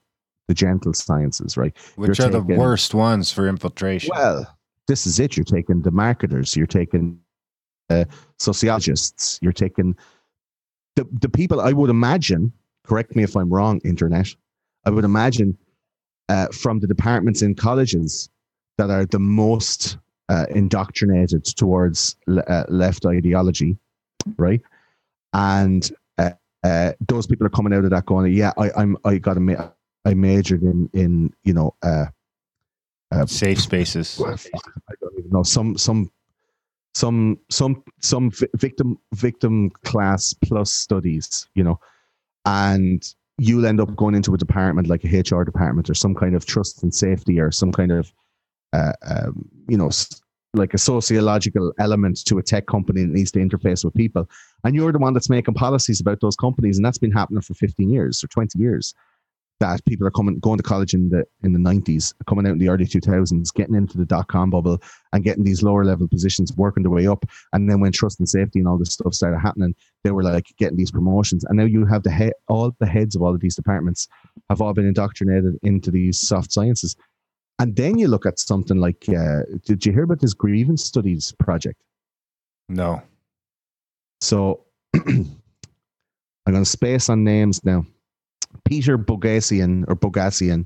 [0.47, 1.75] the gentle sciences, right?
[1.95, 4.11] Which you're are the worst ones for infiltration?
[4.13, 4.54] Well,
[4.87, 5.35] this is it.
[5.37, 6.55] You're taking the marketers.
[6.55, 7.19] You're taking
[8.39, 9.39] sociologists.
[9.41, 9.95] You're taking
[10.95, 11.61] the the people.
[11.61, 12.51] I would imagine.
[12.85, 14.27] Correct me if I'm wrong, internet.
[14.85, 15.57] I would imagine
[16.29, 18.29] uh, from the departments in colleges
[18.77, 19.97] that are the most
[20.29, 23.77] uh, indoctrinated towards uh, left ideology,
[24.37, 24.61] right?
[25.33, 26.31] And uh,
[26.63, 29.39] uh, those people are coming out of that going, yeah, I, I'm I got a
[29.39, 29.69] ma-
[30.05, 31.75] I majored in in you know.
[33.15, 34.21] Uh, Safe spaces.
[34.25, 35.43] I don't even know.
[35.43, 36.11] Some some
[36.93, 41.79] some some some victim victim class plus studies, you know,
[42.45, 43.05] and
[43.37, 46.45] you'll end up going into a department like a HR department or some kind of
[46.45, 48.11] trust and safety or some kind of
[48.73, 49.89] uh, um, you know
[50.53, 54.29] like a sociological element to a tech company that needs to interface with people.
[54.63, 57.53] And you're the one that's making policies about those companies and that's been happening for
[57.53, 58.93] 15 years or 20 years
[59.59, 62.57] that people are coming going to college in the in the 90s coming out in
[62.57, 64.81] the early 2000s getting into the dot-com bubble
[65.13, 68.27] and getting these lower level positions working their way up and then when trust and
[68.27, 71.63] safety and all this stuff started happening they were like getting these promotions and now
[71.63, 74.07] you have the head all the heads of all of these departments
[74.49, 76.95] have all been indoctrinated into these soft sciences
[77.59, 81.33] and then you look at something like uh, did you hear about this grievance studies
[81.39, 81.81] project
[82.67, 83.01] No.
[84.21, 84.65] so
[86.47, 87.85] I'm going to space on names now.
[88.63, 90.65] Peter Boghossian or Boghossian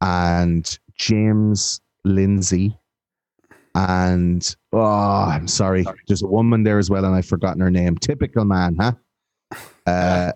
[0.00, 2.76] and James Lindsay.
[3.74, 5.84] And oh, I'm sorry.
[6.08, 7.96] There's a woman there as well, and I've forgotten her name.
[7.98, 8.92] Typical man, huh?
[9.86, 10.32] Uh,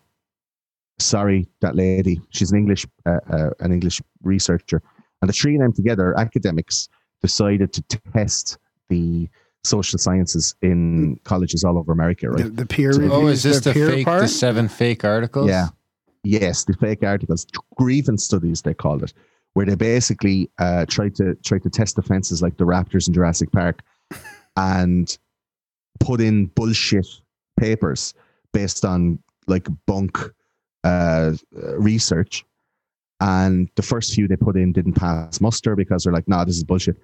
[0.98, 2.20] sorry, that lady.
[2.30, 4.80] She's an English uh, uh, an English researcher,
[5.20, 6.88] and the three of them together, academics,
[7.22, 7.82] decided to
[8.12, 8.58] test
[8.88, 9.28] the
[9.64, 12.30] social sciences in colleges all over America.
[12.30, 12.44] Right?
[12.44, 14.22] The, the peer So- Oh, is this the the fake, part?
[14.22, 15.48] the seven fake articles?
[15.48, 15.68] Yeah.
[16.24, 17.46] Yes, the fake articles,
[17.76, 19.12] grievance studies they called it,
[19.52, 23.52] where they basically uh, tried to try to test defenses like the Raptors in Jurassic
[23.52, 23.82] Park,
[24.56, 25.16] and
[26.00, 27.06] put in bullshit
[27.58, 28.14] papers
[28.52, 30.18] based on like bunk
[30.82, 31.32] uh,
[31.78, 32.44] research.
[33.20, 36.56] And the first few they put in didn't pass muster because they're like, nah, this
[36.56, 36.96] is bullshit.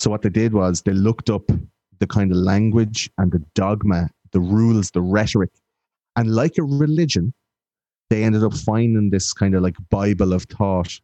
[0.00, 1.50] So what they did was they looked up
[1.98, 5.50] the kind of language and the dogma, the rules, the rhetoric,
[6.16, 7.32] and like a religion,
[8.12, 11.00] they ended up finding this kind of like Bible of thought,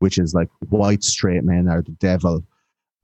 [0.00, 2.44] which is like white straight men are the devil,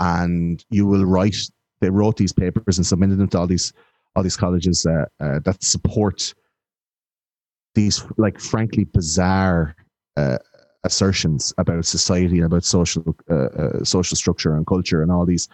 [0.00, 1.34] and you will write.
[1.80, 3.72] They wrote these papers and submitted them to all these
[4.14, 6.34] all these colleges uh, uh, that support
[7.74, 9.74] these like frankly bizarre
[10.18, 10.36] uh,
[10.84, 15.48] assertions about society and about social uh, uh, social structure and culture and all these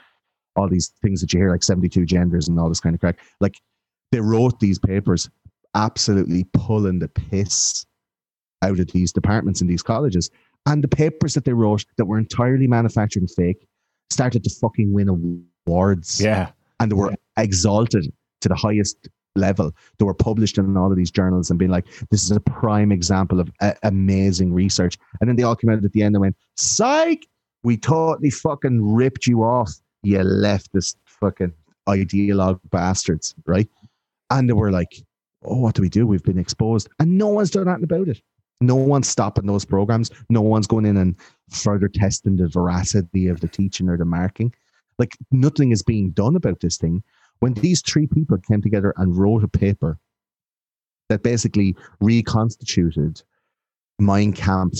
[0.56, 3.20] all these things that you hear like 72 genders and all this kind of crack
[3.40, 3.60] like
[4.10, 5.30] they wrote these papers
[5.74, 7.84] absolutely pulling the piss
[8.62, 10.30] out of these departments in these colleges
[10.66, 13.66] and the papers that they wrote that were entirely manufactured and fake
[14.10, 15.08] started to fucking win
[15.66, 16.50] awards Yeah.
[16.80, 19.72] and they were exalted to the highest level.
[19.98, 22.92] They were published in all of these journals and being like, this is a prime
[22.92, 24.96] example of a- amazing research.
[25.20, 27.26] And then they all came out at the end and went, psych,
[27.64, 29.72] we totally fucking ripped you off,
[30.02, 31.52] you leftist fucking
[31.88, 33.68] ideologue bastards, right?
[34.30, 35.02] And they were like,
[35.44, 36.06] oh, what do we do?
[36.06, 36.88] We've been exposed.
[37.00, 38.20] And no one's done anything about it.
[38.60, 40.10] No one's stopping those programs.
[40.30, 41.16] No one's going in and
[41.50, 44.54] further testing the veracity of the teaching or the marking.
[44.98, 47.02] Like nothing is being done about this thing
[47.40, 49.98] when these three people came together and wrote a paper
[51.08, 53.22] that basically reconstituted
[53.98, 54.78] Mein Kampf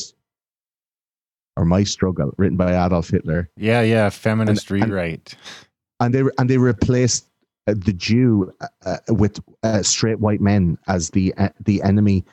[1.57, 4.09] or My Struggle, written by Adolf Hitler, Yeah, yeah.
[4.11, 5.37] Feminist And- and- rewrite.
[6.01, 7.27] and they and they replaced
[7.67, 12.25] the Jew uh, uh, with uh, straight white men as the uh, the enemy,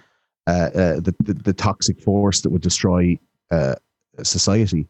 [0.48, 3.18] uh, uh, the, the the toxic force that would destroy
[3.52, 3.76] uh,
[4.24, 4.88] society.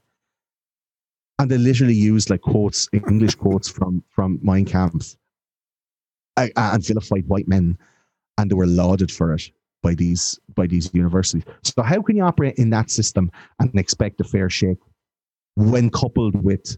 [1.40, 5.16] And they literally used like quotes, English quotes from from Mein Kampf,
[6.38, 7.78] uh, and vilified white men,
[8.38, 9.44] and they were lauded for it
[9.82, 11.44] by these by these universities.
[11.64, 14.78] So how can you operate in that system and expect a fair shake
[15.56, 16.78] when coupled with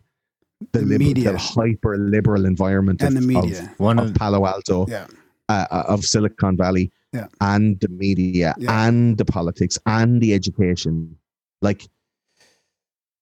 [0.71, 1.37] the, The liberal, media.
[1.37, 3.73] hyper liberal environment and of, the of- media.
[3.77, 5.07] One of, of Palo Alto, Yeah.
[5.49, 7.27] uh, uh, of Silicon Valley, Yeah.
[7.41, 8.87] and the media, Yeah.
[8.87, 11.17] and the politics, and the education.
[11.61, 11.87] Like,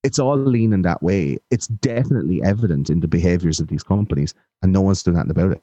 [0.04, 1.38] it's all leaning that way.
[1.52, 5.52] It's definitely evident in the behaviors of these companies, and no one's doing nothing about
[5.52, 5.62] it.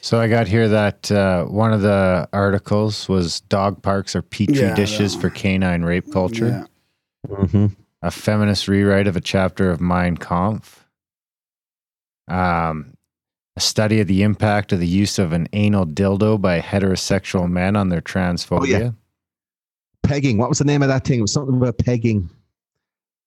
[0.00, 4.56] So I got here that uh, one of the articles was dog parks are petri
[4.58, 6.66] Yeah, dishes that for canine rape culture.
[7.28, 7.32] Yeah.
[7.36, 7.66] Mm-hmm.
[8.02, 10.84] A feminist rewrite of a chapter of Mein Kampf.
[12.28, 12.94] Um,
[13.56, 17.76] a study of the impact of the use of an anal dildo by heterosexual men
[17.76, 18.94] on their transphobia.
[20.02, 20.38] Pegging.
[20.38, 21.18] What was the name of that thing?
[21.18, 22.28] It was something about pegging.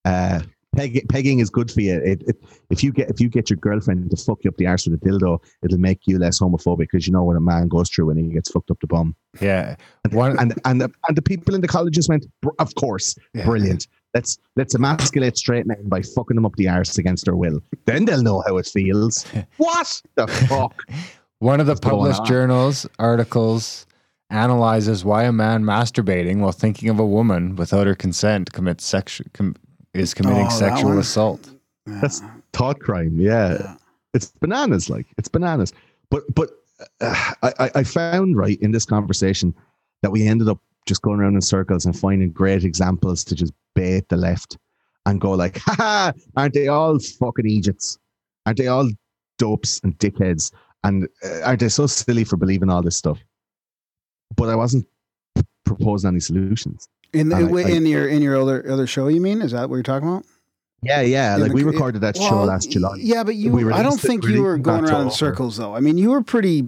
[0.03, 0.41] Uh,
[0.75, 2.01] peg, pegging is good for you.
[2.03, 2.37] It, it,
[2.69, 5.01] if you get if you get your girlfriend to fuck you up the arse with
[5.01, 8.07] a dildo, it'll make you less homophobic because you know what a man goes through
[8.07, 9.15] when he gets fucked up the bum.
[9.39, 9.75] Yeah.
[10.11, 12.25] One, and and the, and the people in the colleges went,
[12.59, 13.45] of course, Yeah.
[13.45, 13.87] brilliant.
[14.15, 17.61] Let's let's emasculate straight men by fucking them up the arse against their will.
[17.85, 19.23] Then they'll know how it feels.
[19.57, 20.81] what the fuck?
[21.39, 22.25] One of the What's published on?
[22.25, 23.85] journals articles
[24.29, 29.31] analyzes why a man masturbating while thinking of a woman without her consent commits sexu-
[29.33, 29.55] com-
[29.93, 30.97] is committing Oh, sexual one?
[30.97, 31.49] assault.
[31.85, 31.99] Yeah.
[32.01, 32.21] That's
[32.53, 33.19] thought crime.
[33.19, 33.57] Yeah.
[33.59, 33.75] Yeah.
[34.13, 34.89] it's bananas.
[34.89, 35.73] Like it's bananas.
[36.09, 36.51] But but
[37.01, 39.53] uh, I I- I found right in this conversation
[40.01, 43.53] that we ended up just going around in circles and finding great examples to just
[43.73, 44.57] bait the left
[45.05, 47.97] and go like, ha ha, aren't they all fucking Egypts?
[48.45, 48.89] Aren't they all
[49.37, 50.51] dopes and dickheads?
[50.83, 53.19] And uh, aren't they so silly for believing all this stuff?
[54.35, 54.85] But I wasn't
[55.35, 56.87] p- proposing any solutions.
[57.13, 59.41] In, the, I- I- in your in your other other show, you mean?
[59.41, 60.25] Is that what you're talking about?
[60.81, 61.35] Yeah, yeah.
[61.35, 62.97] In Like the we recorded that show Well, last July.
[62.99, 63.51] Yeah, but you.
[63.51, 65.73] We I don't released it- think you were going around in circles, though.
[65.75, 66.65] I mean, you were pretty,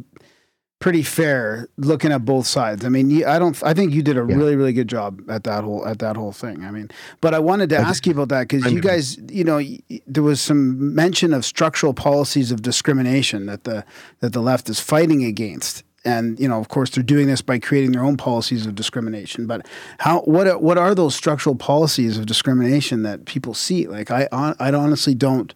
[0.79, 2.85] pretty fair looking at both sides.
[2.85, 3.61] I mean, I don't.
[3.63, 4.35] I think you did a Yeah.
[4.35, 6.63] really, really good job at that whole at that whole thing.
[6.63, 6.89] I mean,
[7.21, 9.59] but I wanted to I ask you about that because you guys, you know,
[10.05, 13.83] there was some mention of structural policies of discrimination that the
[14.19, 15.83] that the left is fighting against.
[16.05, 19.45] And you know, of course, they're doing this by creating their own policies of discrimination.
[19.47, 19.67] But
[19.99, 20.21] how?
[20.21, 20.47] What?
[20.47, 23.87] are- What are those structural policies of discrimination that people see?
[23.87, 25.53] Like, I, I honestly don't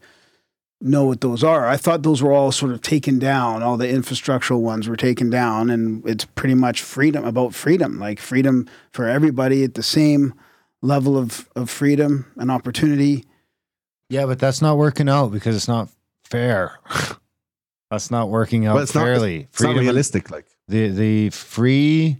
[0.81, 1.67] know what those are.
[1.67, 3.61] I thought those were all sort of taken down.
[3.63, 8.19] All the infrastructural ones were taken down, and it's pretty much freedom about freedom, like
[8.19, 10.33] freedom for everybody at the same
[10.81, 13.25] level of, of freedom and opportunity.
[14.09, 15.89] Yeah, but that's not working out because it's not
[16.25, 16.79] fair.
[17.91, 19.41] that's not working out Well, it's not- fairly.
[19.51, 20.31] It's not Freedom- realistic.
[20.31, 22.17] Like the the free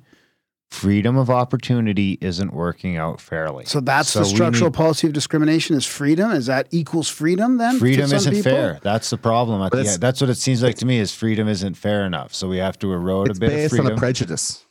[0.71, 3.65] freedom of opportunity isn't working out fairly.
[3.65, 6.31] So that's So the structural need- policy of discrimination is freedom.
[6.31, 7.73] Is that equals freedom then?
[7.73, 8.51] to freedom some isn't people?
[8.51, 8.79] fair.
[8.81, 9.61] That's the problem.
[9.61, 10.01] At But the it's- end.
[10.01, 10.97] That's what it seems like to me.
[10.99, 12.33] Is freedom isn't fair enough.
[12.33, 14.65] So we have to erode it's a bit of based on a prejudice.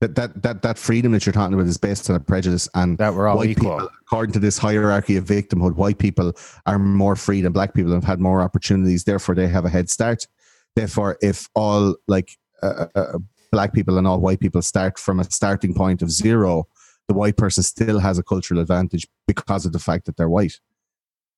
[0.00, 2.98] That, that that that freedom that you're talking about is based on a prejudice and
[2.98, 3.74] that we're all white equal.
[3.78, 6.32] people, according to this hierarchy of victimhood, white people
[6.66, 9.04] are more free than black people and have had more opportunities.
[9.04, 10.26] Therefore, they have a head start.
[10.74, 13.18] Therefore, if all like uh, uh,
[13.52, 16.66] black people and all white people start from a starting point of zero,
[17.06, 20.58] the white person still has a cultural advantage because of the fact that they're white.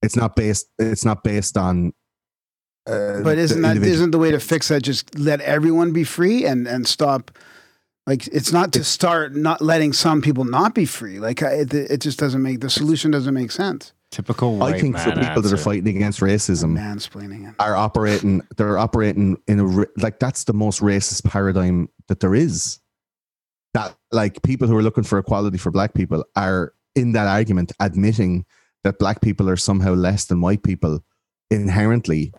[0.02, 0.66] It's not based.
[0.78, 1.92] It's not based on.
[2.86, 4.82] Uh, But isn't the that individual- isn't the way to fix that?
[4.82, 7.30] Just let everyone be free and and stop.
[8.06, 11.18] Like it's not to start not letting some people not be free.
[11.18, 13.92] Like it, it just doesn't make the solution doesn't make sense.
[14.10, 17.54] Typical white I think for man people that are fighting against racism, Mansplaining it.
[17.58, 22.78] are operating they're operating in a like that's the most racist paradigm that there is
[23.74, 27.72] that like people who are looking for equality for black people are in that argument
[27.80, 28.44] admitting
[28.84, 31.00] that black people are somehow less than white people
[31.50, 32.32] inherently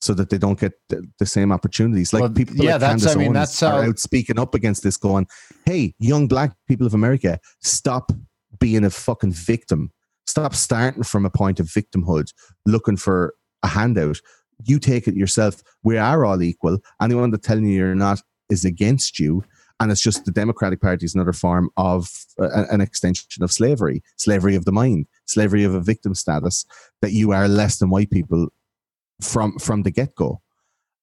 [0.00, 2.90] so that they don't get the, the same opportunities like Well, people yeah, like that's-
[3.02, 5.26] Candace I mean, Owens that's are how- out speaking up against this going
[5.66, 8.12] hey young black people of america stop
[8.60, 9.90] being a fucking victim
[10.26, 12.32] stop starting from a point of victimhood
[12.66, 14.18] looking for a handout
[14.64, 15.62] you take it yourself.
[15.84, 16.78] We are all equal.
[17.00, 18.20] Anyone that's telling you you're not
[18.50, 19.44] is against you.
[19.80, 24.02] And it's just the Democratic Party is another form of uh, an extension of slavery,
[24.16, 26.64] slavery of the mind, slavery of a victim status
[27.00, 28.48] that you are less than white people
[29.20, 30.40] from from the get go,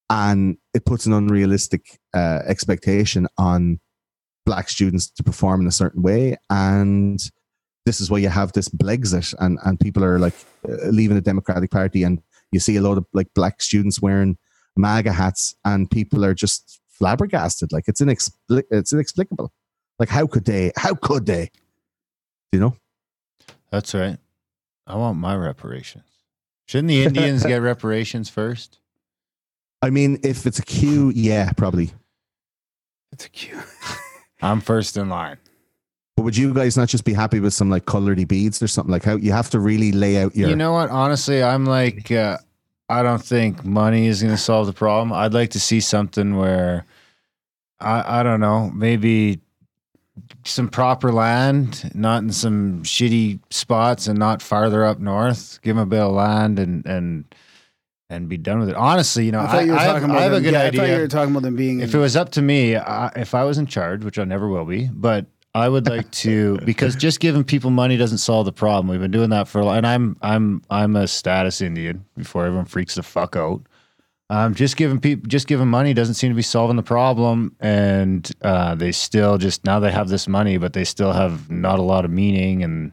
[0.09, 3.79] and it puts an unrealistic uh, expectation on
[4.45, 7.31] black students to perform in a certain way, and
[7.85, 10.35] this is why you have this Blexit, and and people are like
[10.67, 12.21] uh, leaving the Democratic Party and
[12.51, 14.37] you see a lot of like black students wearing
[14.77, 17.71] MAGA hats, and people are just flabbergasted.
[17.71, 19.51] Like it's inexpli- it's inexplicable.
[19.99, 20.71] Like how could they?
[20.75, 21.51] How could they?
[22.51, 22.75] You know?
[23.71, 24.17] That's right.
[24.87, 26.05] I want my reparations.
[26.67, 28.79] Shouldn't the Indians get reparations first?
[29.81, 31.91] I mean, if it's a queue, yeah, probably.
[33.11, 33.59] It's a queue.
[34.41, 35.37] I'm first in line.
[36.15, 38.91] But would you guys not just be happy with some like colored beads or something?
[38.91, 40.49] Like how you have to really lay out your.
[40.49, 40.89] You know what?
[40.89, 42.37] Honestly, I'm like, uh,
[42.87, 45.11] I don't think money is going to solve the problem.
[45.11, 46.85] I'd like to see something where,
[47.79, 49.39] I, I don't know, maybe
[50.43, 55.59] some proper land, not in some shitty spots and not farther up north.
[55.61, 57.25] Give them a bit of land and and
[58.09, 58.75] and be done with it.
[58.75, 60.61] Honestly, you know, I thought you were I have, about I have a good yeah,
[60.61, 60.99] I thought you idea.
[60.99, 61.79] were talking about them being.
[61.79, 64.23] If in- it was up to me, I, if I was in charge, which I
[64.25, 65.25] never will be, but
[65.55, 68.89] I would like to because just giving people money doesn't solve the problem.
[68.89, 72.45] We've been doing that for a long and I'm I'm I'm a status Indian before
[72.45, 73.65] everyone freaks the fuck out.
[74.29, 78.29] Um, just giving people just giving money doesn't seem to be solving the problem, and
[78.41, 81.83] uh, they still just now they have this money, but they still have not a
[81.83, 82.91] lot of meaning and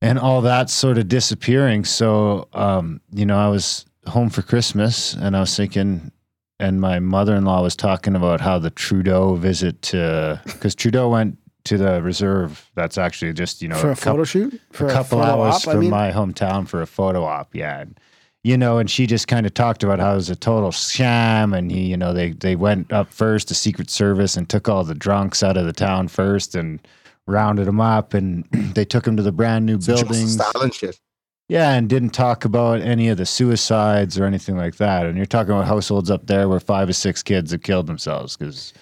[0.00, 1.84] and all that sort of disappearing.
[1.84, 6.10] So um, you know, I was home for Christmas, and I was thinking,
[6.58, 11.76] and my mother-in-law was talking about how the Trudeau visit to because Trudeau went to
[11.76, 12.70] the reserve.
[12.74, 15.54] That's actually just you know for a couple- photo shoot, for a couple photo hours
[15.56, 15.90] op, I from mean?
[15.90, 17.54] my hometown for a photo op.
[17.54, 17.80] Yeah.
[17.80, 17.98] And,
[18.44, 21.52] you know, and she just kind of talked about how it was a total sham.
[21.52, 24.84] And he, you know, they, they went up first to Secret Service and took all
[24.84, 26.78] the drunks out of the town first and
[27.26, 28.14] rounded them up.
[28.14, 30.34] And they took them to the brand new Joseph buildings.
[30.34, 31.00] Stalin shit.
[31.48, 35.06] Yeah, and didn't talk about any of the suicides or anything like that.
[35.06, 38.36] And you're talking about households up there where five or six kids have killed themselves
[38.36, 38.74] because,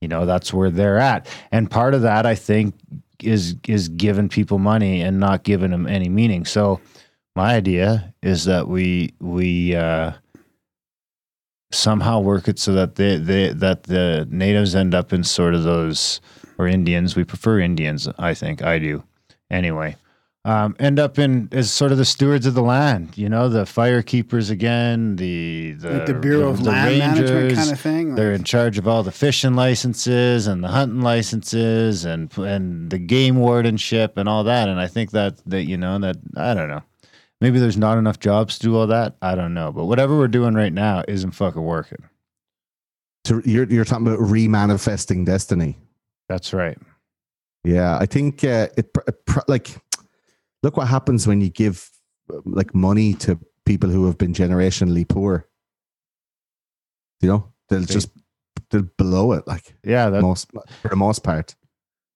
[0.00, 1.28] you know, that's where they're at.
[1.52, 2.74] And part of that, I think,
[3.22, 6.44] is is giving people money and not giving them any meaning.
[6.44, 6.80] So,
[7.36, 10.12] my idea is that we we uh,
[11.70, 15.62] somehow work it so that they, they that the natives end up in sort of
[15.62, 16.20] those
[16.58, 17.14] or Indians.
[17.14, 18.62] We prefer Indians, I think.
[18.62, 19.04] I do,
[19.50, 19.96] anyway
[20.48, 23.18] um, end up in as sort of the stewards of the land.
[23.18, 27.54] You know, the fire keepers again, the the, like the Bureau of the Land Management
[27.54, 28.14] kind of thing.
[28.14, 32.98] They're in charge of all the fishing licenses and the hunting licenses and and the
[32.98, 34.70] game wardenship and all that.
[34.70, 36.82] And I think that that you know that I don't know.
[37.42, 39.16] Maybe there's not enough jobs to do all that.
[39.20, 39.70] I don't know.
[39.70, 42.08] But whatever we're doing right now isn't fucking working.
[43.26, 45.76] So you're you're talking about remanifesting destiny.
[46.30, 46.78] That's right.
[47.64, 49.76] Yeah, I think uh, it, it like
[50.62, 51.88] look what happens when you give
[52.32, 55.46] uh, like money to people who have been generationally poor.
[57.20, 58.10] You know, they'll They- just
[58.70, 60.50] they'll blow it like Yeah, that, most
[60.82, 61.54] for the most part.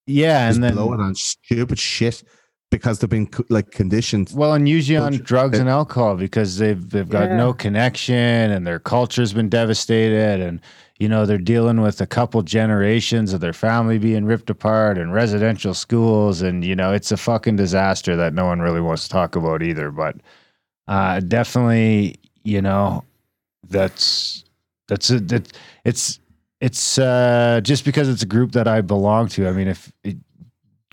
[0.06, 2.22] yeah, Just and then blow it on stupid shit
[2.70, 4.32] because they've been like conditioned.
[4.34, 7.36] Well, and usually on drugs and alcohol because they've they've got Yeah.
[7.36, 10.60] no connection and their culture's been devastated and
[11.02, 15.12] you know they're dealing with a couple generations of their family being ripped apart and
[15.12, 19.08] residential schools and you know it's a fucking disaster that no one really wants to
[19.08, 20.14] talk about either but
[20.86, 23.02] uh definitely you know
[23.68, 24.44] that's
[24.86, 25.52] that's a, that
[25.84, 26.20] it's
[26.60, 30.18] it's uh just because it's a group that I belong to I mean if it,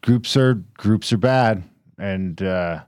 [0.01, 1.62] groups are groups are bad
[1.99, 2.82] and uh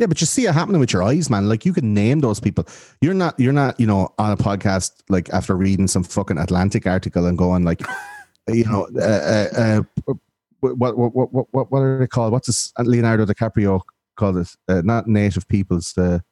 [0.00, 1.48] Yeah, but you see it happening with your eyes, man.
[1.48, 2.66] Like you can name those people.
[3.00, 3.38] You're not.
[3.38, 3.78] You're not.
[3.80, 7.82] You know, on a podcast like after reading some fucking Atlantic article and going like,
[8.48, 10.14] you know, uh, uh, uh,
[10.60, 12.32] what, what what what what what are they called?
[12.32, 12.72] What's this?
[12.78, 13.80] Leonardo DiCaprio
[14.16, 14.48] called it?
[14.68, 15.92] Uh, not native peoples.
[15.94, 16.22] The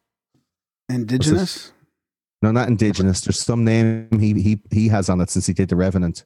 [0.89, 1.73] Indigenous.
[2.43, 3.21] no, not indigenous.
[3.23, 6.25] There's some name he he he has on it since he did the Revenant.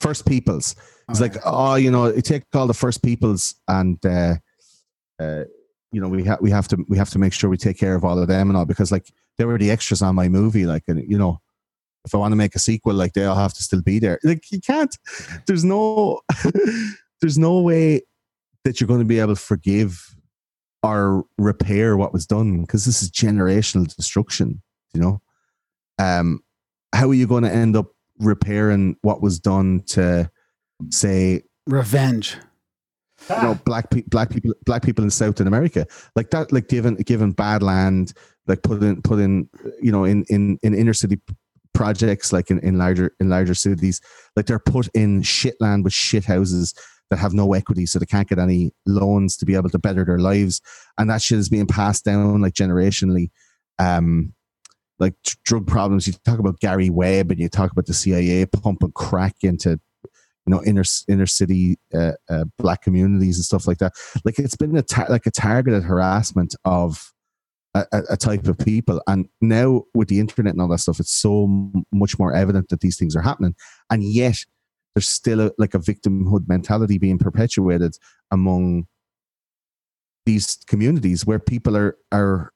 [0.00, 0.74] First Peoples.
[1.08, 4.34] It's Oh, like, oh, you know, you take all the First Peoples and uh,
[5.18, 5.44] uh,
[5.94, 7.94] you know, we have we have to we have to make sure we take care
[7.94, 10.66] of all of them and all because like they were the extras on my movie.
[10.66, 11.40] Like, and you know,
[12.04, 14.18] if I want to make a sequel, like they all have to still be there.
[14.24, 14.96] Like, you can't.
[15.46, 16.20] There's no.
[17.20, 18.02] there's no way
[18.64, 20.14] that you're going to be able to forgive
[20.82, 24.60] or repair what was done because this is generational destruction.
[24.92, 25.22] You know,
[25.98, 26.40] um,
[26.94, 27.86] how are you going to end up
[28.18, 30.30] repairing what was done to
[30.90, 32.36] say Revenge.
[33.30, 35.86] You know black pe- black people black people in South in America.
[36.16, 38.12] Like that like given given bad land
[38.46, 39.48] like put in put in
[39.80, 41.20] you know in in in inner city
[41.72, 44.00] projects like in, in larger in larger cities
[44.36, 46.72] like they're put in shit land with shit houses
[47.10, 50.04] that have no equity so they can't get any loans to be able to better
[50.04, 50.60] their lives.
[50.98, 53.30] And that shit is being passed down like generationally.
[53.78, 54.34] Um
[55.00, 55.14] like
[55.44, 59.34] drug problems you talk about Gary Webb and you talk about the CIA pumping crack
[59.42, 59.80] into
[60.46, 63.92] you know inner inner city uh, uh, black communities and stuff like that.
[64.24, 67.12] Like it's been a tar- like a targeted harassment of
[67.74, 71.00] a, a- a type of people, and now with the internet and all that stuff,
[71.00, 73.54] it's so m- much more evident that these things are happening,
[73.90, 74.36] and yet
[74.94, 77.96] there's still a, like a victimhood mentality being perpetuated
[78.30, 78.86] among
[80.26, 82.52] these communities where people are are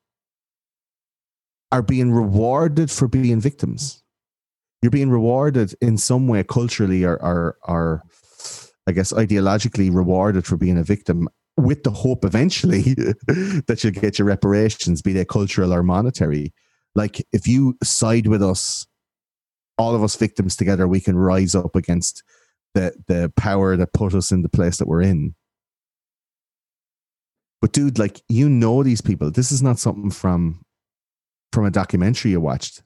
[1.71, 4.03] are being rewarded for being victims
[4.83, 8.03] you're being rewarded in some way culturally or, or, or
[8.87, 12.83] I guess ideologically rewarded for being a victim with the hope eventually
[13.67, 16.53] that you'll get your reparations, be they cultural or monetary.
[16.95, 18.87] Like if you side with us,
[19.77, 22.23] all of us victims together, we can rise up against
[22.75, 25.35] the the power that put us in the place that we're in.
[27.61, 29.31] But dude, like you know these people.
[29.31, 30.63] This is not something from
[31.53, 32.83] from a documentary you watched.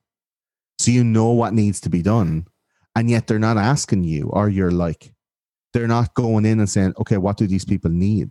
[0.82, 2.46] So you know what needs to be done.
[2.96, 5.14] And yet they're not asking you, or you're like,
[5.72, 8.30] they're not going in and saying, okay, what do these people need?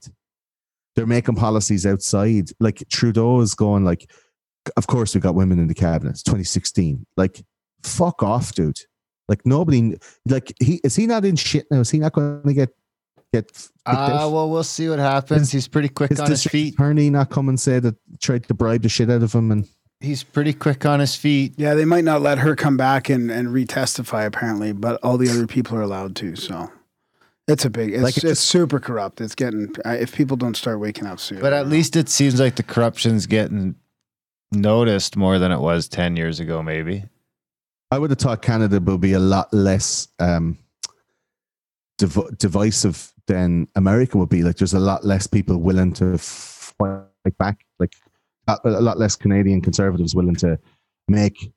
[0.96, 2.50] They're making policies outside.
[2.60, 4.12] Like Trudeau is going like,
[4.76, 6.12] of course we got women in the cabinet.
[6.12, 7.06] It's 2016.
[7.16, 7.42] Like,
[7.84, 8.78] fuck off, dude.
[9.30, 9.96] Like nobody
[10.28, 11.80] like he is he not in shit now?
[11.80, 12.70] Is he not going to get
[13.34, 17.10] get uh, well we'll see what happens he's pretty quick His on his feet attorney
[17.10, 19.66] not come and say that tried to bribe the shit out of him and
[20.02, 23.32] he's pretty quick on his feet Yeah, they might not let her come back and,
[23.32, 26.36] and retestify apparently, but all the other people are allowed to.
[26.36, 26.72] So
[27.48, 27.94] it's a big.
[27.94, 29.22] It's, Like, it's, it's super corrupt.
[29.22, 31.40] It's getting uh, if people don't start waking up soon.
[31.40, 33.76] But at least it seems like the corruption's getting
[34.52, 37.06] noticed more than it was 10 years ago, maybe.
[37.90, 40.58] I would have thought Canada would be a lot less um,
[41.98, 44.44] div- divisive than America would be.
[44.44, 47.66] Like, there's a lot less people willing to fight back.
[47.80, 47.94] Like,
[48.48, 50.60] a, a lot less Canadian conservatives willing to
[51.08, 51.52] make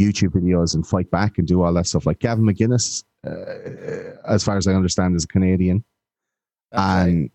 [0.00, 2.06] YouTube videos and fight back and do all that stuff.
[2.06, 5.84] Like Gavin McInnes, uh, as far as I understand, is a Canadian,
[6.72, 7.30] and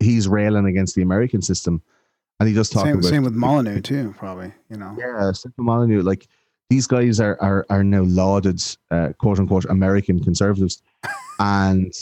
[0.00, 1.82] he's railing against the American system.
[2.40, 4.52] And he does talk same, about same with Molyneux too, probably.
[4.68, 6.26] You know, yeah, Stefan Molyneux, like
[6.68, 10.82] these guys are are are now lauded, uh, quote unquote, American conservatives,
[11.38, 11.92] and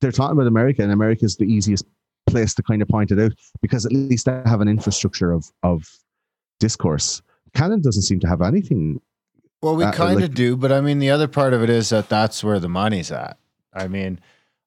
[0.00, 1.84] they're talking about America, and America is the easiest
[2.26, 5.50] place to kind of point it out because at least they have an infrastructure of
[5.62, 5.88] of
[6.60, 7.22] discourse.
[7.54, 9.00] Canon doesn't seem to have anything.
[9.62, 11.70] Well, we Uh, kind of like- do, but I mean, the other part of it
[11.70, 13.38] is that that's where the money's at.
[13.72, 14.18] I mean,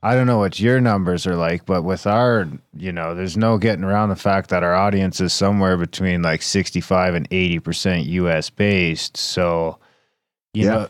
[0.04, 3.58] I don't know what your numbers are like, but with our, you know, there's no
[3.58, 8.50] getting around the fact that our audience is somewhere between like 65 and 80% US
[8.50, 9.18] based.
[9.18, 9.80] So,
[10.54, 10.72] you Yeah.
[10.72, 10.88] know,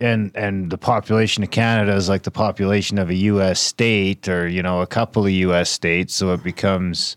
[0.00, 4.46] and and the population of Canada is like the population of a US state or,
[4.48, 7.16] you know, a couple of US states, so it becomes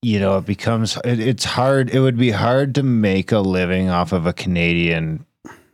[0.00, 1.90] you know, it becomes it, it's hard.
[1.90, 5.24] It would be hard to make a living off of a Canadian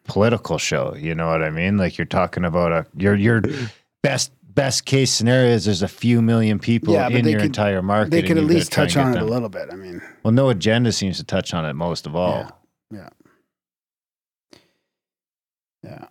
[0.04, 0.94] political show.
[0.98, 1.76] You know what I mean?
[1.76, 3.42] Like you're talking about a your your
[4.02, 7.82] best best case scenario is there's a few million people Yeah, in your could- entire
[7.82, 8.12] market.
[8.12, 9.24] They could at least touch on it them.
[9.24, 9.68] a little bit.
[9.72, 12.50] I mean, Well, no agenda seems to touch on it most of all.
[12.90, 12.98] Yeah.
[12.98, 13.08] yeah.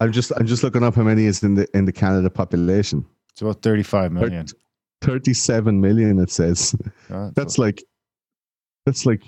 [0.02, 3.06] I'm just I'm just looking up how many is in the in the Canada population.
[3.32, 4.46] It's about 35 million.
[5.02, 6.76] 37 million it says.
[7.12, 7.84] Uh, That's like
[8.86, 9.24] that's like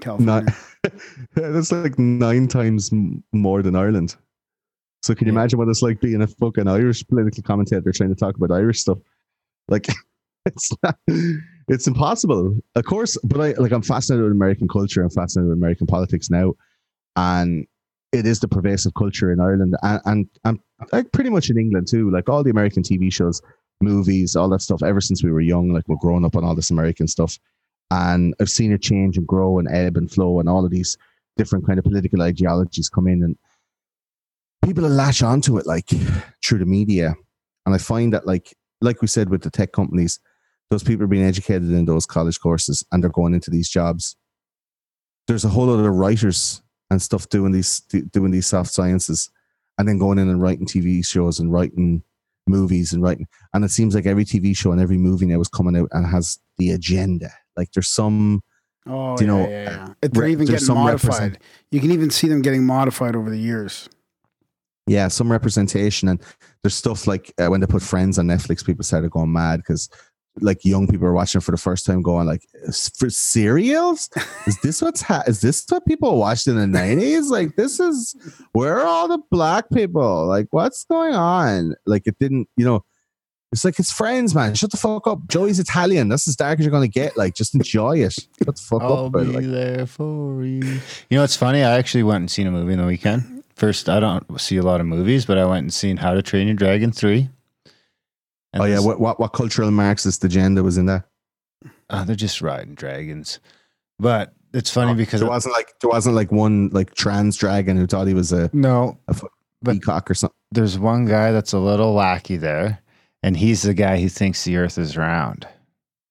[0.00, 0.44] California.
[0.84, 0.92] not
[1.34, 2.90] that's like nine times
[3.32, 4.16] more than Ireland.
[5.02, 5.38] So can you Yeah.
[5.40, 8.80] imagine what it's like being a fucking Irish political commentator trying to talk about Irish
[8.80, 8.98] stuff?
[9.68, 9.86] Like
[10.46, 10.96] it's not,
[11.68, 12.58] it's impossible.
[12.74, 15.02] Of course, but I like I'm fascinated with American culture.
[15.02, 16.54] I'm fascinated with American politics now,
[17.16, 17.66] and
[18.12, 20.58] it is the pervasive culture in Ireland and and, and
[20.92, 22.10] like pretty much in England too.
[22.10, 23.42] Like all the American TV shows,
[23.80, 24.82] movies, all that stuff.
[24.82, 27.38] Ever since we were young, like we're growing up on all this American stuff,
[27.90, 30.96] and I've seen it change and grow and ebb and flow, and all of these
[31.36, 33.36] different kind of political ideologies come in, and
[34.64, 35.88] people latch onto it like
[36.44, 37.14] through the media.
[37.66, 40.20] And I find that like like we said with the tech companies,
[40.70, 44.16] those people are being educated in those college courses and they're going into these jobs.
[45.26, 47.80] There's a whole lot of writers and stuff doing these
[48.12, 49.30] doing these soft sciences
[49.78, 52.02] and then going in and writing TV shows and writing
[52.46, 55.48] movies and writing and it seems like every TV show and every movie now is
[55.48, 57.30] coming out and has the agenda.
[57.56, 58.42] Like there's some
[58.90, 59.88] Oh, you yeah, know, yeah, yeah.
[60.00, 61.10] If They're even getting some modified.
[61.12, 63.86] represent- You can even see them getting modified over the years.
[64.86, 66.22] yeah, some representation and
[66.62, 69.90] there's stuff like uh, when they put Friends on Netflix, people started going mad because
[70.40, 72.46] like young people are watching for the first time, going like,
[72.96, 74.08] for cereals,
[74.46, 77.30] is this what's ha- is this what people watched in the nineties?
[77.30, 78.14] Like this is
[78.52, 80.26] where are all the black people?
[80.26, 81.74] Like what's going on?
[81.86, 82.84] Like it didn't, you know.
[83.50, 84.54] It's like it's friends, man.
[84.54, 85.26] Shut the fuck up.
[85.26, 86.10] Joey's Italian.
[86.10, 87.16] That's as dark as you're gonna get.
[87.16, 88.12] Like, just enjoy it.
[88.12, 89.12] Shut the fuck I'll up.
[89.14, 89.20] be.
[89.20, 90.80] Like, there for you.
[91.08, 91.62] You know, it's funny.
[91.62, 93.42] I actually went and seen a movie in the weekend.
[93.56, 96.20] First, I don't see a lot of movies, but I went and seen How to
[96.20, 97.30] Train Your Dragon 3.
[98.52, 101.04] And oh yeah, what, what what cultural Marxist agenda was in that?
[101.90, 103.40] uh, they're just riding dragons.
[103.98, 107.86] But it's funny because there wasn't like there wasn't like one like trans dragon who
[107.86, 109.16] thought he was a, no, a
[109.64, 110.36] peacock or something.
[110.52, 112.80] there's one guy that's a little wacky there,
[113.22, 115.46] and he's the guy who thinks the Earth is round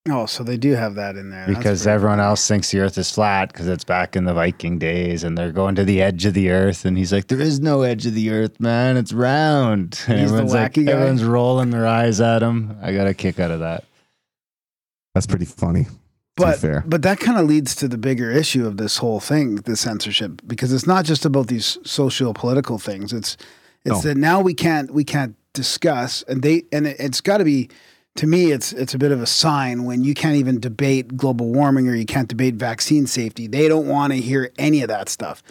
[0.10, 1.46] Oh, so they do have that in there.
[1.48, 2.30] That's because pretty everyone funny.
[2.30, 5.52] else thinks the Earth is flat because it's back in the Viking days, and they're
[5.52, 8.14] going to the edge of the Earth, and he's like, "There is no edge of
[8.14, 8.96] the Earth, man.
[8.98, 10.92] It's round." And He's the everyone's like, wacky guy?
[10.94, 12.78] everyone's rolling their eyes at him.
[12.82, 13.84] I got a kick out of that.
[15.14, 15.84] That's pretty funny.
[15.86, 15.90] To
[16.44, 19.56] But fair, but that kind of leads to the bigger issue of this whole thing,
[19.56, 23.12] the censorship, because it's not just about these social political things.
[23.12, 23.36] It's
[23.84, 24.10] it's No.
[24.10, 27.70] that now we can't we can't discuss, and they and it, it's got to be.
[28.18, 31.52] To me, it's it's a bit of a sign when you can't even debate global
[31.52, 33.48] warming or you can't debate vaccine safety.
[33.48, 35.42] They don't want to hear any of that stuff.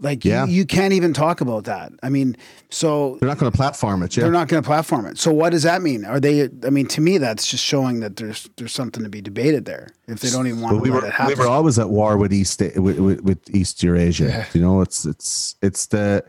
[0.00, 0.44] Like Yeah.
[0.44, 1.92] you, you can't even talk about that.
[2.02, 2.36] I mean,
[2.68, 4.16] so they're not going to platform it.
[4.16, 5.18] Yeah, they're not going to platform it.
[5.18, 6.04] So what does that mean?
[6.04, 6.48] Are they?
[6.66, 9.88] I mean, to me, that's just showing that there's there's something to be debated there.
[10.06, 11.38] If they don't even want But we to were it happen.
[11.38, 14.46] we were always at war with East with, with, with East Eurasia.
[14.52, 16.22] You know, it's it's it's the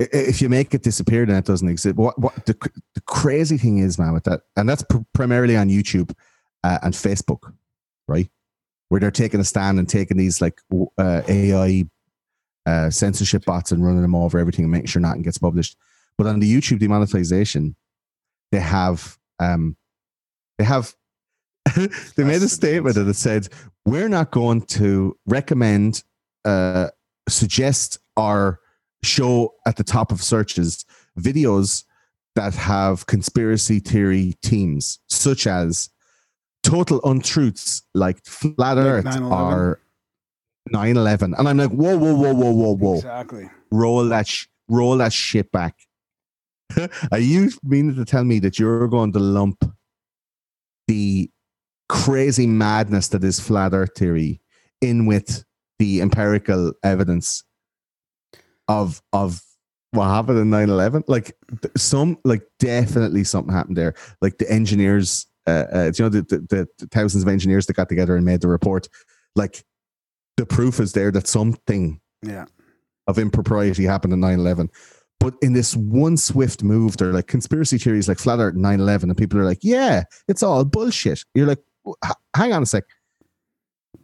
[0.00, 1.96] if you make it disappear, then it doesn't exist.
[1.96, 2.56] What what the
[2.94, 6.12] the crazy thing is, man, with that, and that's pr- primarily on YouTube
[6.64, 7.52] uh, and Facebook,
[8.08, 8.28] right?
[8.88, 10.60] Where they're taking a stand and taking these like
[10.98, 11.84] uh, AI
[12.66, 15.76] uh, censorship bots and running them over everything and making sure nothing gets published.
[16.16, 17.76] But on the YouTube demonetization,
[18.52, 19.76] they have um,
[20.58, 20.94] they have
[22.16, 23.48] they made a statement that it said
[23.84, 26.02] we're not going to recommend
[26.46, 26.88] uh,
[27.28, 28.60] suggest or
[29.02, 30.84] show at the top of searches
[31.18, 31.84] videos
[32.36, 35.88] that have conspiracy theory teams such as
[36.62, 39.32] total untruths like flat Like earth 9/11.
[39.52, 39.80] or
[40.72, 43.50] 9-11 and i'm like whoa whoa whoa whoa whoa whoa Exactly.
[43.72, 45.74] roll that sh- roll that shit back
[47.10, 49.64] are you meaning to tell me that you're going to lump
[50.86, 51.30] the
[51.88, 54.40] crazy madness that is flat earth theory
[54.80, 55.44] in with
[55.78, 57.42] the empirical evidence
[58.70, 59.42] of of
[59.90, 61.36] what happened in 9-11 like
[61.76, 63.94] some like definitely something happened there.
[64.22, 67.88] Like the engineers uh, uh you know the, the, the thousands of engineers that got
[67.88, 68.88] together and made the report?
[69.34, 69.64] Like
[70.36, 72.44] the proof is there that something Yeah.
[73.08, 74.68] of impropriety happened in 9-11
[75.18, 79.16] but in this one swift move they're like conspiracy theories like flat earth 9-11 and
[79.16, 81.24] people are like yeah it's all bullshit.
[81.34, 81.62] You're like
[82.36, 82.84] hang on a sec.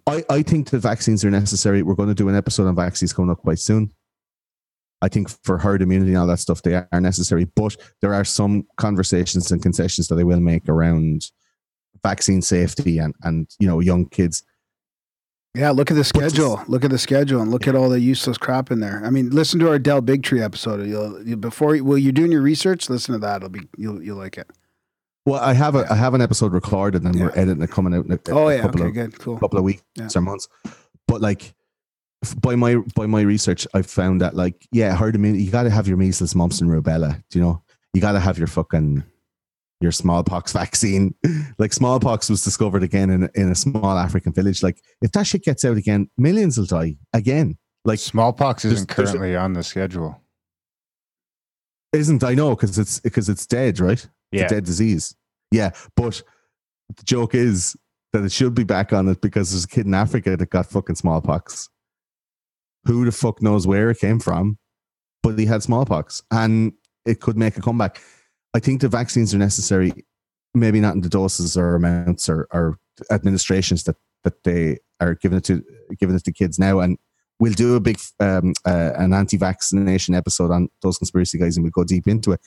[0.08, 1.82] I, I think the vaccines are necessary.
[1.82, 3.92] We're going to do an episode on vaccines coming up quite soon
[5.02, 7.44] I think for herd immunity and all that stuff, they are necessary.
[7.54, 11.30] But there are some conversations and concessions that I will make around
[12.02, 14.42] vaccine safety and and you know young kids.
[15.54, 16.62] Yeah, look at the schedule.
[16.68, 19.00] Look at the schedule and look at all the useless crap in there.
[19.04, 20.86] I mean, listen to our Del Bigtree episode.
[20.86, 22.90] You'll you, before you, well, you're doing your research.
[22.90, 23.36] Listen to that.
[23.36, 24.48] It'll be you'll you'll like it.
[25.24, 28.04] Well, I have a I have an episode recorded and we're editing it coming out
[28.04, 29.38] in a, Oh a yeah, couple okay, of good, cool.
[29.38, 30.08] couple of weeks Yeah.
[30.14, 30.46] or months.
[31.08, 31.54] But like
[32.34, 35.44] by my by my research, I found that like yeah, herd immunity.
[35.44, 37.22] You got to have your measles, mumps, and rubella.
[37.30, 37.62] Do you know?
[37.94, 39.02] You got to have your fucking
[39.80, 41.14] your smallpox vaccine.
[41.58, 44.62] like smallpox was discovered again in in a small African village.
[44.62, 47.56] Like if that shit gets out again, millions will die again.
[47.84, 50.20] Like Smallpox isn't there's a- currently on the schedule.
[51.92, 53.92] isn't I know because it's because it's dead, right?
[53.92, 54.46] It's Yeah.
[54.46, 55.14] a dead disease.
[55.52, 56.22] Yeah, but
[56.96, 57.76] the joke is
[58.12, 60.66] that it should be back on it because there's a kid in Africa that got
[60.66, 61.68] fucking smallpox.
[62.86, 64.58] Who the fuck knows where it came from?
[65.22, 66.72] But he had smallpox, and
[67.04, 68.00] it could make a comeback.
[68.54, 69.92] I think the vaccines are necessary,
[70.54, 72.78] maybe not in the doses or amounts or, or
[73.10, 75.62] administrations that that they are giving it to
[75.98, 76.80] giving it to kids now.
[76.80, 76.98] And
[77.38, 81.70] we'll do a big um, uh, an anti-vaccination episode on those conspiracy guys, and we'll
[81.72, 82.40] go deep into it.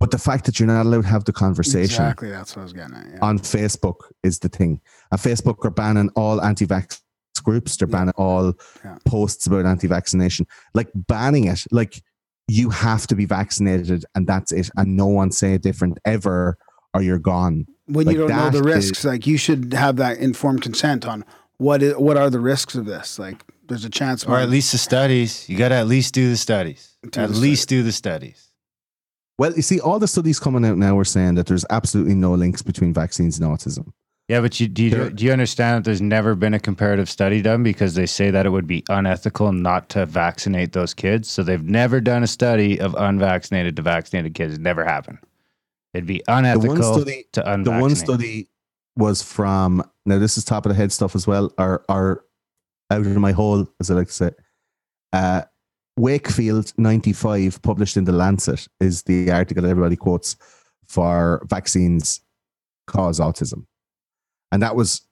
[0.00, 2.64] But the fact that you're not allowed to have the conversation Exactly, that's what I
[2.64, 3.06] was getting at.
[3.12, 3.18] Yeah.
[3.22, 4.80] on Facebook is the thing.
[5.10, 7.00] And Facebook are banning all anti-vax
[7.44, 7.76] groups.
[7.76, 7.92] They're Yeah.
[7.98, 8.96] banning all Yeah.
[9.04, 10.46] posts about anti-vaccination.
[10.74, 11.64] Like banning it.
[11.70, 12.02] Like
[12.48, 14.68] you have to be vaccinated, and that's it.
[14.76, 16.58] And no one say different ever,
[16.92, 17.66] or you're gone.
[17.86, 21.06] when like you don't know the that risks, like you should have that informed consent
[21.06, 21.22] on
[21.58, 23.18] what is, what are the risks of this.
[23.18, 25.46] Like there's a chance, Or at least the studies.
[25.48, 26.96] You got to at least do the studies.
[27.10, 28.50] Do at the least do the studies.
[29.38, 32.34] Well, you see, all the studies coming out now are saying that there's absolutely no
[32.34, 33.92] links between vaccines and autism.
[34.28, 37.42] Yeah, but you, do, you, do you understand that there's never been a comparative study
[37.42, 41.30] done because they say that it would be unethical not to vaccinate those kids?
[41.30, 44.54] So they've never done a study of unvaccinated to vaccinated kids.
[44.54, 45.18] It never happened.
[45.92, 48.48] It'd be unethical study- to The one study
[48.96, 50.18] was from now.
[50.18, 52.24] This is top of the head stuff as well, or or
[52.90, 54.30] out of my hole, as I like to say.
[55.12, 55.42] Uh,
[55.96, 60.36] Wakefield ninety five, published in the Lancet, is the article that everybody quotes
[60.88, 62.20] for vaccines
[62.86, 63.66] cause autism,
[64.54, 65.02] and that was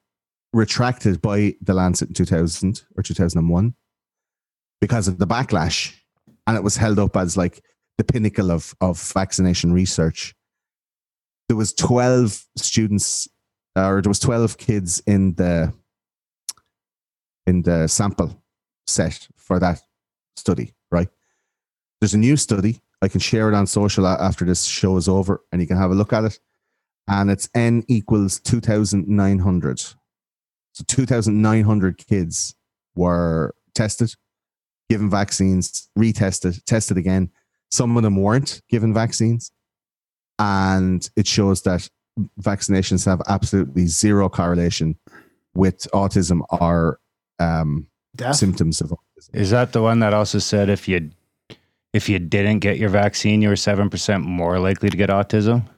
[0.53, 3.75] retracted by the Lancet in two thousand or two thousand and one
[4.81, 5.93] because of the backlash,
[6.47, 7.61] and it was held up as like
[7.99, 10.35] the pinnacle of of vaccination research.
[11.49, 13.29] There was 12 students
[13.77, 15.73] or there was 12 kids in the
[17.49, 18.41] in the sample
[18.87, 19.83] set for that
[20.37, 21.09] study right?
[22.01, 22.81] There's a new study.
[23.03, 25.91] I can share it on social after this show is over and you can have
[25.91, 26.39] a look at it
[27.13, 29.95] and it's n equals 2900 so
[30.87, 32.55] 2900 kids
[32.95, 34.15] were tested
[34.89, 37.31] given vaccines retested tested again
[37.71, 39.53] some of them weren't given vaccines
[40.39, 41.89] and it shows that
[42.41, 44.97] vaccinations have absolutely zero correlation
[45.55, 46.99] with autism or
[47.39, 47.87] um,
[48.33, 49.35] symptoms of autism.
[49.35, 51.11] Is that the one that also said if you
[51.93, 55.69] if you didn't get your vaccine, you were seven percent more likely to get autism?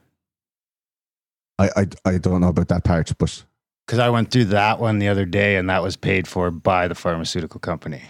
[1.59, 3.43] I, I I don't know about that part, but
[3.85, 6.87] Because I went through that one the other day, and that was paid for by
[6.87, 8.01] the pharmaceutical company.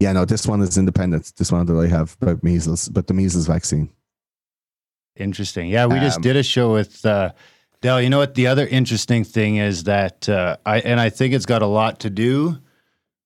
[0.00, 1.32] yeah, no, this one is independent.
[1.36, 3.88] This one that I have about measles, but the measles vaccine.
[5.16, 5.68] Interesting.
[5.70, 7.30] Yeah, we just Um, did a show with uh,
[7.80, 8.02] Del.
[8.02, 8.34] You know what?
[8.34, 12.00] The other interesting thing is that uh, I and I think it's got a lot
[12.00, 12.58] to do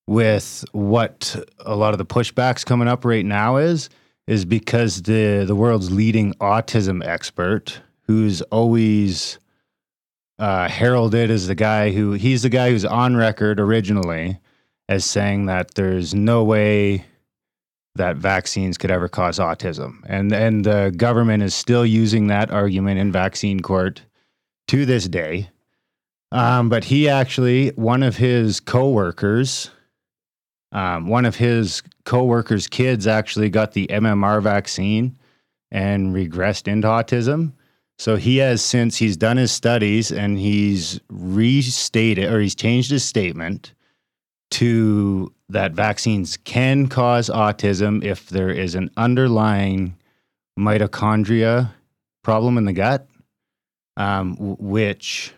[0.06, 3.88] with what a lot of the pushbacks coming up right now is
[4.28, 7.80] is because the the world's leading autism expert,
[8.10, 9.38] who's always
[10.40, 14.36] uh, heralded as the guy who he's the guy who's on record originally
[14.88, 17.04] as saying that there's no way
[17.94, 20.00] that vaccines could ever cause autism.
[20.06, 24.02] And and the government is still using that argument in vaccine court
[24.66, 25.48] to this day.
[26.32, 29.70] Um, but he actually, one of his coworkers,
[30.72, 35.16] um, one of his coworkers' kids actually got the MMR vaccine
[35.70, 37.52] and regressed into autism.
[38.00, 43.04] So he has since he's done his studies and he's restated or he's changed his
[43.04, 43.74] statement
[44.52, 49.98] to that vaccines can cause autism if there is an underlying
[50.58, 51.72] mitochondria
[52.22, 53.06] problem in the gut,
[53.98, 55.34] um, which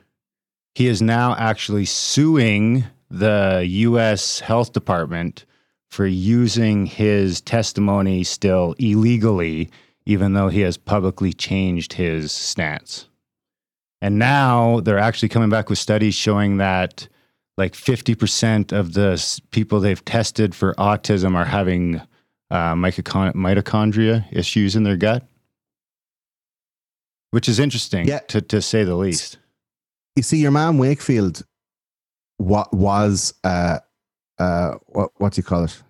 [0.76, 4.38] he is now actually suing the U.S.
[4.38, 5.46] Health Department
[5.90, 9.68] for using his testimony still illegally,
[10.06, 13.08] even though he has publicly changed his stance.
[14.00, 17.06] And now they're actually coming back with studies showing that
[17.56, 22.00] like 50% of the people they've tested for autism are having
[22.50, 25.26] uh, mitochondria issues in their gut,
[27.30, 28.20] which is interesting Yeah.
[28.28, 29.38] to, to say the least.
[30.16, 31.44] you see, your man Wakefield,
[32.38, 33.78] what was uh
[34.38, 35.82] uh what what do you call it?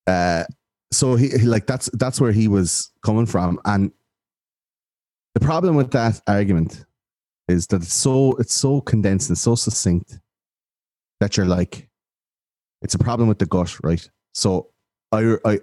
[0.06, 0.44] Uh,
[0.92, 3.92] so he, he like that's that's where he was coming from, and
[5.34, 6.86] the problem with that argument
[7.48, 10.20] is that it's so it's so condensed and so succinct
[11.20, 11.90] that you're like,
[12.84, 14.08] it's a problem with the gut, right?
[14.34, 14.70] So
[15.12, 15.62] I I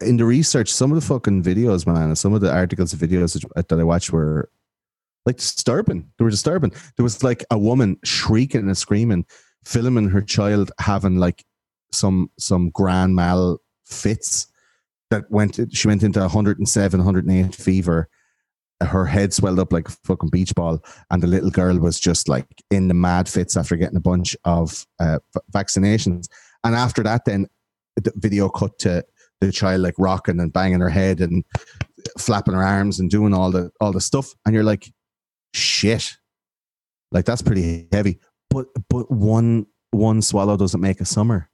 [0.00, 3.02] in the research, some of the fucking videos, man, and some of the articles and
[3.02, 4.48] videos that, that I watched were
[5.26, 6.10] like disturbing.
[6.18, 6.72] They were disturbing.
[6.96, 9.26] There was like a woman shrieking and screaming,
[9.64, 11.44] filming her child having like
[11.92, 14.46] some some grand mal fits
[15.10, 15.58] that went.
[15.72, 18.08] She went into 107, 108 fever.
[18.82, 22.28] Her head swelled up like a fucking beach ball, and the little girl was just
[22.28, 25.18] like in the mad fits after getting a bunch of uh,
[25.52, 26.28] vaccinations.
[26.64, 27.46] And after that, then
[27.96, 29.04] the video cut to
[29.40, 31.44] the child like rocking and banging her head and
[32.18, 34.90] flapping her arms and doing all the all the stuff, and you're like,
[35.54, 36.16] shit,
[37.12, 38.18] like that's pretty heavy.
[38.50, 41.48] But but one one swallow doesn't make a summer.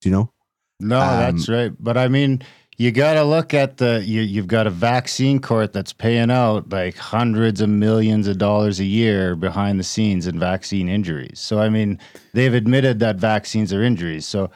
[0.00, 0.32] Do you know?
[0.80, 1.72] No, Um, that's right.
[1.78, 2.42] But I mean,
[2.76, 6.70] you got to look at the you, you've got a vaccine court that's paying out
[6.70, 11.40] like hundreds of millions of dollars a year behind the scenes in vaccine injuries.
[11.40, 11.98] So I mean,
[12.34, 14.26] they've admitted that vaccines are injuries.
[14.26, 14.50] So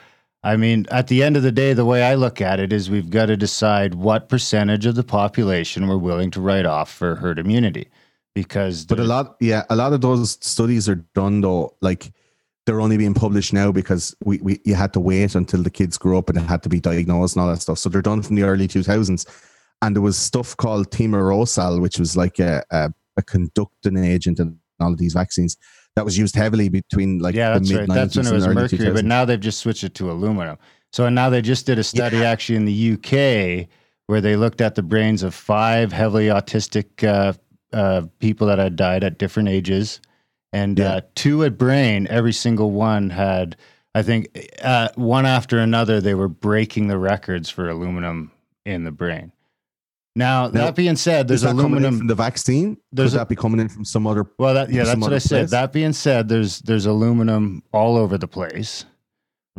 [0.45, 2.91] I mean, at the end of the day, the way I look at it is
[2.91, 7.17] we've got to decide what percentage of the population we're willing to write off for
[7.17, 7.89] herd immunity.
[8.35, 11.77] Because But a lot, yeah, a lot of those studies are done though.
[11.83, 12.13] Like
[12.65, 15.99] they're only being published now because we, we you had to wait until the kids
[15.99, 17.79] grew up and it had to be diagnosed and all that stuff.
[17.79, 19.27] So they're done from the early two thousands,
[19.83, 24.59] and there was stuff called thimerosal, which was like a, a a conducting agent in
[24.81, 25.57] all of these vaccines
[25.97, 27.89] that was used heavily between like yeah, that's right.
[27.89, 28.95] That's when it was mercury, 2000s.
[28.95, 30.59] but now they've just switched it to aluminum.
[30.93, 33.69] So and now they just did a study actually in the UK
[34.07, 37.33] where they looked at the brains of five heavily autistic uh,
[37.73, 40.01] uh, people that had died at different ages,
[40.53, 40.95] and Yeah.
[40.97, 42.07] uh, two at brain.
[42.09, 43.57] Every single one had,
[43.95, 44.29] I think,
[44.63, 48.31] uh, one after another, they were breaking the records for aluminum
[48.65, 49.33] in the brain.
[50.15, 52.77] Now, Now, that being said, there's that coming in aluminum from the vaccine?
[52.93, 54.27] There's Could that be coming in from some other?
[54.39, 55.39] well, that yeah, that's what I said.
[55.45, 55.51] place?
[55.53, 58.85] That being said, there's there's aluminum all over the place,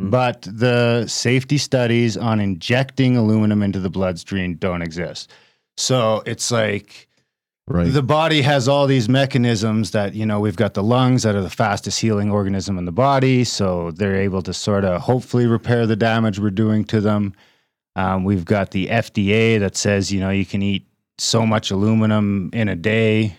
[0.00, 0.10] Mm.
[0.10, 5.30] but the safety studies on injecting aluminum into the bloodstream don't exist.
[5.76, 7.08] So it's like
[7.66, 7.90] Right.
[7.90, 11.40] the body has all these mechanisms that you know we've got the lungs that are
[11.40, 15.86] the fastest healing organism in the body, so they're able to sort of hopefully repair
[15.86, 17.32] the damage we're doing to them.
[17.96, 20.86] Um, we've got the FDA that says you know you can eat
[21.16, 23.34] so much aluminum in a day.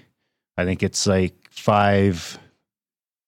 [0.57, 2.39] I think it's like five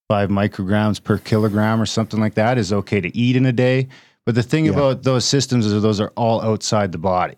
[0.09, 3.87] five micrograms per kilogram or something like that is okay to eat in a day.
[4.25, 4.71] But the thing Yeah.
[4.71, 7.35] about those systems is those are all outside the body.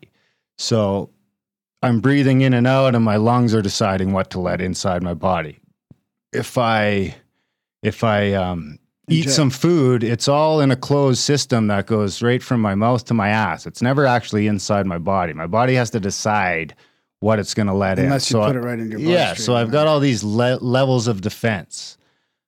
[0.57, 1.09] So
[1.81, 5.13] I'm breathing in and out and my lungs are deciding what to let inside my
[5.13, 5.59] body.
[6.33, 7.15] If I
[7.81, 8.77] if I um,
[9.07, 9.35] eat Inject.
[9.35, 13.13] some food, it's all in a closed system that goes right from my mouth to
[13.13, 13.65] my ass.
[13.65, 15.33] It's never actually inside my body.
[15.33, 16.75] My body has to decide
[17.21, 18.05] what it's going to let in.
[18.05, 20.23] Unless you So put I, it right in your Yeah, so I've got all these
[20.23, 21.97] le- levels of defense.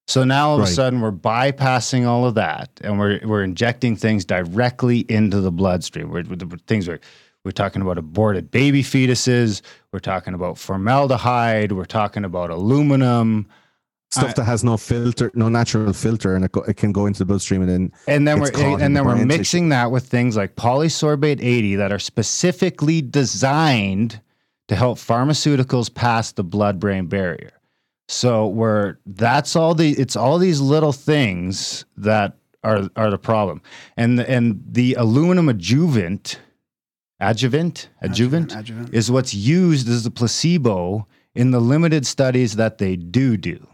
[0.07, 0.69] So now all of Right.
[0.69, 5.51] a sudden we're bypassing all of that and we're we're injecting things directly into the
[5.51, 6.09] bloodstream.
[6.09, 6.99] We're, we're the things we're
[7.43, 9.61] we're talking about aborted baby fetuses.
[9.91, 11.71] We're talking about formaldehyde.
[11.71, 13.47] We're talking about aluminum.
[14.11, 17.05] Stuff I- that has no filter, no natural filter, and it, go, it can go
[17.05, 20.05] into the bloodstream and then And then we're in and then we're mixing that with
[20.05, 24.19] things like polysorbate 80 that are specifically designed
[24.67, 27.53] to help pharmaceuticals pass the blood-brain barrier.
[28.09, 32.35] So we're that's all the it's all these little things that
[32.65, 33.61] are are the problem.
[33.95, 36.37] And and the aluminum adjuvant
[37.21, 38.93] adjuvant adjuvant adjuvant.
[38.93, 43.65] is what's used as a placebo in the limited studies that they do do.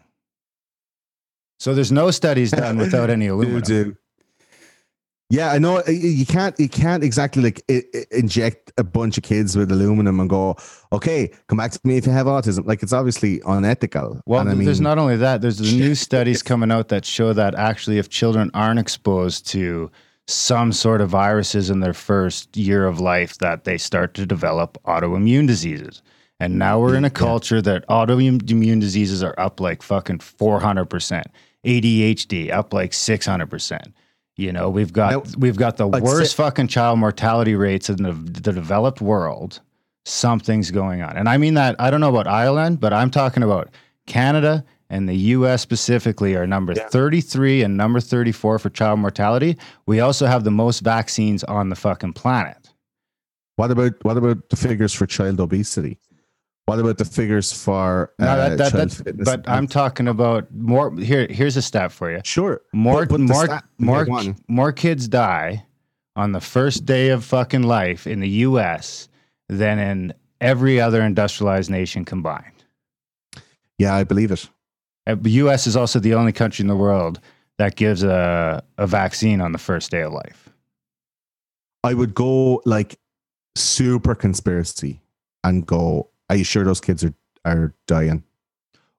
[1.60, 3.62] So there's no studies done without any aluminum.
[3.62, 3.98] do do.
[5.30, 5.84] Yeah, I know.
[5.88, 6.58] You can't.
[6.58, 10.56] You can't exactly like i- i- inject a bunch of kids with aluminum and go,
[10.94, 14.22] "Okay, come back to me if you have autism." Like it's obviously unethical.
[14.26, 15.42] Well, and I mean, there's not only that.
[15.42, 19.92] There's the new studies coming out that show that actually, if children aren't exposed to
[20.28, 24.78] some sort of viruses in their first year of life, that they start to develop
[24.86, 26.02] autoimmune diseases.
[26.40, 27.14] And now we're in a Yeah.
[27.14, 31.24] culture that autoimmune diseases are up like fucking 400%.
[31.66, 33.94] ADHD up like 600%.
[34.36, 37.90] You know, we've got Now, we've got the I'd worst say- fucking child mortality rates
[37.90, 39.62] in the, the developed world.
[40.06, 41.18] Something's going on.
[41.18, 43.70] And I mean that I don't know about Ireland, but I'm talking about
[44.06, 46.88] Canada and the US specifically are number Yeah.
[46.90, 49.58] 33 and number 34 for child mortality.
[49.86, 52.70] We also have the most vaccines on the fucking planet.
[53.58, 55.98] What about what about the figures for child obesity?
[56.66, 59.26] What about the figures for uh, No, that, that, child fitness?
[59.26, 60.94] but I'm talking about more.
[61.00, 62.20] Here, here's a stat for you.
[62.26, 65.66] sure More, But- but more, more, more kids die
[66.18, 69.08] on the first day of fucking life in the U.S.
[69.48, 72.64] than in every other industrialized nation combined.
[73.78, 74.50] Yeah, I believe it.
[75.16, 75.68] The U.S.
[75.68, 77.20] is also the only country in the world
[77.58, 80.50] that gives a, a vaccine on the first day of life.
[81.84, 83.00] I would go like
[83.56, 85.02] super conspiracy
[85.44, 86.10] and go.
[86.30, 87.14] Are you sure those kids are
[87.46, 88.24] are dying?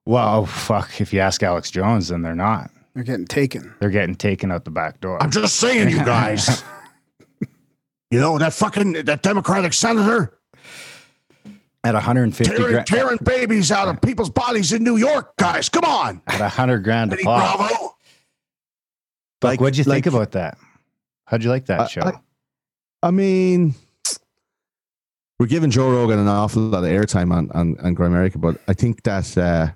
[0.06, 1.00] Well, fuck.
[1.00, 2.70] If you ask Alex Jones, then they're not.
[2.94, 3.74] They're getting taken.
[3.78, 5.22] They're getting taken out the back door.
[5.22, 6.64] I'm just saying, you guys.
[8.10, 10.37] you know that fucking that Democratic senator
[11.84, 15.68] At 150 tearing, grand, tearing babies out of people's bodies in New York, guys.
[15.68, 17.56] Come on, at 100 grand a pop.
[17.56, 17.74] Bravo.
[19.40, 20.58] Buck, Like- what'd you like- think about that?
[21.26, 22.00] How'd you like that I- show?
[22.02, 22.20] I-
[23.00, 23.76] I mean,
[25.38, 28.72] we're giving Joe Rogan an awful lot of airtime on on, on Grimerica, but I
[28.74, 29.70] think that uh,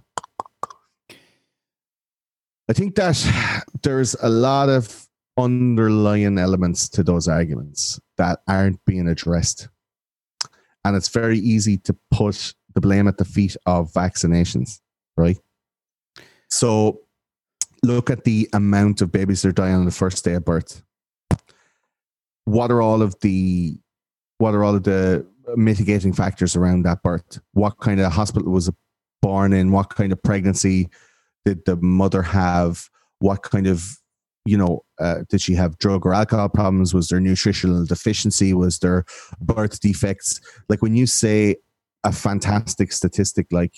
[2.68, 5.06] I think that there's a lot of
[5.38, 9.68] underlying elements to those arguments that aren't being addressed,
[10.84, 14.80] and it's very easy to put the blame at the feet of vaccinations,
[15.16, 15.38] right?
[16.48, 17.00] So,
[17.82, 20.82] look at the amount of babies that are dying on the first day of birth.
[22.44, 23.78] What are all of the
[24.38, 25.24] what are all of the
[25.56, 27.38] mitigating factors around that birth?
[27.52, 28.70] What kind of hospital was
[29.20, 29.70] born in?
[29.70, 30.88] What kind of pregnancy
[31.44, 32.88] did the mother have?
[33.20, 33.98] What kind of
[34.44, 38.78] you know uh, did she have drug or alcohol problems was there nutritional deficiency was
[38.78, 39.04] there
[39.40, 41.56] birth defects like when you say
[42.04, 43.74] a fantastic statistic like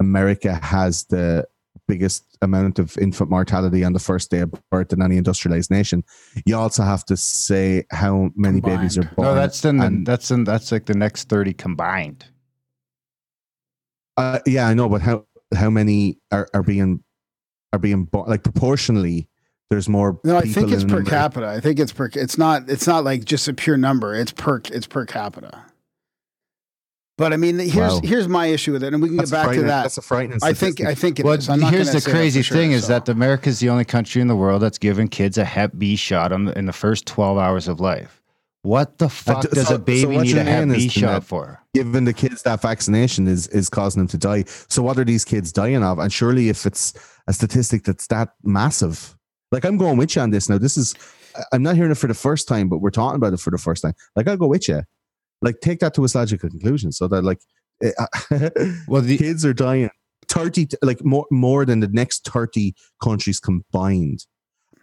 [0.00, 1.46] america has the
[1.86, 6.02] biggest amount of infant mortality on the first day of birth in any industrialized nation
[6.46, 9.28] you also have to say how many babies are born.
[9.28, 12.24] no, that's in the, that's in that's like the next 30 combined.
[14.16, 17.02] uh, yeah, I know, but how how many are, are being
[17.72, 18.28] are being born?
[18.28, 19.29] Like proportionally,
[19.70, 20.18] there's more.
[20.24, 21.10] No, I think it's per America.
[21.10, 21.46] capita.
[21.46, 22.10] I think it's per.
[22.14, 22.68] It's not.
[22.68, 24.14] It's not like just a pure number.
[24.14, 24.60] It's per.
[24.72, 25.64] It's per capita.
[27.16, 28.00] But I mean, here's Wow.
[28.02, 29.82] here's my issue with it, and we can That's get back to that.
[29.82, 30.38] That's a frightening.
[30.42, 30.76] I think.
[30.78, 30.86] statistic.
[30.86, 31.48] I think it Well, is.
[31.50, 34.22] I'm not here's gonna the crazy sure, thing is that America is the only country
[34.22, 37.06] in the world that's given kids a Hep B shot on the, in the first
[37.06, 38.22] 12 hours of life.
[38.62, 41.22] What the fuck d- does so- a baby so need you're a Hep B shot
[41.24, 41.60] for?
[41.74, 44.44] giving the kids that vaccination is is causing them to die.
[44.68, 45.98] So what are these kids dying of?
[45.98, 46.94] And surely, if it's
[47.26, 49.14] a statistic that's that massive,
[49.50, 50.58] like I'm going with you on this now.
[50.58, 50.94] This is
[51.52, 53.58] I'm not hearing it for the first time, but we're talking about it for the
[53.58, 53.94] first time.
[54.16, 54.82] Like I'll go with you.
[55.42, 57.40] Like take that to its logical conclusion, so that like
[57.82, 57.92] eh,
[58.88, 59.90] Well, the, kids are dying
[60.28, 64.26] 30 like more more than the next 30 countries combined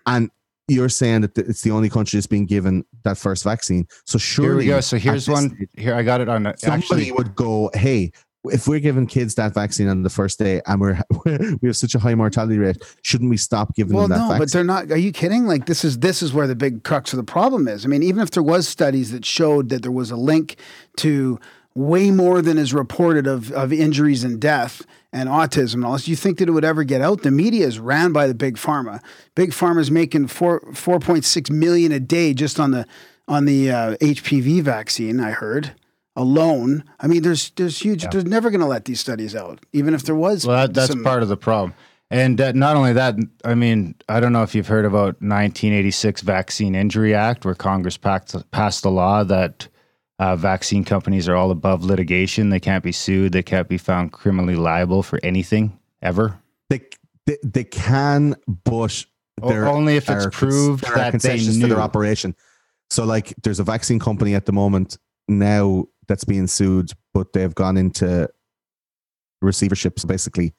[0.06, 0.30] and
[0.68, 4.49] you're saying that it's the only country that's been given that first vaccine so surely
[4.49, 4.81] here we go.
[4.81, 5.56] So here's one.
[5.56, 6.44] stage, Here, I got it on.
[6.57, 8.11] somebody Actually, would go hey
[8.45, 10.99] if we're giving kids that vaccine on the first day and we're
[11.61, 14.27] we have such a high mortality rate shouldn't we stop giving Well, them that no,
[14.30, 14.91] vaccine but they're not.
[14.91, 15.45] Are you kidding?
[15.47, 17.85] Like this is this is where the big crux of the problem is.
[17.85, 20.57] I mean, even if there was studies that showed that there was a link
[20.97, 21.39] to
[21.76, 24.81] way more than is reported of of injuries and death
[25.14, 27.23] and autism and all this, you think that it would ever get out?
[27.23, 29.01] The media is ran by the big pharma.
[29.35, 32.85] Big pharma's making four four point six million a day just on the
[33.27, 35.19] on the uh, HPV vaccine.
[35.19, 35.73] I heard
[36.18, 36.84] alone.
[36.99, 38.06] I mean, there's there's huge.
[38.10, 40.45] They're never going to let these studies out, even if there was.
[40.45, 41.73] well, that, that's some- part of the problem.
[42.10, 46.22] And uh, not only that, I mean, I don't know if you've heard about 1986
[46.22, 49.68] Vaccine Injury Act, where Congress passed, passed a law that
[50.18, 52.49] uh, vaccine companies are all above litigation.
[52.49, 53.34] They can't be sued.
[53.34, 56.39] They can't be found criminally liable for anything ever.
[56.69, 56.80] they,
[57.26, 59.06] they, they can but
[59.41, 62.35] O- there only if it's are cons- proved that they concessions to their operation.
[62.89, 67.53] So, like, there's a vaccine company at the moment now that's being sued, but they've
[67.55, 68.29] gone into
[69.41, 69.99] receivership.
[69.99, 70.53] So basically,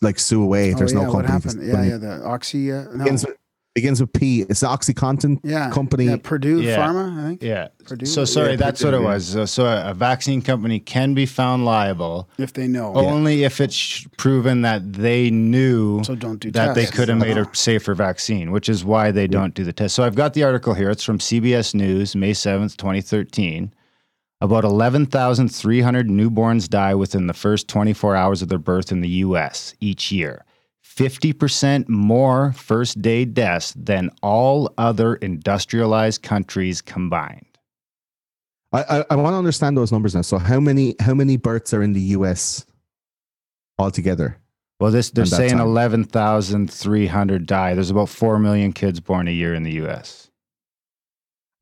[0.00, 0.74] like sue away.
[0.74, 1.32] Oh, There's yeah, no what company.
[1.62, 1.66] happened?
[1.66, 2.72] Yeah, yeah, the Oxy.
[2.72, 3.04] Uh, no.
[3.04, 3.36] Begins with,
[3.74, 4.42] begins with P.
[4.42, 6.04] It's the OxyContin Yeah, company.
[6.04, 6.76] yeah, Purdue Yeah.
[6.76, 7.42] Pharma, I think.
[7.42, 7.68] Yeah.
[7.86, 8.04] Purdue?
[8.04, 9.26] So sorry, Yeah, that's Purdue, what it was.
[9.28, 14.06] So, so a vaccine company can be found liable If they know, only if it's
[14.18, 18.50] proven that they knew so don't do that they could have made a safer vaccine,
[18.52, 19.94] which is why they don't do the test.
[19.94, 20.90] So I've got the article here.
[20.90, 23.72] It's from CBS News, May 7th, 2013.
[24.42, 29.72] About 11,300 newborns die within the first 24 hours of their birth in the US
[29.78, 30.44] each year.
[30.84, 37.46] 50% more first day deaths than all other industrialized countries combined.
[38.72, 40.22] I, I, I want to understand those numbers now.
[40.22, 42.66] So, how many how many births are in the US
[43.78, 44.38] altogether?
[44.80, 47.74] Well, this they're saying eleven thousand three hundred die.
[47.74, 50.31] There's about four million kids born a year in the U.S.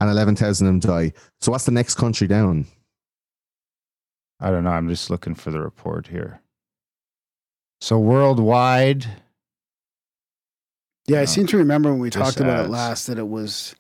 [0.01, 1.13] and 11,000 of them die.
[1.41, 2.67] So what's the next country down?
[4.41, 4.71] I don't know.
[4.71, 6.41] I'm just looking for the report here.
[7.81, 9.07] So worldwide,
[11.07, 11.27] Yeah, I No.
[11.27, 13.75] seem to remember when we This talked about it last that it was.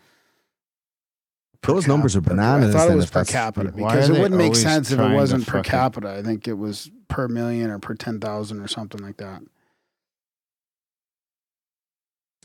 [1.62, 4.56] per Those numbers are bananas I thought it was per capita because it wouldn't make
[4.56, 6.10] sense if it wasn't per capita.
[6.10, 9.42] I think it was per million or per ten thousand or something like that.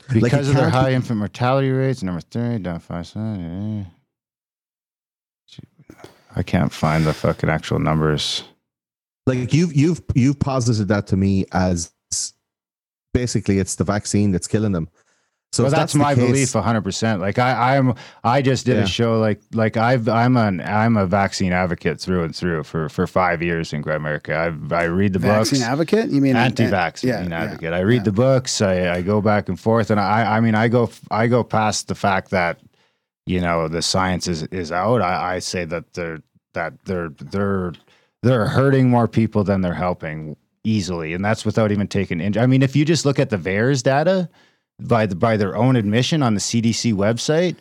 [0.08, 3.06] Like, because of their high infant mortality rates, number three, down five.
[3.06, 3.86] seven.
[6.36, 8.44] I can't find the fucking actual numbers.
[9.26, 11.92] Like you've you've you've posited that to me as
[13.14, 14.88] basically it's the vaccine that's killing them.
[15.56, 17.20] So well, if that's, my case- belief, hundred percent.
[17.20, 18.82] Like I, I'm, I just did Yeah.
[18.82, 19.18] a show.
[19.18, 23.42] Like, like I've, I'm an, I'm a vaccine advocate through and through for for five
[23.42, 24.70] years in Grimerica.
[24.70, 25.50] I, I read the Vaccine books.
[25.50, 26.10] Vaccine advocate?
[26.10, 27.72] You mean anti-vaccine yeah, yeah, advocate.
[27.72, 28.02] I read yeah.
[28.02, 28.60] the books.
[28.60, 31.88] I, I go back and forth, and I, I mean, I go, I go past
[31.88, 32.60] the fact that,
[33.24, 35.00] you know, the science is is out.
[35.00, 36.20] I, I say that they're
[36.52, 37.72] that they're they're
[38.22, 42.20] they're hurting more people than they're helping easily, and that's without even taking.
[42.20, 44.28] In, I mean, if you just look at the VAERS data
[44.80, 47.56] by the by their own admission on the CDC website.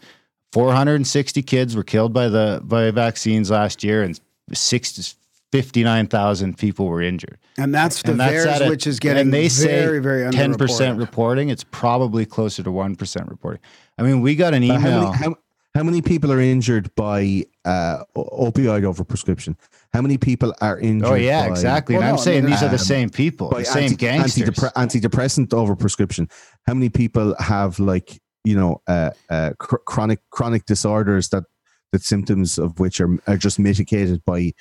[0.54, 4.20] 460 kids were killed by the by vaccines last year, and
[4.54, 5.16] six,
[5.52, 9.34] 59,000 people were injured And that's the And that's VAERS, a- which is getting and
[9.34, 11.50] they say very, very ten percent reporting.
[11.50, 13.62] It's probably closer to one percent reporting.
[13.98, 15.12] I mean, we got an But how email.
[15.12, 15.36] many, how,
[15.76, 19.58] how many people are injured by uh, opioid overprescription?
[19.92, 21.12] How many people are injured?
[21.12, 21.96] oh yeah, by, exactly.
[21.96, 23.66] Well, and I'm no, I saying mean, these are the um, same people, by the
[23.66, 24.50] same anti- gangsters.
[24.50, 26.32] antidepre- antidepressant overprescription?
[26.66, 31.44] How many people have like you know uh, uh, chr- chronic chronic disorders that
[31.92, 34.54] that symptoms of which are are just mitigated by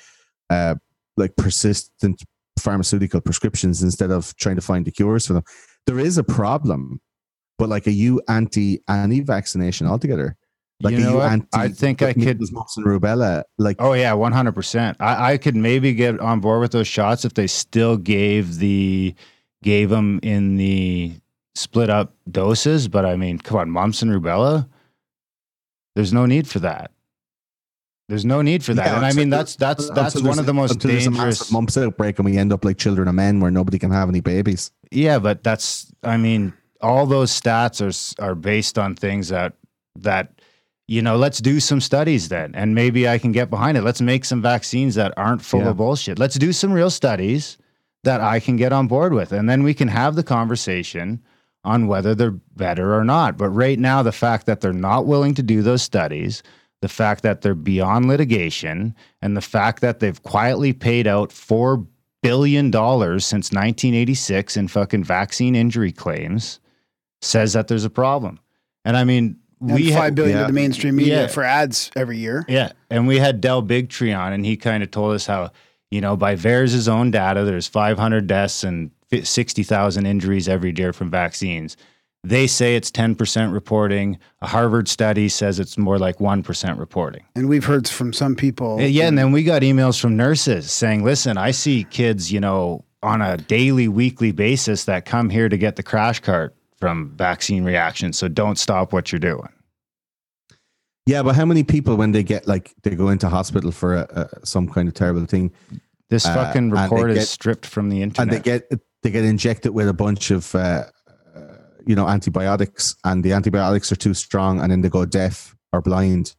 [0.49, 0.75] uh,
[1.15, 2.21] like persistent
[2.59, 5.43] pharmaceutical prescriptions instead of trying to find the cures for them?
[5.87, 6.99] There is a problem,
[7.57, 10.35] but like, are you anti any vaccination altogether?
[10.81, 11.47] Like, you know anti?
[11.53, 12.39] I think I could.
[12.51, 13.43] mumps, and rubella?
[13.57, 14.97] Like, Oh yeah, one hundred percent.
[14.99, 19.15] I I could maybe get on board with those shots if they still gave the
[19.63, 21.13] gave them in the
[21.55, 22.87] split up doses.
[22.87, 24.67] But I mean, come on, mumps and rubella.
[25.95, 26.91] There's no need for that.
[28.07, 28.85] There's no need for that.
[28.85, 31.39] Yeah, and I mean, that's that's that's one of the most until there's a dangerous.
[31.39, 34.09] massive mumps outbreak and we end up like children of men where nobody can have
[34.09, 34.71] any babies.
[34.91, 39.53] Yeah, but that's I mean, all those stats are are based on things that
[39.95, 40.41] that
[40.87, 43.81] you know, let's do some studies then and maybe I can get behind it.
[43.83, 45.69] Let's make some vaccines that aren't full Yeah.
[45.69, 46.19] of bullshit.
[46.19, 47.57] Let's do some real studies
[48.03, 51.21] that I can get on board with and then we can have the conversation
[51.63, 53.37] on whether they're better or not.
[53.37, 56.43] But right now the fact that they're not willing to do those studies,
[56.81, 58.93] the fact that they're beyond litigation
[59.23, 61.83] and the fact that they've quietly paid out 4
[62.21, 66.59] billion dollars since 1986 in fucking vaccine injury claims
[67.21, 68.39] says that there's a problem.
[68.83, 70.41] And I mean, we five had, billion yeah.
[70.43, 71.27] to the mainstream media Yeah.
[71.27, 72.45] for ads every year.
[72.47, 75.51] yeah, and we had Del Bigtree on, and he kind of told us how
[75.91, 80.93] you know by VAERS' own data, there's 500 deaths and fi- 60,000 injuries every year
[80.93, 81.77] from vaccines.
[82.23, 84.17] They say it's 10% reporting.
[84.41, 87.23] A Harvard study says it's more like 1% reporting.
[87.35, 88.81] And we've heard from some people.
[88.81, 92.83] Yeah, and then we got emails from nurses saying, "Listen, I see kids, you know,
[93.03, 97.63] on a daily, weekly basis that come here to get the crash cart from vaccine
[97.63, 98.17] reactions.
[98.17, 99.49] So don't stop what you're doing."
[101.07, 104.29] Yeah, but how many people when they get like they go into hospital for a,
[104.41, 105.51] a, some kind of terrible thing
[106.09, 108.21] This Uh, fucking report is get- stripped from the internet.
[108.21, 108.69] and they get
[109.03, 110.85] they get injected with a bunch of uh,
[111.35, 111.41] uh,
[111.85, 115.81] you know antibiotics and the antibiotics are too strong and then they go deaf or
[115.81, 116.35] blind.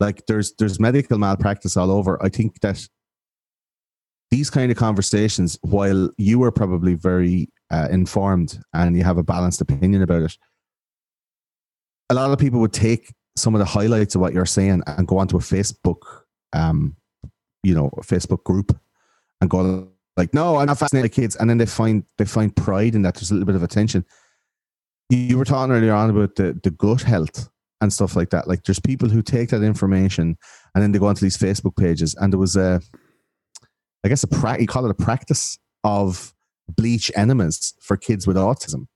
[0.00, 2.18] Like there's there's medical malpractice all over.
[2.20, 2.88] I think that
[4.30, 9.22] these kind of conversations, while you were probably very uh, informed and you have a
[9.22, 10.36] balanced opinion about it,
[12.10, 15.06] a lot of people would take some of the highlights of what you're saying and
[15.06, 16.02] go onto a Facebook,
[16.52, 16.96] um,
[17.62, 18.76] you know, Facebook group
[19.40, 21.36] and go like, no, I'm not fascinated kids.
[21.36, 23.14] And then they find they find pride in that.
[23.14, 24.04] There's a little bit of attention.
[25.10, 27.48] You, you were talking earlier on about the, the gut health
[27.80, 28.48] and stuff like that.
[28.48, 30.36] Like there's people who take that information
[30.74, 32.16] and then they go onto these Facebook pages.
[32.18, 32.80] And there was a,
[34.04, 36.34] I guess a pra- you call it a practice of
[36.68, 38.86] bleach enemas for kids with autism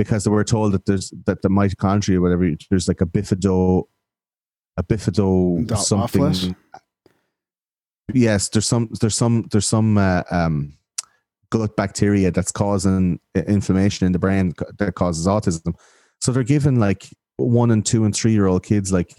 [0.00, 3.84] because they were told that there's that the mitochondria, or whatever, there's like a bifido,
[4.78, 6.22] a bifido Dot something.
[6.22, 6.54] Waffles?
[8.14, 10.72] Yes, there's some there's some there's some uh, um,
[11.50, 15.74] gut bacteria that's causing inflammation in the brain that causes autism.
[16.22, 17.06] So they're giving like
[17.36, 19.14] one and two and three year old kids like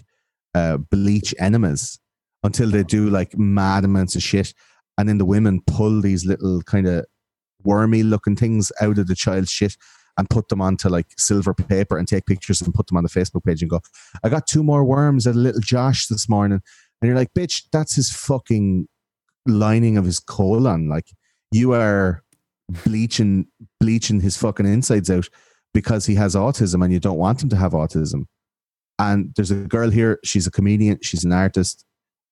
[0.54, 1.98] uh, bleach enemas
[2.42, 4.52] until they do like mad amounts of shit,
[4.98, 7.06] and then the women pull these little kind of
[7.64, 9.76] wormy looking things out of the child's shit
[10.18, 13.10] and put them onto like silver paper and take pictures and put them on the
[13.10, 13.80] Facebook page and go,
[14.22, 16.60] I got two more worms at a little Josh this morning.
[17.00, 18.86] And you're like, bitch, that's his fucking
[19.46, 20.88] lining of his colon.
[20.88, 21.08] Like
[21.50, 22.22] you are
[22.84, 23.46] bleaching
[23.80, 25.28] bleaching his fucking insides out
[25.74, 28.26] because he has autism and you don't want him to have autism.
[28.98, 31.84] And there's a girl here, she's a comedian, she's an artist,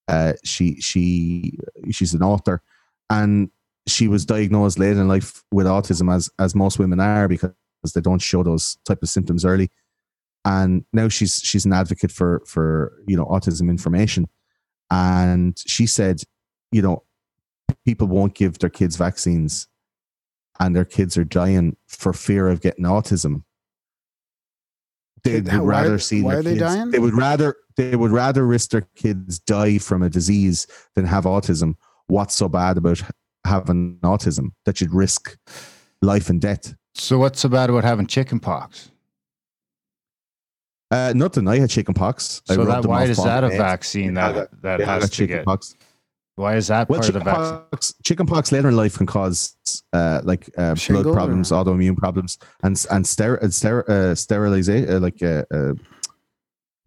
[0.08, 1.58] uh, she she
[1.90, 2.62] she's an author,
[3.08, 3.50] and
[3.90, 7.52] she was diagnosed late in life with autism as as most women are because
[7.94, 9.70] they don't show those type of symptoms early.
[10.44, 14.28] And now she's she's an advocate for for you know autism information.
[14.90, 16.22] And she said,
[16.72, 17.04] you know,
[17.84, 19.68] people won't give their kids vaccines
[20.60, 23.42] and their kids are dying for fear of getting autism.
[25.24, 26.90] They would rather see why their are they kids, dying?
[26.90, 31.24] They would rather they would rather risk their kids die from a disease than have
[31.24, 31.74] autism.
[32.06, 33.02] What's so bad about
[33.44, 35.36] having autism that you'd risk
[36.02, 36.74] life and death?
[36.94, 38.90] So what's so bad about having chicken pox?
[40.90, 41.46] Uh, nothing.
[41.46, 42.42] I had chicken pox.
[42.46, 43.58] So that why is that a head.
[43.58, 45.44] vaccine Yeah, that that Yeah, has got to chicken get?
[45.44, 45.74] pox.
[46.34, 47.58] Why is that Well, part of the vaccine?
[47.70, 49.56] pox, chicken pox later in life can cause
[49.92, 54.14] uh, like uh, Shingle blood or- problems, autoimmune problems, and and ster- and ster- uh,
[54.16, 55.74] sterilization, uh, like uh, uh,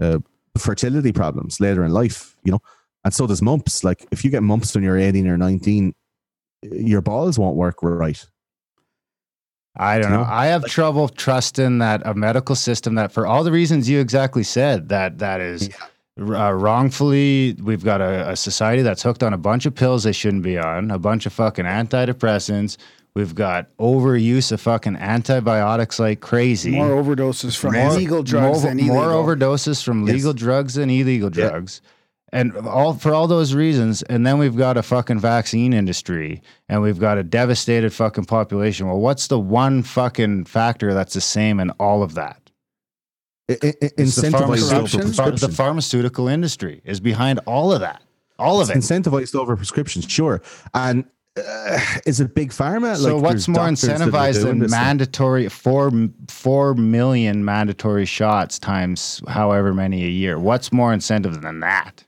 [0.01, 0.17] uh,
[0.57, 2.35] fertility problems later in life.
[2.43, 2.61] You know,
[3.05, 3.83] and so does mumps.
[3.85, 5.93] Like if you get mumps when you're 18 or 19,
[6.71, 8.23] your balls won't work right.
[9.75, 10.23] I don't You know.
[10.23, 10.29] know?
[10.29, 14.43] I have trouble trusting that a medical system that, for all the reasons you exactly
[14.43, 15.69] said, that that is
[16.19, 17.55] uh, wrongfully.
[17.61, 20.57] We've got a, a society that's hooked on a bunch of pills they shouldn't be
[20.59, 22.77] on, a bunch of fucking antidepressants.
[23.15, 26.71] We've got overuse of fucking antibiotics like crazy.
[26.71, 28.95] More overdoses from More- illegal drugs more, than illegal.
[28.95, 30.15] more overdoses from Yes.
[30.17, 31.49] legal drugs than illegal Yeah.
[32.33, 36.81] And all for all those reasons, and then we've got a fucking vaccine industry and
[36.81, 38.87] we've got a devastated fucking population.
[38.87, 42.49] Well, what's the one fucking factor that's the same in all of that?
[43.49, 48.01] I- I- I- It's the, Incentivized pharmaceutical- the pharmaceutical industry is behind all of that.
[48.39, 49.03] All of It's it.
[49.03, 50.41] incentivized over prescriptions, sure.
[50.73, 51.05] And
[51.37, 52.95] uh, is it big pharma?
[52.95, 55.91] So Like, what's more doctors that are incentivized than mandatory four
[56.29, 60.39] four million mandatory shots times however many a year?
[60.39, 62.03] What's more incentive than that?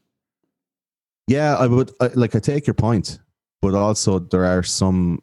[1.27, 2.35] Yeah, I would I, like.
[2.35, 3.19] I take your point,
[3.61, 5.19] but also there are some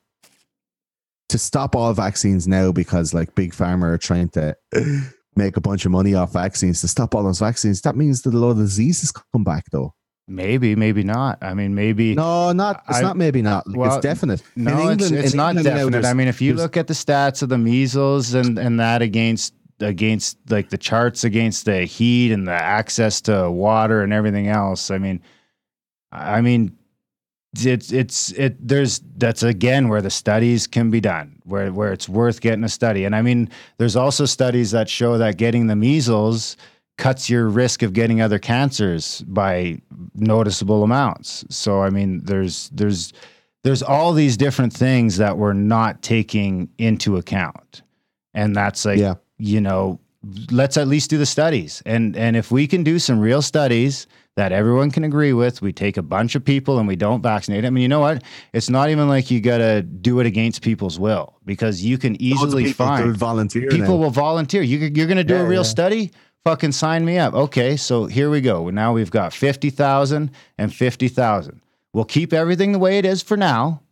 [1.29, 4.57] to stop all vaccines now because like big pharma are trying to
[5.37, 6.81] make a bunch of money off vaccines.
[6.81, 9.95] To stop all those vaccines, that means that a lot of diseases come back, though.
[10.29, 11.39] Maybe, maybe not.
[11.43, 12.15] I mean, maybe.
[12.15, 12.83] No, not.
[12.89, 13.17] It's I- not.
[13.17, 13.67] Maybe not.
[13.67, 14.43] Like, well, it's definite.
[14.57, 16.05] No, it's, England- it's in not England definite.
[16.05, 19.55] I mean, if you look at the stats of the measles and, and that against
[19.81, 24.91] against like the charts against the heat and the access to water and everything else,
[24.91, 25.21] I mean,
[26.13, 26.77] I mean,
[27.57, 28.57] it's it's it.
[28.67, 32.69] There's that's again where the studies can be done, where where it's worth getting a
[32.69, 33.05] study.
[33.05, 33.49] And I mean,
[33.79, 36.57] there's also studies that show that getting the measles
[36.99, 39.81] cuts your risk of getting other cancers by
[40.15, 41.45] noticeable amounts.
[41.51, 43.13] So I mean, there's there's
[43.65, 47.83] there's all these different things that we're not taking into account,
[48.35, 49.15] and that's like Yeah.
[49.39, 50.01] you know,
[50.51, 54.07] let's at least do the studies, and and if we can do some real studies
[54.37, 57.63] that everyone can agree with, we take a bunch of people and we don't vaccinate
[57.63, 57.77] them.
[57.77, 58.23] And you know what?
[58.55, 62.21] It's not even like you got to do it against people's will because you can
[62.21, 63.69] easily people find volunteer.
[63.69, 64.05] people now.
[64.05, 64.63] will volunteer.
[64.63, 65.69] You, you're going to do Yeah, a real yeah.
[65.69, 66.13] study?
[66.45, 67.35] Fucking sign me up.
[67.35, 68.69] Okay, so here we go.
[68.71, 71.61] Now we've got 50,000 and 50,000.
[71.93, 73.83] We'll keep everything the way it is for now,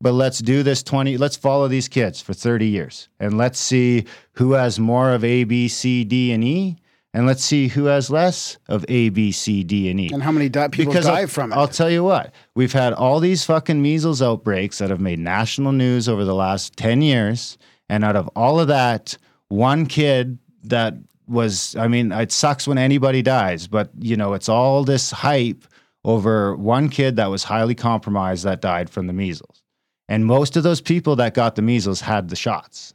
[0.00, 1.18] but let's do this 20.
[1.18, 5.42] Let's follow these kids for 30 years and let's see who has more of A,
[5.44, 6.76] B, C, D, and E.
[7.14, 10.10] And let's see who has less of A, B, C, D, and E.
[10.12, 11.54] and how many di- people Because die I'll, from it?
[11.54, 15.70] I'll tell you what, we've had all these fucking measles outbreaks that have made national
[15.70, 17.56] news over the last 10 years.
[17.88, 19.16] And out of all of that,
[19.48, 20.94] one kid that
[21.28, 25.64] was, I mean, it sucks when anybody dies, but you know, it's all this hype
[26.04, 29.62] over one kid that was highly compromised that died from the measles.
[30.08, 32.92] And most of those people that got the measles had the shots.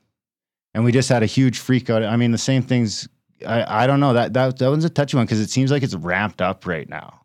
[0.73, 2.03] And we just had a huge freak out.
[2.03, 3.07] I mean, the same things
[3.45, 5.83] I, I don't know that that that one's a touchy one because it seems like
[5.83, 7.21] it's ramped up right now,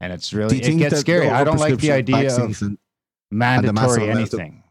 [0.00, 1.28] and it's really it gets scary.
[1.28, 2.78] I don't like the idea of and- the
[3.30, 4.62] massive mandatory of- anything.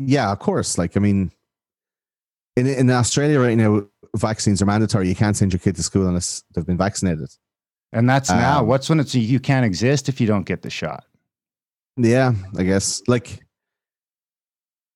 [0.00, 0.76] Yeah, of course.
[0.76, 1.30] Like, I mean,
[2.56, 3.86] in in Australia right now,
[4.16, 5.08] vaccines are mandatory.
[5.08, 7.30] You can't send your kid to school unless they've been vaccinated.
[7.92, 8.60] And that's now.
[8.60, 11.04] Um, What's when it's you can't exist if you don't get the shot.
[11.96, 13.02] Yeah, I guess.
[13.06, 13.43] Like,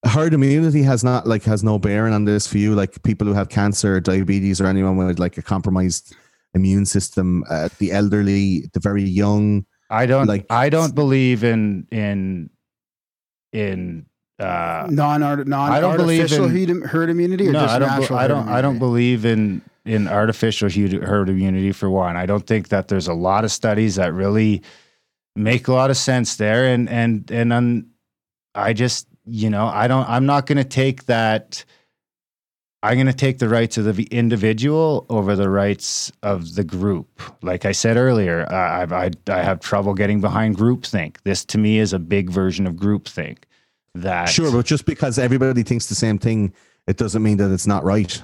[0.05, 2.73] herd immunity has not like has no bearing on this for you.
[2.75, 6.15] Like people who have cancer, diabetes, or anyone with like a compromised
[6.53, 9.65] immune system, uh, the elderly, the very young.
[9.89, 12.49] I don't like- I don't believe in in
[13.51, 14.05] in
[14.39, 17.79] uh, non non I don't believe artificial in- herd- herd immunity or no, just I
[17.79, 17.99] don't.
[17.99, 18.47] natural I don't.
[18.49, 22.15] I don't believe in in artificial herd immunity for one.
[22.15, 24.61] I don't think that there's a lot of studies that really
[25.35, 26.65] make a lot of sense there.
[26.73, 27.89] And and and un,
[28.55, 30.07] I just you know I don't.
[30.09, 31.63] I'm not going to take that.
[32.81, 37.21] I'm going to take the rights of the individual over the rights of the group.
[37.41, 41.17] Like I said earlier, I, I, I have trouble getting behind groupthink.
[41.25, 43.39] This to me is a big version of groupthink.
[43.95, 46.53] That Sure, but just because everybody thinks the same thing,
[46.87, 48.21] it doesn't mean that it's not right.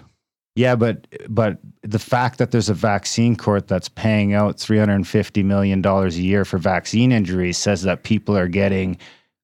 [0.56, 5.82] Yeah, but but the fact that there's a vaccine court that's paying out 350 million
[5.82, 8.98] dollars a year for vaccine injuries says that people are getting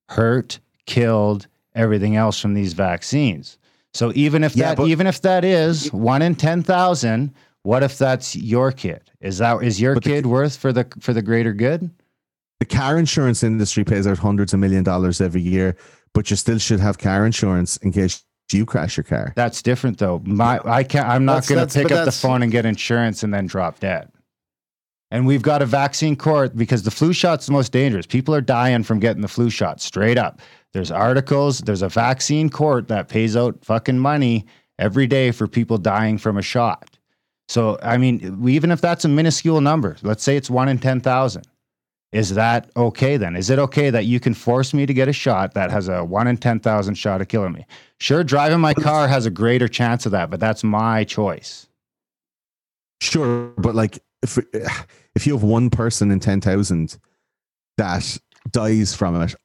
[0.08, 0.60] hurt,
[0.96, 3.58] killed, everything else from these vaccines.
[3.94, 7.32] So even if Yeah, that but- even if that is 1 in 10,000,
[7.64, 9.02] what if that's your kid?
[9.22, 11.90] Is that is your the- kid worth for the for the greater good?
[12.60, 15.76] The car insurance industry pays out hundreds of million dollars every year,
[16.14, 19.32] but you still should have car insurance in case you crash your car.
[19.36, 20.22] That's different though.
[20.26, 22.66] My I can't I'm not That's- going that's- to pick up the phone and get
[22.66, 24.10] insurance and then drop dead.
[25.14, 28.06] And we've got a vaccine court because the flu shot's the most dangerous.
[28.06, 30.40] People are dying from getting the flu shot straight up.
[30.74, 34.46] There's articles, there's a vaccine court that pays out fucking money
[34.80, 36.98] every day for people dying from a shot.
[37.50, 41.44] So, I mean, even if that's a minuscule number, let's say it's 1 in 10,000.
[42.14, 43.36] Is that okay then?
[43.36, 46.04] Is it okay that you can force me to get a shot that has a
[46.04, 47.66] 1 in 10,000 shot of killing me?
[48.00, 51.68] Sure, driving my car has a greater chance of that, but that's my choice.
[53.02, 54.38] Sure, but like if
[55.16, 56.98] if you have one person in ten thousand
[57.78, 58.18] that
[58.52, 59.36] dies from it,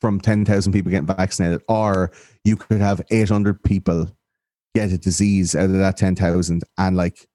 [0.00, 2.10] from ten thousand people getting vaccinated, or
[2.44, 4.10] you could have eight hundred people
[4.74, 7.26] get a disease out of that ten thousand, and like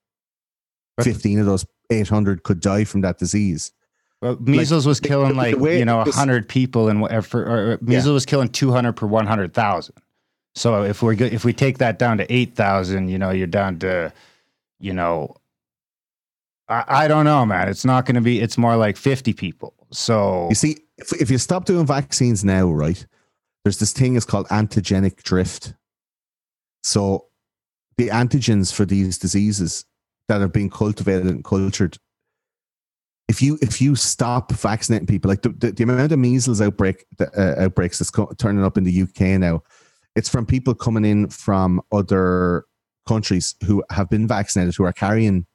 [1.01, 3.71] fifteen of those eight hundred could die from that disease.
[4.21, 7.43] Well, measles was killing like you know this- hundred people, and whatever.
[7.43, 9.95] Or uh, measles was killing two hundred per one hundred thousand.
[10.55, 13.47] So if we go, if we take that down to eight thousand, you know, you're
[13.47, 14.13] down to,
[14.79, 15.35] you know,
[16.69, 17.67] I, I don't know, man.
[17.67, 18.39] It's not going to be.
[18.39, 19.73] It's more like fifty people.
[19.91, 23.05] So You see, if, if you stop doing vaccines now, right,
[23.63, 25.73] there's this thing is called antigenic drift.
[26.83, 27.27] So
[27.97, 29.85] the antigens for these diseases
[30.27, 31.97] that are being cultivated and cultured,
[33.29, 37.05] if you if you stop vaccinating people, like the, the, the amount of measles outbreak
[37.19, 39.63] uh, outbreaks that's co- turning up in the UK now,
[40.15, 42.65] it's from people coming in from other
[43.07, 45.45] countries who have been vaccinated who are carrying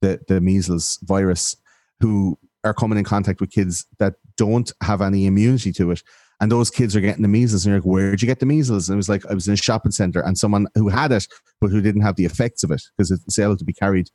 [0.00, 1.56] the the measles virus
[2.00, 4.14] who are coming in contact with kids that
[4.44, 6.02] don't have any immunity to it.
[6.40, 7.64] And those kids are getting the measles.
[7.64, 8.88] And you're like, where'd you get the measles?
[8.88, 11.28] And it was like, I was in a shopping center and someone who had it,
[11.60, 14.08] but who didn't have the effects of it because it's able to be carried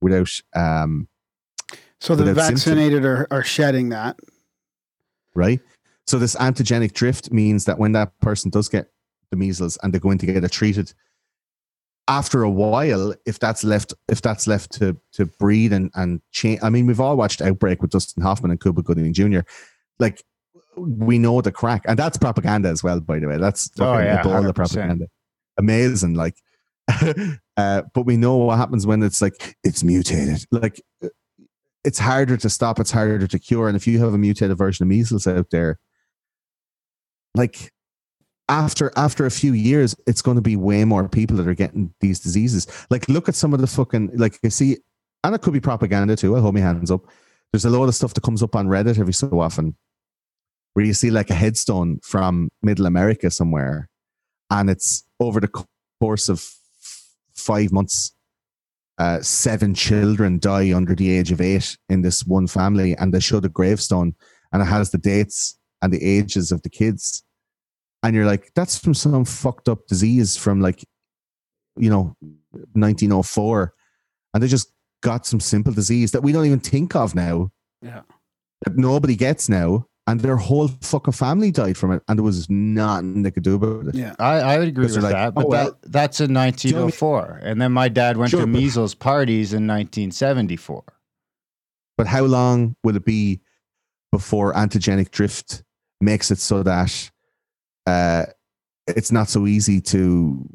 [0.00, 1.08] without, um,
[2.00, 4.18] So the without vaccinated are, are shedding that.
[5.34, 5.60] right?
[6.06, 8.86] So this antigenic drift means that when that person does get
[9.30, 10.94] the measles and they're going to get it treated,
[12.08, 16.60] after a while, if that's left, if that's left to to breed and and change,
[16.62, 19.40] I mean, we've all watched Outbreak with Dustin Hoffman and Cuba Gooding Jr.
[19.98, 20.22] Like
[20.76, 23.00] we know the crack, and that's propaganda as well.
[23.00, 24.54] By the way, that's Oh, yeah, Ebola 100%.
[24.54, 25.06] propaganda.
[25.58, 26.36] Amazing, like.
[27.56, 30.44] uh, but we know what happens when it's like it's mutated.
[30.50, 30.82] Like
[31.82, 32.78] it's harder to stop.
[32.78, 33.68] It's harder to cure.
[33.68, 35.78] And if you have a mutated version of measles out there,
[37.34, 37.72] like
[38.48, 41.94] after after a few years, it's going to be way more people that are getting
[42.00, 42.66] these diseases.
[42.90, 44.78] Like, look at some of the fucking like you see,
[45.22, 46.36] and it could be propaganda too.
[46.36, 47.00] I hold my hands up.
[47.54, 49.76] There's a lot of stuff that comes up on Reddit every so often,
[50.72, 53.88] where you see like a headstone from Middle America somewhere,
[54.50, 55.64] and it's over the
[56.00, 56.44] course of
[57.36, 58.12] five months.
[58.98, 63.20] Uh, seven children die under the age of eight in this one family, and they
[63.20, 64.16] show the gravestone,
[64.52, 67.22] and it has the dates and the ages of the kids
[68.02, 70.84] and you're like, that's from some fucked up disease from like,
[71.78, 72.16] you know,
[72.72, 73.72] 1904,
[74.34, 74.73] and they just
[75.04, 77.52] got some simple disease that we don't even think of now.
[77.82, 78.00] Yeah.
[78.64, 82.48] That nobody gets now, and their whole fucking family died from it, and there was
[82.48, 83.94] nothing they could do about it.
[83.94, 84.14] Yeah.
[84.18, 85.64] I, I would agree with like, that, but oh, well.
[85.82, 86.54] that that's in you know I mean?
[86.56, 90.82] 1904, and then my dad went Sure, to but- measles parties in 1974.
[91.96, 93.40] But how long will it be
[94.10, 95.62] before antigenic drift
[96.00, 97.10] makes it so that
[97.86, 98.24] uh,
[98.88, 100.48] it's not so easy to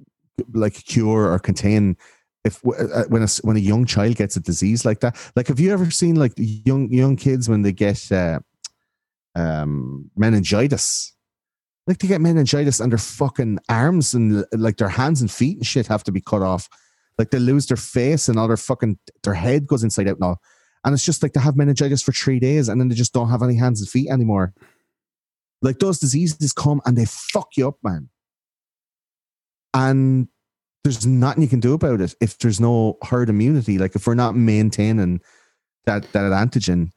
[0.51, 1.95] like cure or contain?
[2.45, 5.59] If uh, when a, when a young child gets a disease like that, like have
[5.59, 8.39] you ever seen like young young kids when they get uh,
[9.35, 11.13] um, meningitis?
[11.85, 15.65] Like they get meningitis and their fucking arms and like their hands and feet and
[15.65, 16.69] shit have to be cut off.
[17.17, 20.39] Like they lose their face and all their fucking their head goes inside out all.
[20.85, 23.29] And it's just like they have meningitis for three days and then they just don't
[23.29, 24.53] have any hands and feet anymore.
[25.61, 28.09] Like those diseases come and they fuck you up, man.
[29.73, 30.29] And
[30.83, 33.77] there's nothing you can do about it if there's no herd immunity.
[33.77, 35.21] Like if we're not maintaining
[35.85, 36.91] that that antigen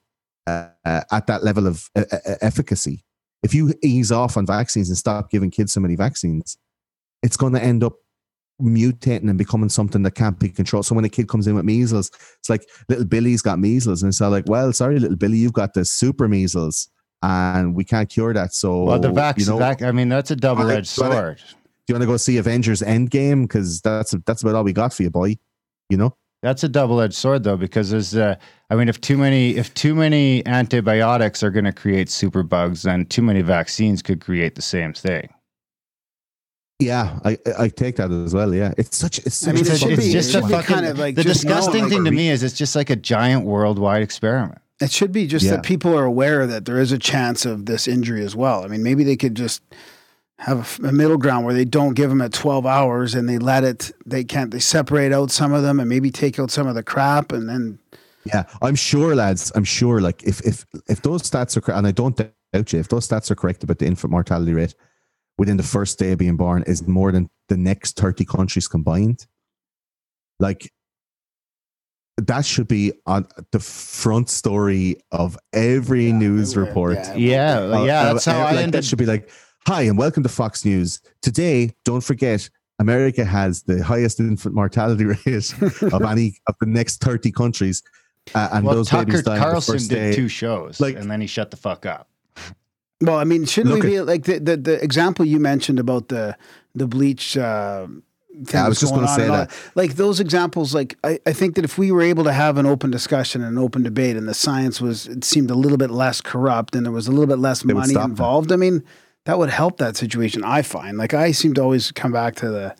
[0.46, 3.04] uh, uh, at that level of uh, uh, efficacy,
[3.42, 6.56] if you ease off on vaccines and stop giving kids so many vaccines,
[7.22, 7.94] it's going to end up
[8.60, 10.86] mutating and becoming something that can't be controlled.
[10.86, 14.10] So when a kid comes in with measles, it's like little Billy's got measles, and
[14.10, 16.88] it's all like, well, sorry, little Billy, you've got the super measles,
[17.22, 18.54] and we can't cure that.
[18.54, 21.42] So Well, the vaccine, you know, vac- I mean, that's a double edged sword.
[21.88, 23.42] You want to go see Avengers Endgame?
[23.42, 25.36] Because that's that's about all we got for you, boy.
[25.88, 26.16] You know.
[26.42, 28.34] That's a double-edged sword, though, because there's, uh,
[28.68, 32.82] I mean, if too many, if too many antibiotics are going to create super bugs,
[32.82, 35.28] then too many vaccines could create the same thing.
[36.80, 38.52] Yeah, I I take that as well.
[38.52, 40.74] Yeah, it's such it's I mean, a it's, it's be- just it a fucking.
[40.74, 42.90] kind of like the just know, disgusting like, thing to me is it's just like
[42.90, 44.58] a giant worldwide experiment.
[44.80, 45.52] It should be just Yeah.
[45.52, 48.64] that people are aware that there is a chance of this injury as well.
[48.64, 49.62] I mean, maybe they could just
[50.42, 53.64] have a, middle ground where they don't give them at 12 hours and they let
[53.64, 56.74] it, they can't, they separate out some of them and maybe take out some of
[56.74, 57.78] the crap and then,
[58.24, 59.50] Yeah, I'm sure, lads.
[59.54, 60.00] I'm sure.
[60.00, 63.06] Like if if if those stats are correct, and I don't doubt you, if those
[63.08, 64.74] stats are correct about the infant mortality rate
[65.38, 69.26] within the first day of being born is more than the next 30 countries combined,
[70.38, 70.70] like
[72.18, 76.96] that should be on the front story of every Yeah, news report.
[76.96, 77.14] yeah.
[77.16, 78.72] Yeah, Uh, yeah, uh, how I like, ended.
[78.74, 79.30] That should be like,
[79.66, 81.00] hi and welcome to Fox News.
[81.20, 82.48] Today, don't forget,
[82.78, 85.54] America has the highest infant mortality rate
[85.92, 87.82] of any of the next 30 countries.
[88.34, 90.14] Uh, and well, those Tucker babies die on the Carlson first did day.
[90.14, 92.08] two shows, Like- and then he shut the fuck up.
[93.00, 96.08] well, I mean, shouldn't Look we be like the, the, the example you mentioned about
[96.08, 96.36] the,
[96.74, 97.86] the bleach, uh,
[98.44, 99.52] thing I was just going gonna say and all that.
[99.74, 102.64] Like those examples, like I, I think that if we were able to have an
[102.66, 105.90] open discussion and an open debate, and the science was it seemed a little bit
[105.90, 108.08] less corrupt, and there was a little bit less would money stop that.
[108.10, 108.50] involved.
[108.52, 108.82] I mean,
[109.24, 110.44] that would help that situation.
[110.44, 112.76] I find like I seem to always come back to the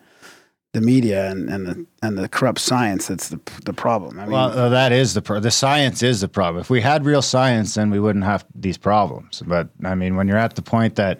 [0.73, 3.07] the media and, and the and the corrupt science.
[3.07, 4.19] That's the the problem.
[4.19, 6.61] I mean, Well, uh, that is the pro- the science is the problem.
[6.61, 9.43] If we had real science, then we wouldn't have these problems.
[9.45, 11.19] But I mean, when you're at the point that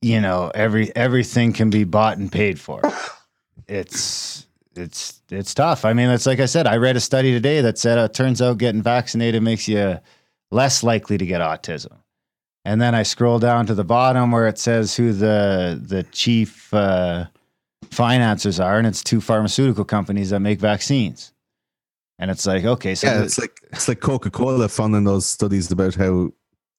[0.00, 2.82] you know every everything can be bought and paid for,
[3.66, 4.46] it's
[4.76, 5.84] it's it's tough.
[5.84, 6.66] I mean, it's like I said.
[6.66, 9.98] I read a study today that said uh, it turns out getting vaccinated makes you
[10.50, 12.01] less likely to get autism.
[12.64, 16.72] And then I scroll down to the bottom where it says who the the chief
[16.72, 17.26] uh,
[17.90, 21.32] financiers are, and it's two pharmaceutical companies that make vaccines.
[22.18, 25.26] And it's like, okay, so yeah, the- it's like it's like Coca Cola funding those
[25.26, 26.32] studies about how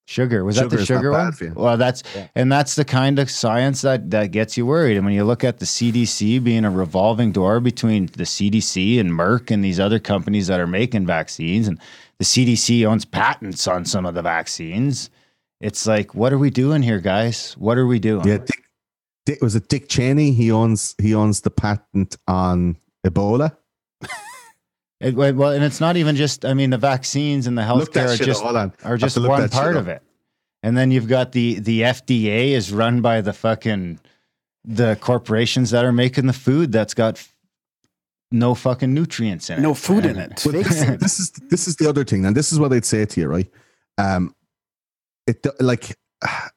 [0.05, 1.33] sugar was that the sugar one?
[1.55, 2.27] Well, that's Yeah.
[2.35, 4.95] and that's the kind of science that that gets you worried.
[4.95, 9.11] And when you look at the CDC being a revolving door between the CDC and
[9.11, 11.77] Merck and these other companies that are making vaccines, and
[12.19, 15.09] the CDC owns patents on some of the vaccines,
[15.63, 17.53] it's like, what are we doing here, guys?
[17.53, 18.27] What are we doing?
[18.27, 18.63] yeah, Dick,
[19.25, 20.31] Dick was it Dick Cheney?
[20.31, 23.55] He owns he owns the patent on Ebola.
[24.99, 26.45] It- well, and it's not even just.
[26.45, 28.41] I mean, the vaccines and the Look healthcare are just.
[28.41, 28.73] Hold on.
[28.85, 30.01] are just one part of it.
[30.61, 33.99] And then you've got the the FDA is run by the fucking
[34.63, 37.21] the corporations that are making the food that's got
[38.31, 39.61] no fucking nutrients in it.
[39.61, 40.41] no food in it.
[40.45, 42.85] But Fake this, this is this is the other thing, and this is what I'd
[42.85, 43.49] say to you, right?
[43.97, 44.33] Um,
[45.27, 45.95] it like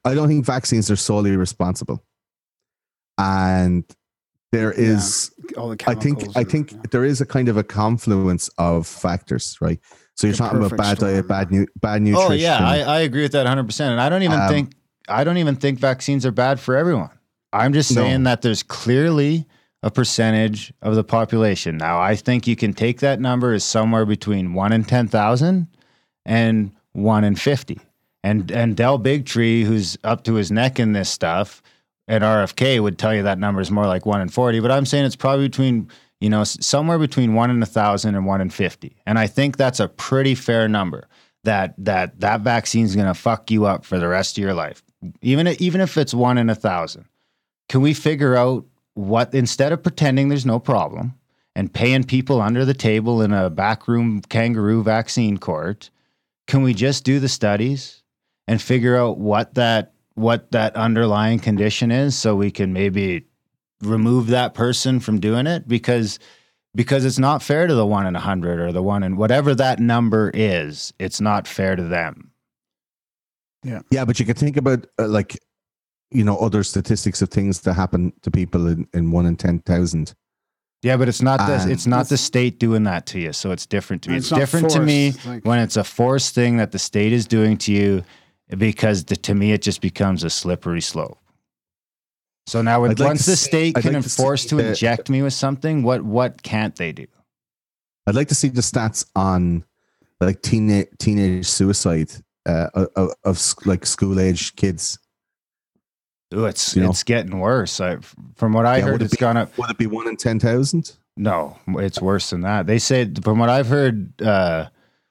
[0.05, 2.05] I don't think vaccines are solely responsible,
[3.19, 3.85] and
[4.53, 6.79] there is All the I think chemicals I think yeah.
[6.91, 9.81] there is a kind of a confluence of factors, right?
[10.15, 11.13] So you're The talking about bad storm.
[11.13, 12.31] diet, bad nu- bad nutrition.
[12.31, 13.65] Oh yeah, I, I agree with that 100.
[13.67, 14.73] percent And I don't even Um, think
[15.09, 17.11] I don't even think vaccines are bad for everyone.
[17.53, 18.03] I'm just No.
[18.03, 19.47] saying that there's clearly
[19.83, 21.77] a percentage of the population.
[21.77, 25.69] Now I think you can take that number as somewhere between one in ten thousand
[26.25, 27.79] and one in fifty.
[28.27, 31.63] And and Del Bigtree, who's up to his neck in this stuff,
[32.09, 34.59] at RFK would tell you that number is more like one in forty.
[34.59, 35.89] But I'm saying it's probably between
[36.21, 38.97] you know somewhere between one in a thousand and one in fifty.
[39.07, 41.07] And I think that's a pretty fair number.
[41.45, 44.83] That that that vaccine's gonna fuck you up for the rest of your life,
[45.23, 47.05] even even if it's one in a thousand.
[47.69, 51.15] Can we figure out what instead of pretending there's no problem
[51.55, 55.91] and paying people under the table in a backroom kangaroo vaccine court?
[56.49, 58.03] Can we just do the studies
[58.49, 63.27] and figure out what that what that underlying condition is so we can maybe
[63.83, 66.19] remove that person from doing it because
[66.75, 69.55] because it's not fair to the one in a hundred or the one in whatever
[69.55, 70.93] that number is.
[70.99, 72.31] It's not fair to them.
[73.65, 75.39] Yeah, yeah but you can think about uh, like
[76.11, 79.59] you know other statistics of things that happen to people in, in one in ten
[79.61, 80.15] thousand.
[80.83, 83.51] yeah but it's not this And- it's not the state doing that to you so
[83.51, 84.17] it's different to me.
[84.17, 87.13] It's, it's not different to me like- when it's a forced thing that the state
[87.13, 88.05] is doing to you
[88.57, 91.19] because the, to me it just becomes a slippery slope.
[92.47, 95.23] So now, when, like once the see- state can like enforce to the- inject me
[95.23, 97.07] with something, what what can't they do?
[98.07, 99.65] I'd like to see the stats on
[100.21, 102.13] like teenage teenage suicide
[102.49, 104.99] uh, of, of like school age kids.
[106.35, 106.91] Ooh, it's You know?
[106.91, 107.81] it's getting worse.
[107.81, 107.99] I,
[108.37, 109.57] from what I Yeah, heard, it it's be- gone up.
[109.59, 110.97] Would it be one in ten thousand?
[111.17, 112.67] No, it's worse than that.
[112.67, 114.67] They said, from what I've heard, uh,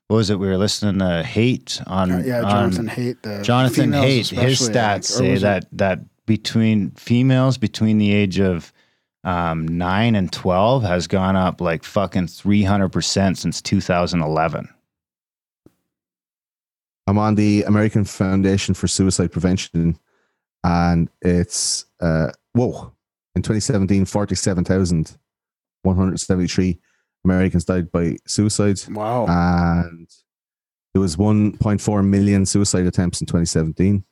[0.08, 0.38] what was it?
[0.40, 3.22] We were listening to Hate on yeah, on- Jonathan Haidt.
[3.24, 5.04] The Jonathan females Haidt, his stats think.
[5.06, 8.72] Say was it- that that between females between the age of
[9.24, 14.22] um, nine and twelve has gone up like fucking three hundred percent since two thousand
[14.22, 14.70] eleven.
[17.08, 20.00] I'm on the American Foundation for Suicide Prevention,
[20.64, 22.92] and it's uh, whoa
[23.36, 26.80] in 2017, 47,173
[27.26, 29.26] Americans died by suicide, Wow.
[29.28, 30.08] and
[30.94, 34.04] there was 1.4 million suicide attempts in 2017,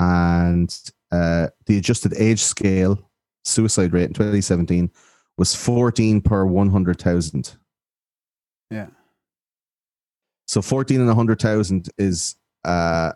[0.00, 0.80] and
[1.12, 2.98] uh, the adjusted age scale
[3.44, 4.90] suicide rate in 2017
[5.36, 7.56] was 14 per 100,000.
[8.70, 8.86] Yeah.
[10.46, 13.12] So 14 and 100,000 is, uh,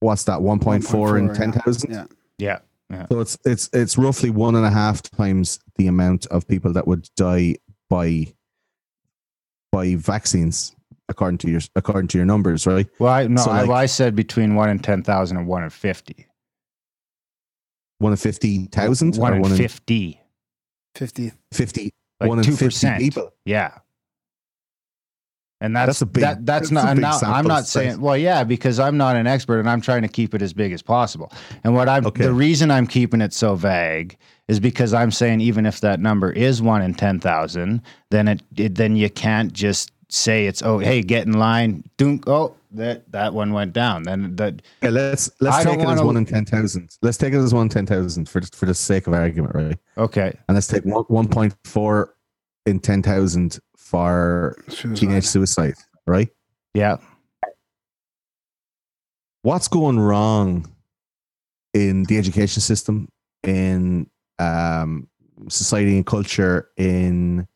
[0.00, 0.38] what's that?
[0.40, 1.32] 1.4 in yeah.
[1.34, 1.90] 10,000?
[1.92, 2.04] Yeah.
[2.38, 2.58] Yeah,
[3.10, 6.86] So it's, it's, it's roughly one and a half times the amount of people that
[6.86, 7.56] would die
[7.90, 8.32] by,
[9.72, 10.74] by vaccines,
[11.08, 12.86] according to your, according to your numbers, right?
[12.98, 15.64] well, I, no, So, I, like- I said between one in ten thousand and one
[15.64, 16.26] in fifty.
[17.98, 20.20] One in 50,000 One or in one in fifty,
[20.96, 21.32] 50.
[21.52, 23.32] 50, like one in 50 people.
[23.44, 23.78] Yeah.
[25.64, 27.70] And that's, That's a big- that, that's that's not now I'm not size.
[27.70, 30.52] saying well yeah because I'm not an expert and I'm trying to keep it as
[30.52, 31.32] big as possible.
[31.64, 32.24] And what I'm Okay.
[32.24, 34.16] the reason I'm keeping it so vague
[34.48, 37.80] is because I'm saying even if that number is 1 in 10,000
[38.10, 42.28] then it, it then you can't just say it's oh hey get in line dunk
[42.28, 45.86] oh that that one went down then that Okay, let's, let's I take it as
[45.86, 46.90] wanna- one in 10,000.
[47.02, 49.78] Let's take it as one in 10,000 for, for the sake of argument, right?
[49.96, 52.14] okay and let's take one one point four
[52.66, 53.58] in ten thousand
[53.94, 54.96] for Suicide.
[54.96, 56.28] teenage suicide, right?
[56.74, 56.96] yeah
[59.42, 60.66] What's going wrong
[61.74, 63.08] in the education system,
[63.42, 64.08] in
[64.38, 65.06] um,
[65.48, 67.46] society and culture, in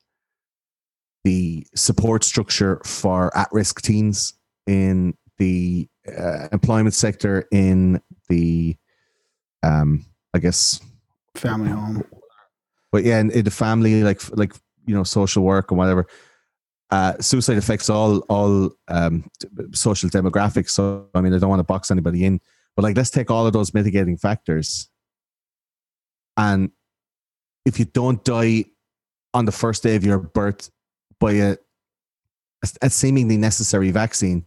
[1.24, 4.34] the support structure for at-risk teens,
[4.66, 8.76] in the uh, employment sector, in the
[9.62, 10.04] um,
[10.34, 10.80] I guess
[11.34, 12.04] Family home.
[12.92, 14.52] but yeah, in, in the family, like like
[14.86, 16.06] you know, social work and whatever.
[16.90, 19.24] Uh, suicide affects all all um,
[19.72, 20.70] social demographics.
[20.70, 22.40] So I mean, I don't want to box anybody in,
[22.76, 24.88] but like, let's take all of those mitigating factors,
[26.36, 26.70] and
[27.66, 28.64] if you don't die
[29.34, 30.70] on the first day of your birth
[31.20, 31.56] by a,
[32.80, 34.46] a, seemingly necessary vaccine,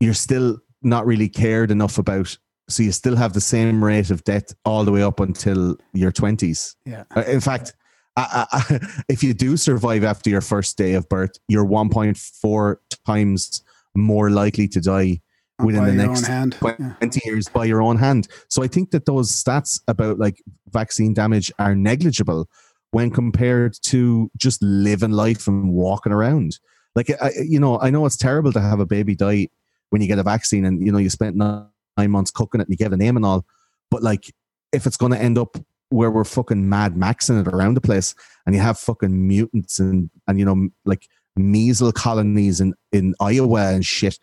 [0.00, 2.36] you're still not really cared enough about.
[2.68, 6.12] So you still have the same rate of death all the way up until your
[6.12, 6.76] twenties.
[6.84, 7.04] Yeah.
[7.16, 7.74] Uh, In fact,
[8.16, 12.76] I, I, if you do survive after your first day of birth, you're 1.4
[13.06, 13.62] times
[13.94, 15.20] more likely to die
[15.62, 16.52] within the next hand.
[16.54, 17.10] 20 Yeah.
[17.24, 18.28] years by your own hand.
[18.48, 22.48] So I think that those stats about like vaccine damage are negligible
[22.90, 26.58] when compared to just living life and walking around.
[26.94, 29.48] Like, I, you know, I know it's terrible to have a baby die
[29.90, 31.66] when you get a vaccine and, you know, you spent nine
[32.10, 33.44] months cooking it and you give a name and all.
[33.90, 34.32] But like,
[34.72, 35.56] if it's going to end up
[35.94, 38.14] where we're fucking mad maxing it around the place
[38.44, 43.72] and you have fucking mutants and, and you know, like measles colonies in, in Iowa
[43.72, 44.18] and shit.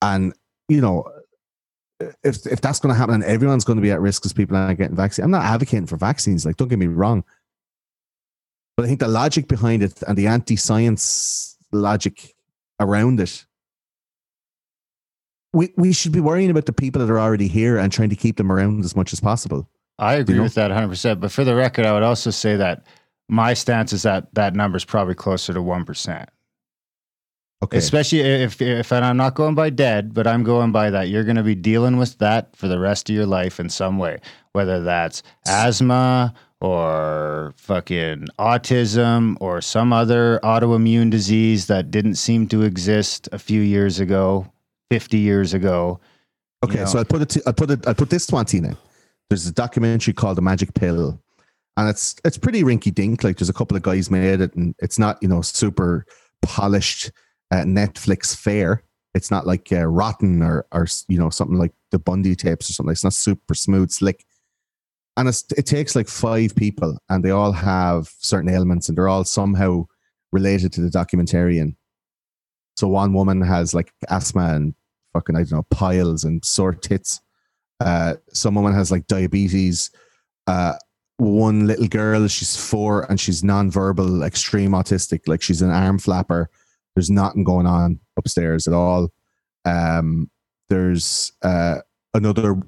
[0.00, 0.32] And,
[0.68, 1.04] you know,
[2.24, 4.56] if if that's going to happen and everyone's going to be at risk because people
[4.56, 6.44] aren't getting vaccinated, I'm not advocating for vaccines.
[6.44, 7.24] Like, don't get me wrong.
[8.76, 12.34] But I think the logic behind it and the anti-science logic
[12.80, 13.44] around it,
[15.52, 18.16] we we should be worrying about the people that are already here and trying to
[18.16, 19.68] keep them around as much as possible.
[19.98, 20.42] I agree know?
[20.42, 21.20] with that 100%.
[21.20, 22.86] But for the record, I would also say that
[23.28, 26.26] my stance is that that number is probably closer to 1%.
[27.62, 31.08] Okay, Especially if, if, and I'm not going by dead, but I'm going by that.
[31.08, 33.98] You're going to be dealing with that for the rest of your life in some
[33.98, 34.18] way,
[34.52, 42.62] whether that's asthma or fucking autism or some other autoimmune disease that didn't seem to
[42.62, 44.50] exist a few years ago,
[44.90, 46.00] 50 years ago.
[46.64, 46.98] Okay, you so.
[46.98, 47.46] I put it.
[47.46, 47.86] I put it.
[47.86, 48.76] I put this to Antina.
[49.32, 51.18] There's a documentary called The Magic Pill,
[51.78, 53.24] and it's it's pretty rinky dink.
[53.24, 56.04] Like there's a couple of guys made it, and it's not you know super
[56.42, 57.10] polished
[57.50, 58.84] uh, Netflix fare.
[59.14, 62.74] It's not like uh, Rotten or or you know something like the Bundy tapes or
[62.74, 62.92] something.
[62.92, 64.22] It's not super smooth, slick.
[65.16, 69.24] And it takes like five people, and they all have certain ailments, and they're all
[69.24, 69.86] somehow
[70.30, 71.74] related to the documentarian.
[72.76, 74.74] So one woman has like asthma and
[75.14, 77.22] fucking I don't know piles and sore tits.
[77.82, 79.90] Uh, some woman has like diabetes.
[80.46, 80.74] Uh,
[81.18, 85.20] one little girl, she's four and she's non-verbal, extreme autistic.
[85.26, 86.48] Like she's an arm flapper.
[86.94, 89.08] There's nothing going on upstairs at all.
[89.64, 90.30] Um,
[90.68, 91.78] there's uh,
[92.14, 92.60] another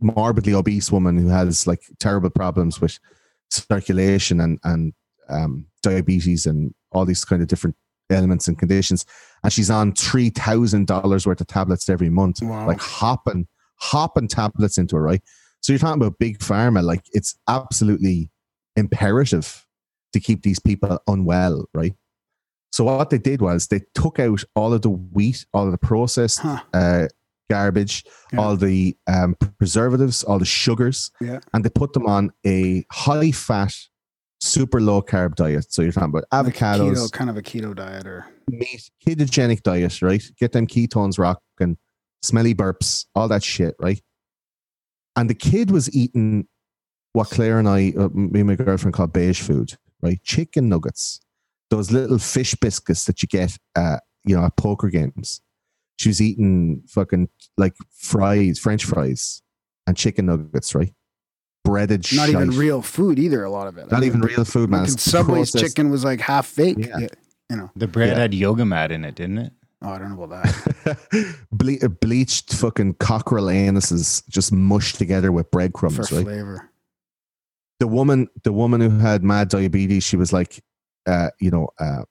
[0.00, 2.98] morbidly obese woman who has like terrible problems with
[3.50, 4.92] circulation and and
[5.28, 7.76] um, diabetes and all these kind of different
[8.10, 9.04] elements and conditions,
[9.42, 12.66] and she's on three thousand dollars worth of tablets every month, Wow.
[12.66, 13.46] like hopping
[13.76, 15.22] hopping tablets into it, right?
[15.60, 18.30] So you're talking about big pharma, like it's absolutely
[18.76, 19.64] imperative
[20.12, 21.94] to keep these people unwell, right?
[22.72, 25.78] So what they did was they took out all of the wheat, all of the
[25.78, 26.60] processed Huh.
[26.74, 27.06] uh,
[27.48, 28.40] garbage, Yeah.
[28.40, 31.40] all the um, preservatives, all the sugars, Yeah.
[31.54, 33.72] and they put them on a high fat,
[34.40, 35.72] super low carb diet.
[35.72, 39.62] So you're talking about Like avocados, keto, kind of a keto diet, or meat, ketogenic
[39.62, 40.22] diet, right?
[40.38, 41.78] Get them ketones rocking,
[42.22, 44.00] smelly burps, all that shit, right?
[45.16, 46.46] And the kid was eating
[47.12, 50.22] what Claire and I, uh, me and my girlfriend, called beige food, right?
[50.22, 51.20] Chicken nuggets,
[51.70, 55.40] those little fish biscuits that you get, uh, you know, at poker games.
[55.98, 59.40] She was eating fucking like fries, French fries,
[59.86, 60.92] and chicken nuggets, right?
[61.64, 63.42] Breaded, not even real food either.
[63.44, 63.90] A lot of it.
[63.90, 64.86] not even real food, man.
[64.86, 66.76] Subway's processed- chicken was like half fake.
[66.78, 66.98] Yeah.
[66.98, 67.06] Yeah.
[67.50, 67.70] You know.
[67.76, 68.14] The bread Yeah.
[68.16, 69.52] had yoga mat in it, didn't it?
[69.82, 71.36] Oh, I don't know about that.
[71.52, 76.24] Ble- uh, bleached fucking cockerel anuses just mushed together with breadcrumbs, for right?
[76.24, 76.70] flavor.
[77.78, 80.62] The woman, the woman who had mad diabetes, she was like,
[81.06, 82.02] uh, you know, uh,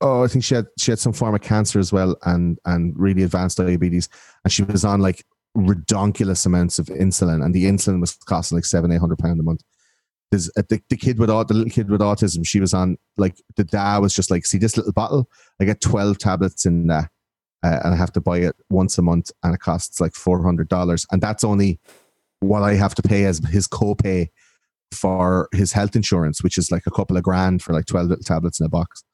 [0.00, 2.94] oh, I think she had she had some form of cancer as well, and and
[2.96, 4.08] really advanced diabetes,
[4.44, 5.24] and she was on like
[5.56, 9.42] redonkulous amounts of insulin, and the insulin was costing like seven, eight hundred pound a
[9.42, 9.62] month.
[10.34, 12.44] There's uh, the, the kid with the little kid with autism.
[12.44, 15.30] She was on like the dad was just like, see this little bottle.
[15.60, 17.08] I get twelve tablets in there,
[17.62, 20.42] uh, and I have to buy it once a month, and it costs like four
[20.42, 21.78] hundred dollars, and that's only
[22.40, 24.30] what I have to pay as his copay
[24.90, 28.24] for his health insurance, which is like a couple of grand for like twelve little
[28.24, 29.04] tablets in a box.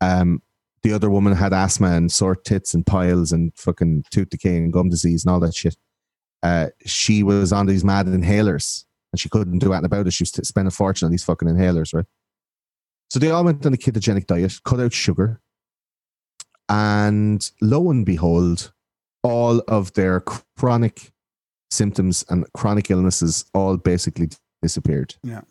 [0.00, 0.42] Um,
[0.84, 4.72] the other woman had asthma and sore tits and piles and fucking tooth decay and
[4.72, 5.76] gum disease and all that shit.
[6.40, 10.12] Uh, she was on these mad inhalers and she couldn't do anything about it.
[10.12, 12.06] She was to spend a fortune on these fucking inhalers, right?
[13.10, 15.40] So they all went on a ketogenic diet, cut out sugar,
[16.68, 18.72] and lo and behold,
[19.22, 21.12] all of their chronic
[21.70, 24.30] symptoms and chronic illnesses all basically
[24.62, 25.14] disappeared.
[25.22, 25.42] Yeah.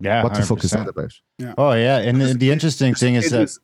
[0.00, 0.22] Yeah.
[0.22, 1.12] What the fuck is that about?
[1.56, 3.58] Oh yeah, and the, the interesting thing is It that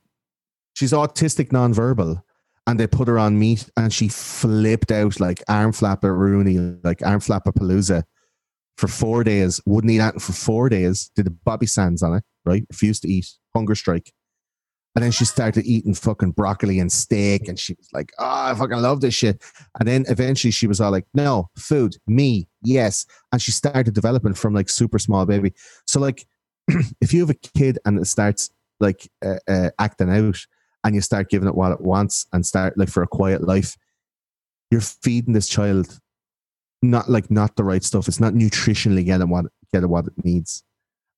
[0.74, 2.22] she's autistic nonverbal
[2.66, 7.04] and they put her on meat and she flipped out like arm flapper Rooney, like
[7.04, 8.04] arm flapper Palooza
[8.76, 12.24] for four days, wouldn't eat anything for four days, did the Bobby Sands on it,
[12.44, 12.64] right?
[12.70, 14.12] Refused to eat, hunger strike.
[14.94, 18.54] And then she started eating fucking broccoli and steak and she was like, oh, I
[18.54, 19.42] fucking love this shit.
[19.78, 23.04] And then eventually she was all like, no, food, me, yes.
[23.32, 25.52] And she started developing from like super small baby.
[25.86, 26.26] So like
[27.00, 30.38] if you have a kid and it starts like uh, uh, acting out
[30.84, 33.76] and you start giving it what it wants and start like for a quiet life,
[34.70, 35.98] you're feeding this child
[36.90, 38.08] not like not the right stuff.
[38.08, 40.62] It's not nutritionally getting what getting what it needs.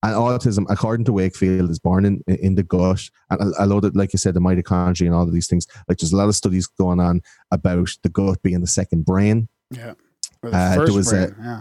[0.02, 3.08] And autism, according to Wakefield, is born in in the gut.
[3.30, 5.66] And a, a lot of, like you said, the mitochondria and all of these things.
[5.88, 9.48] Like there's a lot of studies going on about the gut being the second brain.
[9.70, 9.94] Yeah.
[10.42, 11.60] The Uh, there first was a- brain, yeah.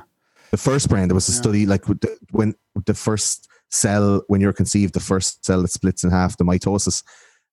[0.51, 1.37] The first brain, there was a Yeah.
[1.41, 2.53] study like with the, when
[2.85, 7.03] the first cell, when you're conceived, the first cell that splits in half, the mitosis,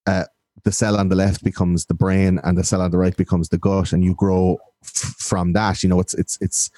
[0.06, 0.24] uh,
[0.64, 3.48] the cell on the left becomes the brain, and the cell on the right becomes
[3.48, 5.82] the gut, and you grow f- from that.
[5.82, 6.70] You know, it's it's it's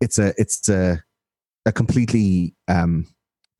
[0.00, 1.02] it's a it's a
[1.66, 3.06] a completely um,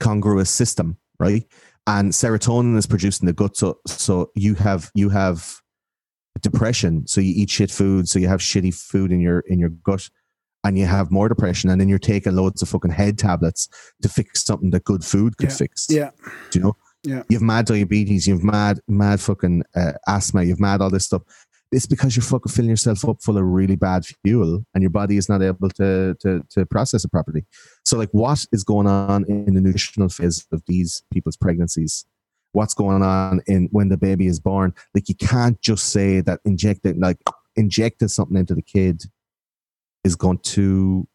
[0.01, 1.45] congruous system, right?
[1.87, 5.61] And serotonin is produced in the gut, so so you have you have
[6.41, 9.69] depression, so you eat shit food, so you have shitty food in your in your
[9.71, 10.09] gut
[10.65, 13.69] and you have more depression, and then you're taking loads of fucking head tablets
[14.01, 15.57] to fix something that good food could Yeah.
[15.57, 15.87] fix.
[15.91, 16.11] Yeah.
[16.51, 16.77] Do you know?
[17.03, 17.25] Yeah.
[17.29, 20.89] You have mad diabetes, you have mad, mad fucking uh, asthma, you have mad all
[20.89, 21.23] this stuff.
[21.73, 25.17] It's because you're fucking filling yourself up full of really bad fuel, and your body
[25.17, 27.45] is not able to to to process it properly.
[27.85, 32.05] So, like, what is going on in the nutritional phase of these people's pregnancies?
[32.53, 34.75] What's going on in when the baby is born?
[34.95, 37.17] Like, you can't just say that injecting, like,
[37.57, 39.03] injecting something into the kid
[40.05, 41.09] is going to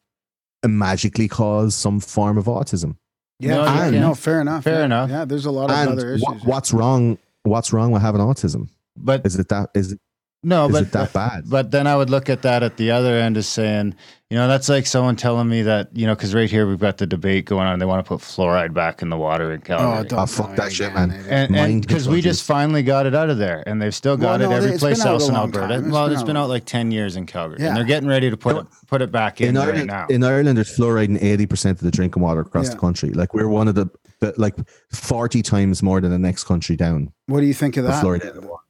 [0.66, 2.98] magically cause some form of autism.
[3.40, 3.56] Yeah.
[3.58, 4.64] No, fair- you no, fair enough.
[4.64, 4.86] Fair yeah.
[4.86, 5.10] enough.
[5.12, 5.26] Yeah.
[5.26, 6.24] There's a lot of and other issues.
[6.24, 7.20] wha- what's wrong?
[7.44, 8.70] What's wrong with having autism?
[8.96, 9.70] but Is it that?
[9.76, 10.00] Is it
[10.44, 11.50] No, Is but it that bad?
[11.50, 13.96] But then I would look at that at the other end as saying,
[14.30, 16.98] you know, that's like someone telling me that, you know, because right here we've got
[16.98, 17.80] the debate going on.
[17.80, 20.08] They want to put fluoride back in the water in oh, Calgary.
[20.10, 21.12] don't Oh, fuck that shit, man.
[21.28, 24.48] and because we just finally got it out of there, and they've still got Well,
[24.48, 25.68] it no, every it's place else in Alberta.
[25.70, 25.84] time.
[25.86, 27.70] It's well, been it's out been out like ten years in Calgary, Yeah.
[27.70, 28.62] and they're getting ready to put No.
[28.62, 30.06] it put it back in, in right Ireland, now.
[30.10, 32.74] in Ireland, there's fluoride in eighty percent of the drinking water across Yeah.
[32.76, 33.10] the country.
[33.10, 33.88] Like we're one of the,
[34.20, 34.56] the like
[34.94, 37.12] forty times more than the next country down.
[37.26, 38.04] What do you think of that?
[38.04, 38.64] fluoride in the water.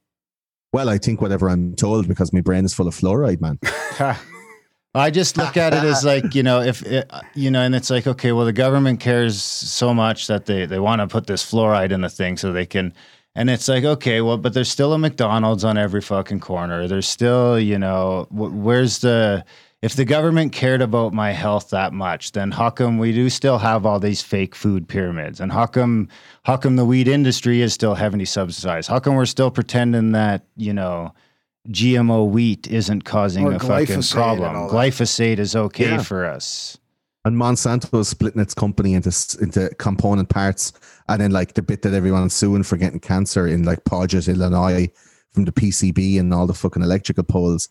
[0.74, 3.60] Well, I think whatever I'm told because my brain is full of fluoride, man.
[4.96, 7.90] I just look at it as like you know if it, you know, and it's
[7.90, 11.50] like okay, well the government cares so much that they they want to put this
[11.50, 12.94] fluoride in the thing so they can,
[13.36, 16.88] and it's like okay, well, but there's still a McDonald's on every fucking corner.
[16.88, 19.46] There's still you know wh- where's the
[19.82, 23.60] if the government cared about my health that much, then how come we do still
[23.60, 25.40] have all these fake food pyramids?
[25.40, 26.08] And how come
[26.44, 28.90] how come the weed industry is still heavily subsidized?
[28.90, 31.14] How come we're still pretending that you know?
[31.70, 34.70] GMO wheat isn't causing Or a fucking problem.
[34.70, 36.02] Glyphosate is okay Yeah.
[36.02, 36.78] for us.
[37.26, 39.10] And Monsanto is splitting its company into
[39.42, 40.72] into component parts,
[41.10, 44.88] and then like the bit that everyone's suing for getting cancer in like Podgett, Illinois,
[45.34, 47.68] from the PCB and all the fucking electrical poles.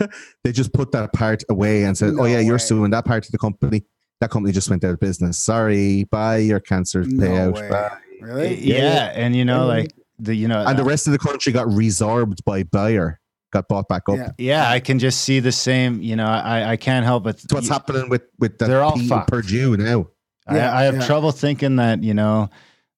[0.44, 3.24] they just put that part away and said, No "Oh yeah, you're suing that part
[3.26, 3.84] of the company.
[4.20, 5.38] That company just went out of business.
[5.38, 7.68] Sorry, bye your cancer No payout." way.
[7.70, 8.54] Bye." Really?
[8.64, 9.12] Yeah, Yeah.
[9.14, 11.66] and you know, like the you know, And the uh, rest of the country got
[11.68, 13.20] resorbed by Bayer,
[13.52, 14.16] got bought back up.
[14.16, 14.30] Yeah.
[14.38, 16.00] yeah, I can just see the same.
[16.00, 18.94] You know, I I can't help but That's what's happening with with the They're all
[18.96, 19.22] P in.
[19.26, 20.08] Purdue now.
[20.48, 21.06] I, Yeah, I have yeah.
[21.06, 22.48] trouble thinking that you know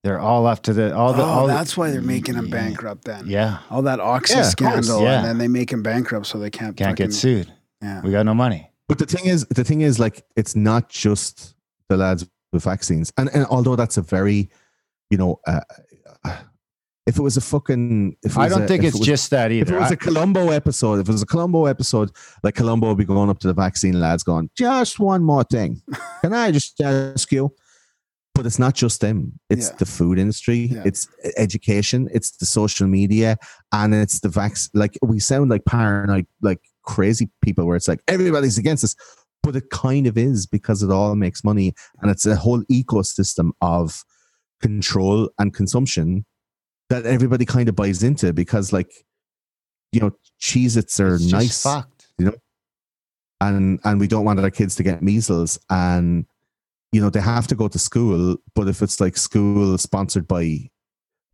[0.05, 2.49] they're all up to the all the Oh, all the- that's why they're making them
[2.49, 3.25] bankrupt then.
[3.27, 4.87] Yeah, All that oxy Yeah, of course.
[4.87, 5.19] scandal, Yeah.
[5.19, 7.53] and then they make them bankrupt so they can't can't get sued.
[7.83, 8.01] Yeah.
[8.03, 8.71] We got no money.
[8.89, 11.55] But the thing is, the thing is, like, it's not just
[11.89, 14.51] the lads with vaccines, and and although that's a very,
[15.11, 15.61] you know, uh,
[17.07, 19.07] if it was a fucking, if it I don't a- think if it's it was,
[19.07, 19.63] just that either.
[19.75, 22.11] If it was I- a Columbo episode, if it was a Columbo episode,
[22.43, 25.81] like Columbo would be going up to the vaccine lads, going, "Just one more thing,
[26.23, 27.53] can I just ask you?"
[28.39, 29.77] But it's not just them; it's Yeah.
[29.79, 30.83] the food industry, Yeah.
[30.87, 33.37] it's education, it's the social media,
[33.73, 34.71] and it's the vax.
[34.75, 38.95] Like we sound like paranoid, like crazy people, where it's like everybody's against us,
[39.43, 43.51] but it kind of is because it all makes money, and it's a whole ecosystem
[43.61, 44.05] of
[44.63, 46.25] control and consumption
[46.91, 48.91] that everybody kind of buys into because, like,
[49.91, 52.07] you know, Cheez-Its are it's just nice fucked.
[53.41, 56.25] and and we don't want our kids to get measles and
[56.93, 60.41] you know they have to go to school but if it's like school sponsored by
[60.41, 60.69] i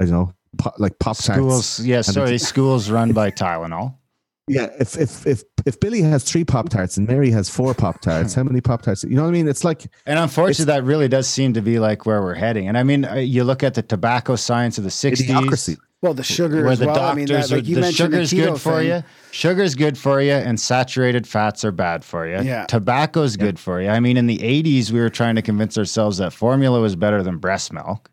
[0.00, 3.96] don't know po- like pop tarts Schools, yeah, sorry, schools run by Tylenol.
[4.46, 8.00] Yeah if if if if billy has three pop tarts and mary has four pop
[8.02, 10.84] tarts how many pop tarts you know what i mean it's like And unfortunately, that
[10.84, 12.68] really does seem to be like where we're heading.
[12.68, 16.12] And I mean, uh, you look at the tobacco science of the '60s, idiocracy Well,
[16.12, 17.00] the sugar where as the well.
[17.00, 18.88] I mean, doctors that, like you the mentioned the sugar's keto good for thing.
[18.88, 19.02] you.
[19.30, 22.42] Sugar's good for you, and saturated fats are bad for you.
[22.42, 22.66] Yeah.
[22.66, 23.88] Tobacco's good for you.
[23.88, 27.22] I mean, in the '80s, we were trying to convince ourselves that formula was better
[27.22, 28.10] than breast milk.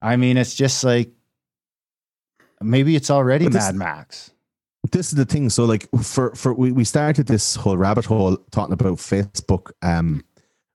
[0.00, 1.10] I mean, it's just like
[2.60, 4.30] maybe it's already But this- Mad Max.
[4.92, 8.36] This is the thing so like for for we, we started this whole rabbit hole
[8.50, 10.24] talking about facebook um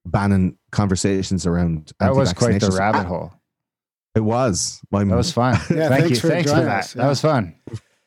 [0.06, 3.34] banning conversations around That was quite the rabbit hole.
[4.16, 5.54] it was My- That was fun.
[5.70, 6.16] Yeah, Thank thanks you.
[6.18, 6.80] for thanks for that.
[6.80, 6.94] us.
[6.94, 7.56] That was fun.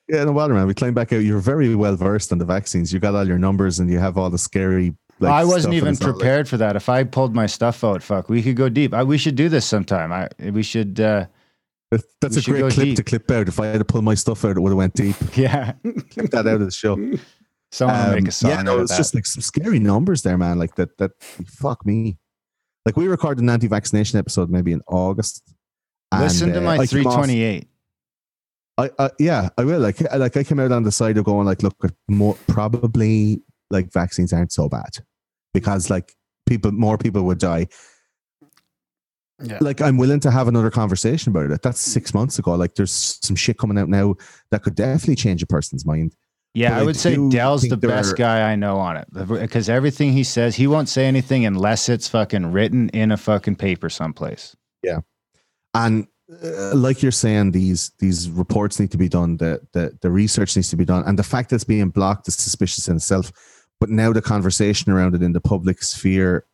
[0.09, 0.66] Yeah, no bother, man.
[0.68, 1.24] We climbed back out.
[1.24, 2.93] You're very well versed on the vaccines.
[2.93, 4.94] You got all your numbers and you have all the scary.
[5.18, 6.77] Like, I wasn't even not like- prepared for that.
[6.77, 8.93] If I pulled my stuff out, fuck, we could go deep.
[8.94, 10.12] I, we should do this sometime.
[10.12, 11.01] I we should.
[11.01, 11.27] uh
[12.21, 12.97] that's we a great clip deep.
[12.97, 13.49] to clip out.
[13.49, 15.17] If I had to pull my stuff out, it would have went deep.
[15.37, 15.73] Yeah,
[16.11, 16.97] Clip that out of the show.
[17.73, 18.51] someone will make Um, a song.
[18.51, 20.59] yeah, no, it's just like some scary numbers there, man.
[20.59, 20.97] Like that.
[20.99, 21.13] That
[21.47, 22.19] fuck me.
[22.85, 25.43] Like we recorded an anti-vaccination episode maybe in August.
[26.13, 27.69] and, Listen to uh, my I 328.
[28.79, 29.81] I, I yeah, I will.
[29.81, 31.77] Like, like I came out on the side of going like, look,
[32.09, 34.99] more probably like vaccines aren't so bad
[35.55, 36.15] because like
[36.47, 37.67] people, more people would die.
[39.43, 39.59] Yeah.
[39.61, 41.63] Like I'm willing to have another conversation about it.
[41.63, 42.55] That's six months ago.
[42.55, 44.15] Like there's some shit coming out now
[44.51, 46.17] that could definitely change a person's mind.
[46.55, 49.07] Yeah, but I I would say Del's the best are- guy I know on it
[49.13, 53.57] because everything he says, he won't say anything unless it's fucking written in a fucking
[53.57, 54.57] paper someplace.
[54.83, 55.01] Yeah,
[55.75, 56.07] and
[56.43, 59.37] uh, like you're saying, these these reports need to be done.
[59.37, 62.27] The, the the research needs to be done, and the fact that it's being blocked
[62.27, 63.33] is suspicious in itself.
[63.79, 66.47] But now the conversation around it in the public sphere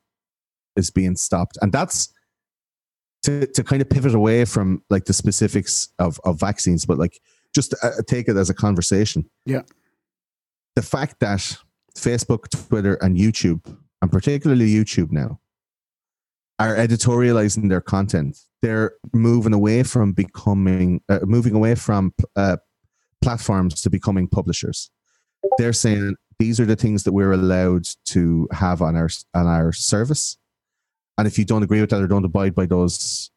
[0.74, 2.12] is being stopped, and that's
[3.22, 7.20] to to kind of pivot away from like the specifics of of vaccines, but like
[7.54, 9.28] just uh, take it as a conversation.
[9.44, 9.62] Yeah.
[10.74, 11.56] the fact that
[11.96, 13.60] Facebook, Twitter, and YouTube,
[14.00, 15.38] and particularly YouTube now,
[16.58, 18.38] are editorializing their content.
[18.62, 22.56] They're moving away from becoming, uh, moving away from uh,
[23.20, 24.90] platforms to becoming publishers.
[25.58, 29.72] They're saying these are the things that we're allowed to have on our on our
[29.72, 30.38] service,
[31.18, 33.30] and if you don't agree with that or don't abide by those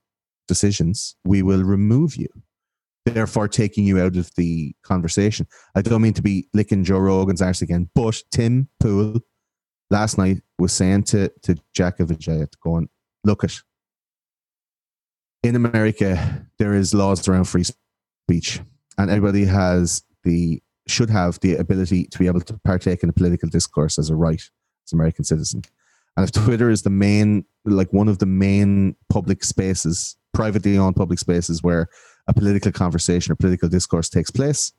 [0.48, 2.28] decisions, we will remove you.
[3.06, 5.46] Therefore, taking you out of the conversation.
[5.76, 9.20] I don't mean to be licking Joe Rogan's arse again, but Tim Pool
[9.92, 12.90] last night was saying to to Jack Vijay, going,
[13.24, 13.62] look at
[15.44, 18.60] in America, there is laws around free speech,
[18.98, 23.14] and everybody has the should have the ability to be able to partake in a
[23.14, 25.62] political discourse as a right as an American citizen.
[26.18, 30.96] And if Twitter is the main, like one of the main public spaces, privately owned
[30.96, 31.88] public spaces where
[32.28, 34.72] a political conversation or political discourse takes place,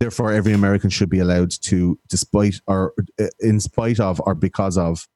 [0.00, 2.94] therefore every American should be allowed to, despite or
[3.40, 5.08] in spite of or because of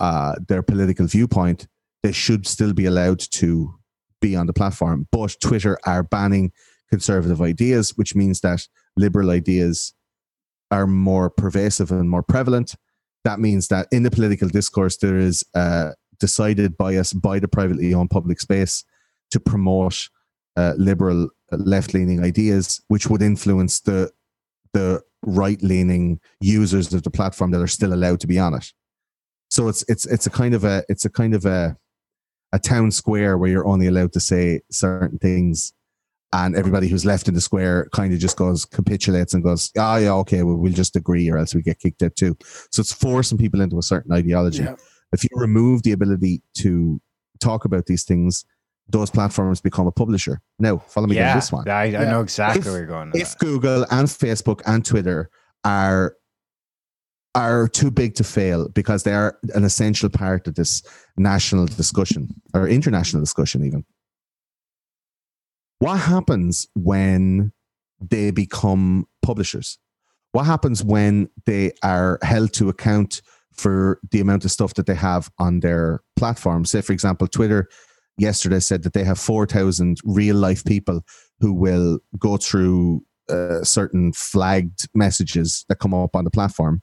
[0.00, 1.68] uh, their political viewpoint,
[2.02, 3.74] they should still be allowed to
[4.20, 5.06] be on the platform.
[5.10, 6.52] But Twitter are banning
[6.90, 8.66] conservative ideas, which means that
[8.96, 9.94] liberal ideas
[10.70, 12.74] are more pervasive and more prevalent.
[13.26, 17.92] That means that in the political discourse, there is a decided bias by the privately
[17.92, 18.84] owned public space
[19.32, 20.08] to promote
[20.56, 24.12] uh, liberal uh, left leaning ideas, which would influence the
[24.74, 28.72] the right leaning users of the platform that are still allowed to be on it.
[29.50, 31.76] So it's it's it's a kind of a it's a kind of a
[32.52, 35.72] a town square where you're only allowed to say certain things
[36.32, 39.96] and everybody who's left in the square kind of just goes capitulates and goes oh
[39.96, 42.36] yeah okay well, we'll just agree or else we get kicked out too
[42.72, 44.74] so it's forcing people into a certain ideology Yeah.
[45.12, 47.00] if you remove the ability to
[47.40, 48.44] talk about these things
[48.88, 52.10] those platforms become a publisher now follow me yeah, on this one I, I Yeah.
[52.10, 53.12] know exactly If- where you're going.
[53.14, 53.38] if that.
[53.38, 55.30] Google and Facebook and Twitter
[55.64, 56.14] are
[57.34, 60.82] are too big to fail because they are an essential part of this
[61.18, 63.84] national discussion or international discussion even
[65.78, 67.52] what happens when
[68.00, 69.78] they become publishers
[70.32, 73.22] what happens when they are held to account
[73.52, 77.68] for the amount of stuff that they have on their platform say for example twitter
[78.18, 81.02] yesterday said that they have 4000 real life people
[81.40, 86.82] who will go through uh, certain flagged messages that come up on the platform.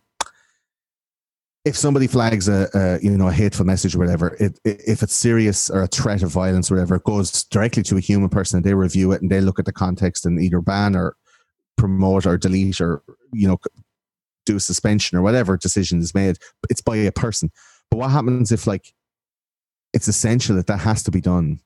[1.66, 5.16] If somebody flags a, a you know a hateful message or whatever, it, if it's
[5.16, 8.58] serious or a threat of violence or whatever, it goes directly to a human person
[8.58, 11.16] and they review it and they look at the context and either ban or
[11.78, 13.58] promote or delete or you know
[14.46, 16.38] do a suspension or whatever decision is made.
[16.70, 17.50] It's by a person.
[17.90, 18.94] But what happens if like
[19.94, 21.60] it's essential that that has to be done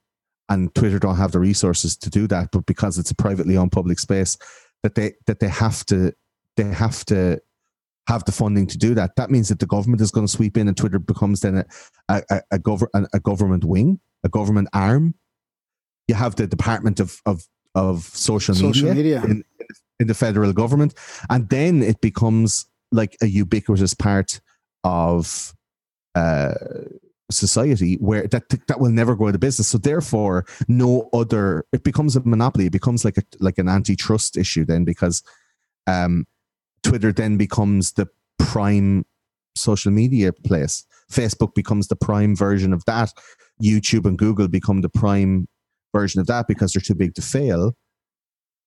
[0.50, 3.72] and Twitter don't have the resources to do that, but because it's a privately owned
[3.72, 4.38] public space,
[4.84, 6.14] that they that they have to
[6.56, 7.42] they have to
[8.08, 9.16] have the funding to do that.
[9.16, 11.66] That means that the government is going to sweep in, and Twitter becomes then a
[12.10, 12.60] a, a,
[12.94, 15.14] a, a, government wing, a government arm.
[16.08, 19.22] You have the Department of of of Social, Social media.
[19.24, 19.44] in,
[20.00, 20.94] in the federal government,
[21.30, 24.40] and then it becomes like a ubiquitous part
[24.84, 25.54] of
[26.16, 26.54] uh,
[27.30, 29.68] society where that that will never go out of business.
[29.68, 32.68] So therefore, no other it becomes a monopoly.
[32.68, 35.24] It becomes like a like an antitrust issue then because
[35.88, 36.26] um,
[36.84, 38.08] Twitter then becomes the
[38.40, 39.06] prime
[39.56, 40.86] social media place.
[41.12, 43.14] Facebook becomes the prime version of that.
[43.62, 45.48] YouTube and Google become the prime
[45.96, 47.74] version of that because they're too big to fail.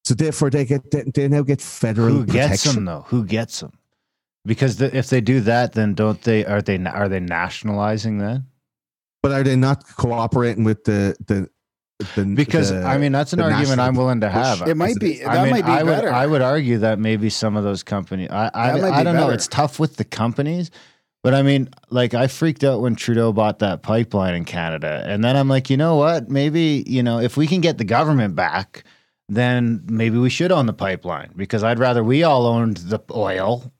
[0.04, 2.74] So therefore, they get they, they now get federal Who gets protection.
[2.76, 3.04] them though?
[3.08, 3.72] Who gets them?
[4.46, 6.44] Because the, if they do that, then don't they?
[6.46, 8.46] Are they are they nationalizing then?
[9.22, 11.48] But are they not cooperating with the the?
[12.14, 14.34] The Because the- I mean, that's an argument national I'm willing to push.
[14.34, 14.68] have.
[14.68, 15.24] It might Is be.
[15.24, 16.12] I That mean, might be I would, better.
[16.12, 18.30] I would argue that maybe some of those companies.
[18.30, 19.30] I I, I don't know.
[19.30, 20.70] It's tough with the companies,
[21.22, 25.22] but I mean, like I freaked out when Trudeau bought that pipeline in Canada, and
[25.22, 26.28] then I'm like, you know what?
[26.30, 28.84] Maybe you know if we can get the government back,
[29.28, 33.72] then maybe we should own the pipeline because I'd rather we all owned the oil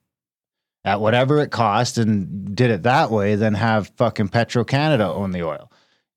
[0.84, 5.30] at whatever it cost and did it that way than have fucking Petro Canada own
[5.30, 5.69] the oil.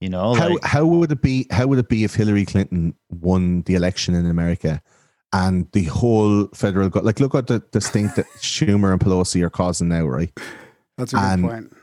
[0.04, 1.48] You know, how like, how would it be?
[1.50, 4.82] How would it be if Hillary Clinton won the election in America,
[5.32, 9.42] and the whole federal go- like look at the the stink that Schumer and Pelosi
[9.42, 10.30] are causing now, right?
[10.98, 11.74] That's a good point.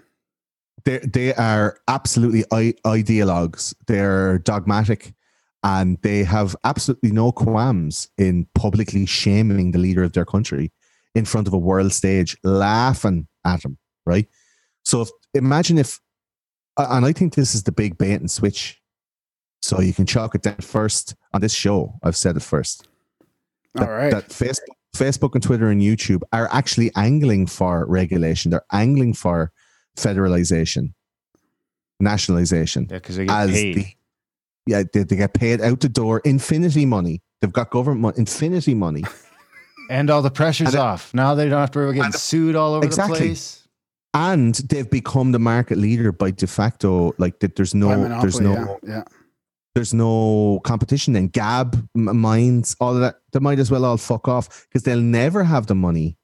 [0.85, 3.75] They they are absolutely I- ideologues.
[3.87, 5.15] They're dogmatic,
[5.63, 10.73] and they have absolutely no qualms in publicly shaming the leader of their country
[11.15, 13.79] in front of a world stage, laughing at him.
[14.05, 14.29] Right.
[14.85, 15.99] So if, imagine if,
[16.91, 18.81] and I think this is the big bait and switch.
[19.63, 21.95] So you can chalk it down first on this show.
[22.03, 22.89] I've said it first.
[23.79, 24.11] All right.
[24.11, 28.51] That Facebook, Facebook and Twitter and YouTube are actually angling for regulation.
[28.51, 29.53] They're angling for
[29.97, 30.95] federalization,
[32.01, 33.75] nationalization yeah, because they get paid.
[33.77, 33.87] the
[34.67, 38.75] yeah they, they get paid out the door infinity money they've got government money infinity
[38.75, 39.03] money
[39.91, 41.13] And all the pressure's And it- off.
[41.13, 43.19] Now they don't have to worry about getting sued all over Exactly.
[43.19, 43.60] the place.
[44.15, 47.13] And they've become the market leader by de facto.
[47.19, 49.03] Like that, there's no, By there's no, yeah, yeah.
[49.75, 51.13] there's no competition.
[51.15, 54.83] Then Gab, M- Minds, all of that, they might as well all fuck off because
[54.83, 56.17] they'll never have the money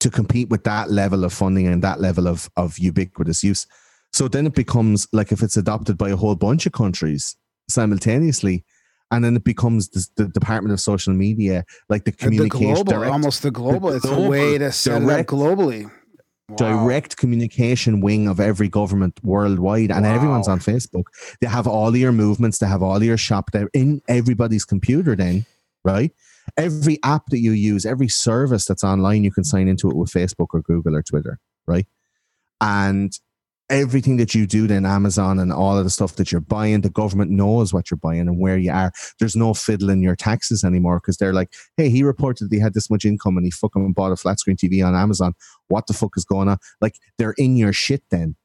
[0.00, 3.66] to compete with that level of funding and that level of of ubiquitous use.
[4.12, 7.36] So then it becomes like if it's adopted by a whole bunch of countries
[7.68, 8.64] simultaneously.
[9.12, 12.74] And then it becomes the, the Department of Social Media, like the And the communication
[12.74, 13.90] global, direct, almost the global.
[13.90, 15.88] it's a way to set it up direct- globally.
[16.48, 16.56] Wow.
[16.56, 21.06] direct communication wing of every government worldwide, and everyone's on Facebook.
[21.40, 23.50] They have all your movements, they have all your shop.
[23.50, 25.44] They're in everybody's computer, then,
[25.84, 26.12] right?
[26.56, 30.12] Every app that you use, every service that's online, you can sign into it with
[30.12, 31.86] Facebook or Google or Twitter, right?
[32.60, 33.18] And
[33.68, 36.90] everything that you do, then Amazon and all of the stuff that you're buying, the
[36.90, 38.92] government knows what you're buying and where you are.
[39.18, 42.74] There's no fiddling your taxes anymore because they're like, hey, he reported that he had
[42.74, 45.34] this much income and he fucking bought a flat screen TV on Amazon
[45.68, 46.58] what the fuck is going on?
[46.80, 48.36] Like they're in your shit then.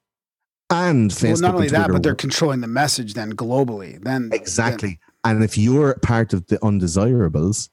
[0.70, 1.42] And Facebook.
[1.42, 4.02] well, not only that, but they're controlling the message then globally.
[4.02, 5.00] Then exactly.
[5.24, 7.70] And if you're part of the undesirables,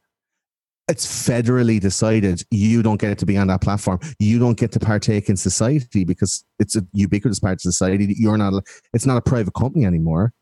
[0.89, 4.01] it's federally decided you don't get it to be on that platform.
[4.19, 8.15] You don't get to partake in society because it's a ubiquitous part of society.
[8.19, 8.65] You're not.
[8.93, 10.33] It's not a private company anymore.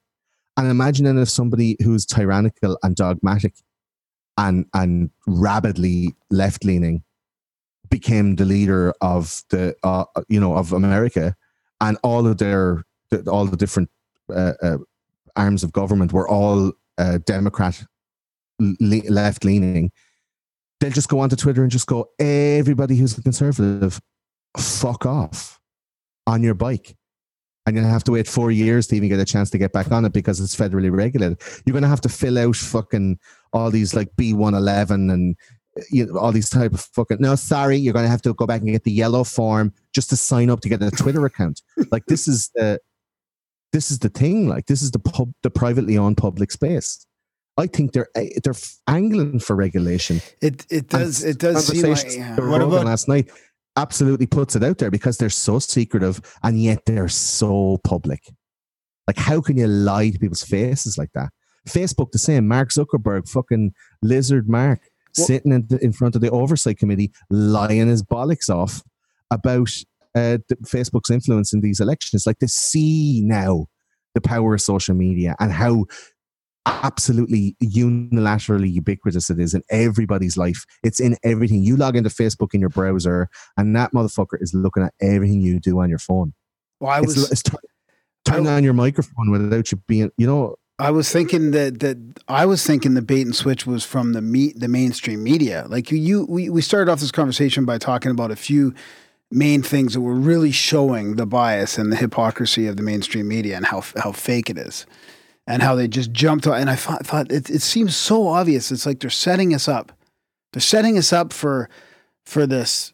[0.57, 3.55] And imagine then if somebody who's tyrannical and dogmatic
[4.39, 7.03] and and rabidly left leaning
[7.88, 11.34] became the leader of the uh, you know of America,
[11.80, 12.84] and all of their
[13.26, 13.88] all the different
[14.34, 14.78] uh, uh,
[15.36, 17.84] arms of government were all uh, Democrat
[18.58, 19.90] le- left leaning.
[20.80, 24.00] They'll just go onto Twitter and just go, everybody who's a conservative,
[24.58, 25.58] fuck off
[26.26, 26.96] on your bike.
[27.64, 29.72] And you're gonna have to wait four years to even get a chance to get
[29.72, 31.40] back on it because it's federally regulated.
[31.64, 33.18] You're gonna have to fill out fucking
[33.52, 35.36] all these like B111 and
[35.90, 38.47] you know, all these type of fucking no sorry you're going to have to go
[38.47, 41.62] back and get the yellow form just to sign up to get a twitter account.
[41.90, 42.81] Like this is the
[43.73, 47.07] this is the thing like this is the pub the privately owned public space.
[47.59, 48.55] I think they're eh, they're
[48.86, 50.20] angling for regulation.
[50.43, 52.36] It it does And it does seem like yeah.
[52.40, 53.31] What about- last night
[53.77, 58.20] absolutely puts it out there because they're so secretive and yet they're so public.
[59.07, 61.31] Like how can you lie to people's faces like that?
[61.69, 62.48] Facebook the same.
[62.48, 63.73] Mark zuckerberg fucking
[64.03, 64.81] lizard mark
[65.16, 68.82] Well- sitting in, the, in front of the oversight committee lying his bollocks off
[69.30, 69.70] about
[70.14, 73.66] uh, facebook's influence in these elections like to see now
[74.14, 75.84] the power of social media and how
[76.66, 80.64] absolutely unilaterally ubiquitous it is in everybody's life.
[80.82, 81.62] It's in everything.
[81.62, 85.60] You log into Facebook in your browser, and that motherfucker is looking at everything you
[85.60, 86.34] do on your phone.
[86.80, 87.59] well, I was it's tur-
[88.24, 91.97] turn on your microphone without you being, you know, I was thinking that that
[92.28, 95.66] I was thinking the bait and switch was from the meat the mainstream media.
[95.69, 98.74] Like you, you we, we started off this conversation by talking about a few
[99.31, 103.57] main things that were really showing the bias and the hypocrisy of the mainstream media
[103.57, 104.86] and how how fake it is.
[105.48, 108.73] And how they just jumped on and I thought, thought it, it seems so obvious.
[108.73, 109.93] It's like they're setting us up.
[110.53, 111.70] They're setting us up for
[112.24, 112.93] for this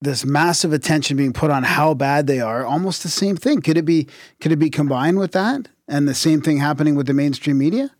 [0.00, 2.64] this massive attention being put on how bad they are.
[2.64, 3.60] Almost the same thing.
[3.60, 4.06] Could it be
[4.40, 5.68] could it be combined with that?
[5.88, 7.90] And the same thing happening with the mainstream media?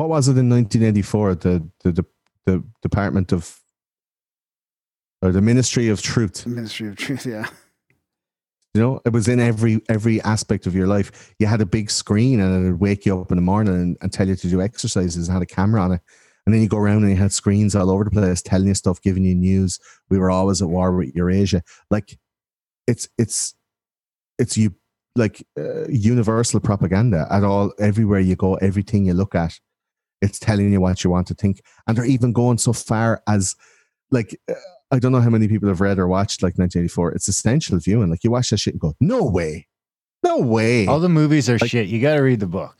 [0.00, 1.34] what was it in 1984?
[1.34, 2.04] The, the, the,
[2.46, 3.60] the Department of,
[5.20, 6.46] or the Ministry of Truth.
[6.46, 7.46] Ministry of Truth, yeah.
[8.72, 11.34] You know, it was in every every aspect of your life.
[11.40, 13.96] You had a big screen, and it would wake you up in the morning and,
[14.00, 15.28] and tell you to do exercises.
[15.28, 16.00] And had a camera on it,
[16.50, 18.74] and then you go around and you had screens all over the place, telling you
[18.74, 19.78] stuff, giving you news.
[20.08, 21.62] We were always at war with Eurasia.
[21.92, 22.18] Like,
[22.88, 23.54] it's it's
[24.36, 24.74] it's you
[25.14, 28.54] like uh, universal propaganda at all everywhere you go.
[28.56, 29.60] Everything you look at,
[30.20, 33.54] it's telling you what you want to think, and they're even going so far as
[34.10, 34.36] like.
[34.50, 34.54] Uh,
[34.92, 37.12] I don't know how many people have read or watched like 1984.
[37.12, 38.10] It's essential viewing.
[38.10, 39.68] Like you watch that shit and go, no way,
[40.24, 40.88] no way.
[40.88, 41.86] All the movies are Like- shit.
[41.86, 42.76] You got to read the book.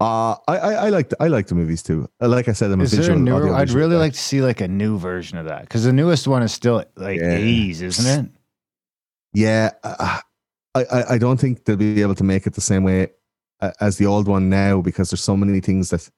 [0.00, 2.08] Uh, I, I I like the, I like the movies too.
[2.20, 3.18] Like I said, I'm Is a there a visual.
[3.18, 3.54] newer?
[3.54, 4.00] I'd really guy.
[4.00, 6.84] like to see like a new version of that because the newest one is still
[6.96, 7.36] like Yeah.
[7.38, 8.30] 80s, isn't it?
[9.34, 10.20] Yeah, uh,
[10.76, 13.08] I, I I don't think they'll be able to make it the same way
[13.60, 16.08] uh, as the old one now because there's so many things that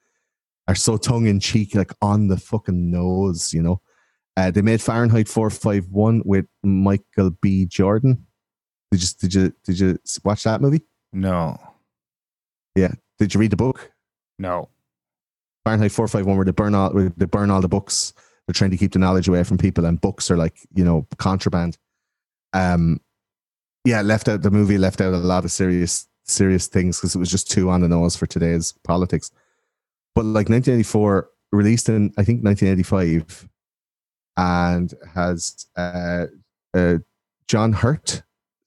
[0.68, 3.54] are so tongue in cheek, like on the fucking nose.
[3.54, 3.80] You know,
[4.36, 7.64] uh, they made Fahrenheit 451 with Michael B.
[7.64, 8.26] Jordan.
[8.92, 10.82] Did you did you did you watch that movie?
[11.14, 11.58] No,
[13.20, 13.92] Did you read the book?
[14.38, 14.68] no.
[15.64, 18.14] Fahrenheit 451 where they burn all where they burn all the books.
[18.46, 21.06] They're trying to keep the knowledge away from people and books are like, you know,
[21.18, 21.76] contraband.
[22.54, 23.00] Um
[23.84, 27.18] yeah, left out the movie left out a lot of serious serious things because it
[27.18, 29.30] was just too on the nose for today's politics.
[30.14, 33.48] But like 1984, released in I think 1985,
[34.36, 36.26] and has uh,
[36.74, 36.98] uh,
[37.48, 38.22] John Hurt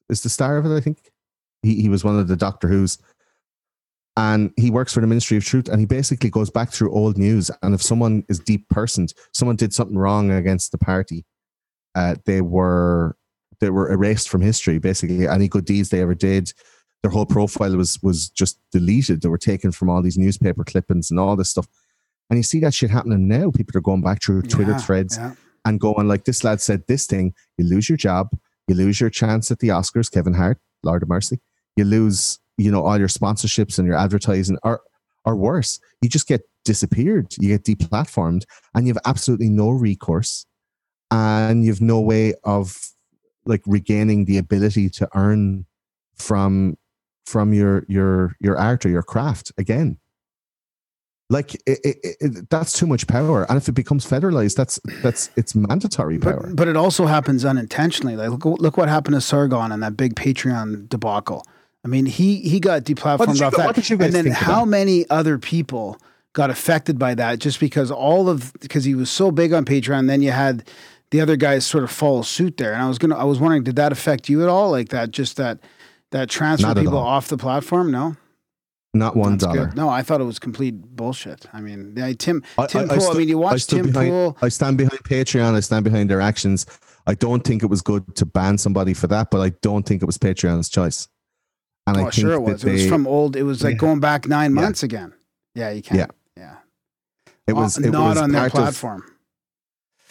[0.10, 0.76] is the star of it.
[0.76, 1.12] I think
[1.62, 2.98] he he was one of the Doctor Who's,
[4.16, 7.18] and he works for the Ministry of Truth, and he basically goes back through old
[7.18, 11.26] news, and if someone is deep personed, someone did something wrong against the party,
[11.96, 13.18] uh, they were
[13.60, 14.78] they were erased from history.
[14.78, 16.52] Basically, any good deeds they ever did,
[17.02, 19.22] their whole profile was was just deleted.
[19.22, 21.68] They were taken from all these newspaper clippings and all this stuff.
[22.30, 23.52] And you see that shit happening now.
[23.52, 25.34] People are going back through Twitter Yeah, threads yeah.
[25.66, 28.30] and going like, "This lad said this thing." You lose your job.
[28.68, 30.12] You lose your chance at the Oscars.
[30.12, 31.40] Kevin Hart, Lord of Mercy.
[31.76, 34.82] You lose, you know, all your sponsorships and your advertising, are
[35.26, 37.34] or worse, you just get disappeared.
[37.40, 40.46] You get deplatformed, and you have absolutely no recourse,
[41.12, 42.78] and you've no way of
[43.46, 45.66] like regaining the ability to earn
[46.16, 46.78] from
[47.26, 49.98] from your your your art or your craft again
[51.30, 55.30] like it, it, it, that's too much power and if it becomes federalized that's that's
[55.36, 58.16] it's mandatory power But, but it also happens unintentionally.
[58.16, 61.46] Like look, look what happened to Sargon and that big Patreon debacle.
[61.86, 63.66] I mean, he he got deplatformed you off go- that.
[63.68, 65.98] what did you guys and then think how many other people
[66.34, 70.08] got affected by that just because all of because he was so big on Patreon.
[70.08, 70.68] Then you had
[71.12, 72.74] the other guys sort of follow suit there.
[72.74, 74.72] And I was gonna I was wondering, did that affect you at all?
[74.72, 75.60] Like that just that
[76.12, 77.06] that transfer Not people all.
[77.06, 77.92] off the platform?
[77.92, 78.16] No.
[78.94, 79.76] not one That's dollar good.
[79.76, 81.48] No, I thought it was complete bullshit.
[81.52, 82.96] I mean, yeah, Tim I- Tim I- I Pool.
[82.96, 84.38] I, stood- mean, you I watch Tim behind, Pool.
[84.42, 85.54] I stand behind Patreon.
[85.56, 86.66] I stand behind their actions.
[87.08, 90.02] I don't think it was good to ban somebody for that, but I don't think
[90.02, 91.10] it was Patreon's choice.
[91.86, 92.64] And I Oh, think sure it was.
[92.64, 93.36] It was from old.
[93.36, 93.78] It was like Yeah.
[93.80, 94.62] going back nine Yeah.
[94.62, 95.14] months again.
[95.56, 95.98] Yeah, you can't.
[96.00, 96.08] Yeah.
[96.38, 96.56] Yeah.
[97.48, 99.04] it was Uh, it not was on their part of- platform.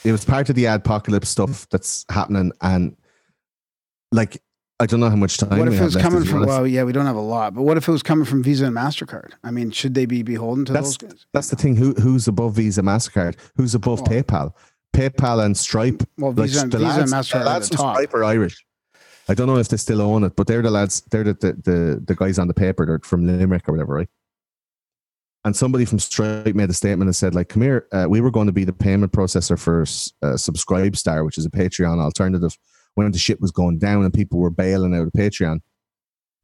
[0.04, 2.94] it was part of the apocalypse stuff that's happening, and
[4.12, 4.42] like
[4.80, 5.58] I don't know how much time.
[5.60, 6.44] what if it was coming from?
[6.44, 8.66] Well, yeah, we don't have a lot, but what if it was coming from Visa
[8.66, 9.30] and Mastercard?
[9.44, 11.26] I mean, should they be beholden to That's- those guys?
[11.32, 11.76] That's the thing.
[11.76, 13.36] Who who's above Visa, and Mastercard?
[13.56, 14.52] Who's above Well- PayPal?
[14.94, 16.02] PayPal and Stripe.
[16.18, 17.94] Well, Like, Visa, and Visa lads, and Mastercard the are the top.
[17.96, 18.66] Stripe are Irish.
[19.28, 21.02] I don't know if they still own it, but they're the lads.
[21.10, 22.84] They're the the the, the guys on the paper.
[22.86, 24.08] They're from Limerick or whatever, right?
[25.44, 28.30] And somebody from Stripe made a statement and said, like, come here, uh, we were
[28.30, 29.82] going to be the payment processor for
[30.22, 32.56] uh, Subscribe Star, which is a Patreon alternative
[32.94, 35.58] when the shit was going down and people were bailing out of Patreon.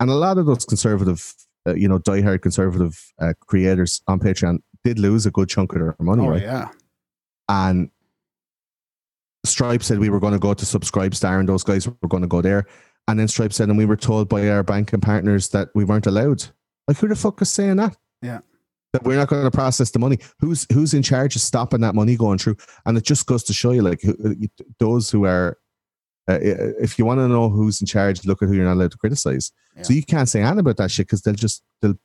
[0.00, 1.32] And a lot of those conservative,
[1.64, 5.78] uh, you know, diehard conservative uh, creators on Patreon did lose a good chunk of
[5.78, 6.42] their money, Oh right?
[6.42, 6.70] yeah.
[7.48, 7.90] and
[9.48, 12.22] Stripe said we were going to go to Subscribe Star and those guys were going
[12.22, 12.66] to go there.
[13.08, 16.06] And then Stripe said, and we were told by our banking partners that we weren't
[16.06, 16.44] allowed.
[16.86, 17.96] Like, who the fuck is saying that?
[18.22, 18.40] Yeah.
[18.92, 20.18] That we're not going to process the money.
[20.40, 22.56] Who's who's in charge of stopping that money going through?
[22.86, 24.02] And it just goes to show you, like,
[24.78, 25.58] those who are,
[26.28, 28.92] uh, if you want to know who's in charge, look at who you're not allowed
[28.92, 29.52] to criticize.
[29.82, 31.98] So you can't say anything about that shit because they'll just they'll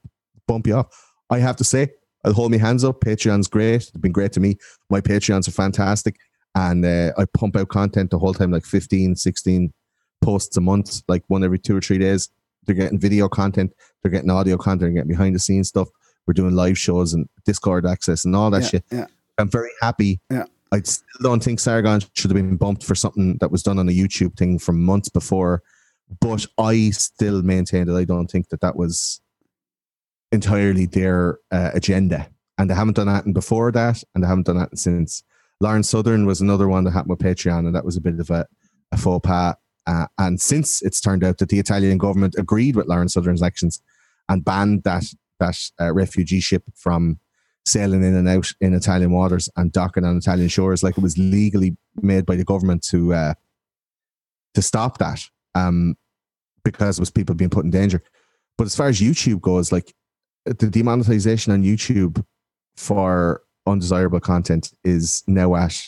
[0.48, 1.12] bump you off.
[1.30, 1.90] I have to say,
[2.24, 3.02] I'll hold my hands up.
[3.02, 3.90] Patreon's great.
[3.94, 4.58] They've been great to me.
[4.90, 6.18] My Patreons are fantastic.
[6.56, 9.74] And uh, I pump out content the whole time, like 15, 16
[10.22, 12.30] posts a month, like one every two or three days.
[12.66, 15.90] They're getting video content, they're getting audio content, they're getting behind the scenes stuff.
[16.26, 18.84] We're doing live shows and Discord access and all that yeah, shit.
[18.92, 19.06] yeah.
[19.38, 20.22] I'm very happy.
[20.32, 20.46] Yeah.
[20.72, 23.90] I still don't think Sargon should have been bumped for something that was done on
[23.90, 25.62] a YouTube thing from months before,
[26.20, 29.22] but I still maintain that I don't think that that was
[30.32, 32.28] entirely their uh, agenda,
[32.58, 35.24] and they haven't done that before that, and they haven't done that since.
[35.64, 38.30] Lauren Southern was another one that happened with Patreon, and that was a bit of
[38.30, 38.46] a,
[38.92, 39.56] a faux pas.
[39.88, 43.82] Uh, and since it's turned out that the Italian government agreed with Lauren Southern's actions
[44.28, 45.06] and banned that
[45.40, 47.18] that uh, refugee ship from
[47.66, 51.18] sailing in and out in Italian waters and docking on Italian shores, like it was
[51.18, 53.34] legally made by the government to uh,
[54.56, 55.22] to stop that,
[55.56, 55.96] um,
[56.66, 58.04] because it was people being put in danger.
[58.58, 59.94] But as far as YouTube goes, like
[60.46, 62.24] the demonetization on YouTube
[62.76, 65.80] for undesirable content is now at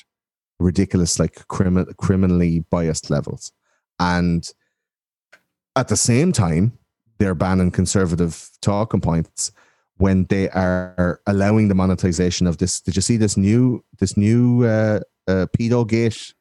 [0.60, 3.52] ridiculous, like criminal, criminally biased levels,
[4.00, 4.50] and
[5.76, 6.78] at the same time,
[7.18, 9.52] they're banning conservative talking points
[9.98, 12.82] when they are allowing the monetization of this.
[12.82, 16.34] Did you see this new this new uh, uh, pedo gate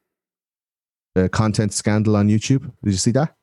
[1.15, 2.71] uh, content scandal on YouTube?
[2.83, 3.35] Did you see that?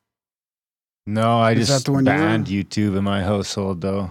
[1.07, 2.53] No, I Is that just the one you were banned on?
[2.53, 4.11] YouTube in my household though.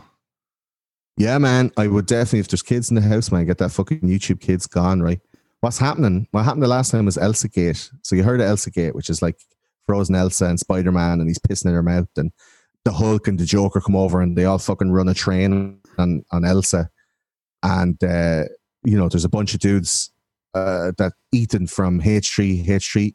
[1.22, 1.72] Yeah, man.
[1.78, 4.66] I would definitely, if there's kids in the house, man, get that fucking YouTube kids
[4.66, 5.20] gone, right?
[5.60, 6.28] What's happening?
[6.32, 7.92] What happened the last time was Elsa Gate.
[8.02, 9.40] So you heard of Elsa Gate, which is like
[9.86, 12.32] Frozen Elsa and Spider Man, and he's pissing in her mouth, and
[12.86, 16.26] the Hulk and the Joker come over, and they all fucking run a train on
[16.32, 16.90] on Elsa,
[17.62, 18.46] and uh,
[18.84, 20.12] you know, there's a bunch of dudes
[20.56, 23.14] uh, that Ethan from H3 H3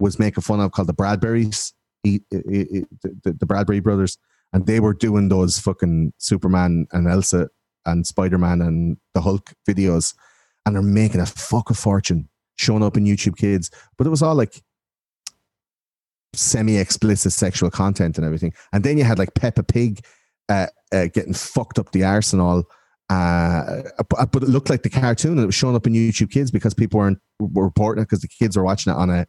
[0.00, 2.84] was making fun of called the Bradberrys, e- the,
[3.22, 4.18] the Bradberry brothers,
[4.52, 7.48] and they were doing those fucking Superman and Elsa
[7.86, 10.14] and Spider Man and the Hulk videos,
[10.64, 13.70] and they're making a fuck of fortune showing up in YouTube Kids.
[13.96, 14.62] But it was all like
[16.34, 18.52] semi-explicit sexual content and everything.
[18.72, 20.04] And then you had like Peppa Pig
[20.48, 22.64] uh, uh, getting fucked up the arsenal.
[23.10, 26.30] Uh, but but it looked like the cartoon and it was showing up in YouTube
[26.30, 29.26] Kids because people weren't were reporting it because the kids were watching it on a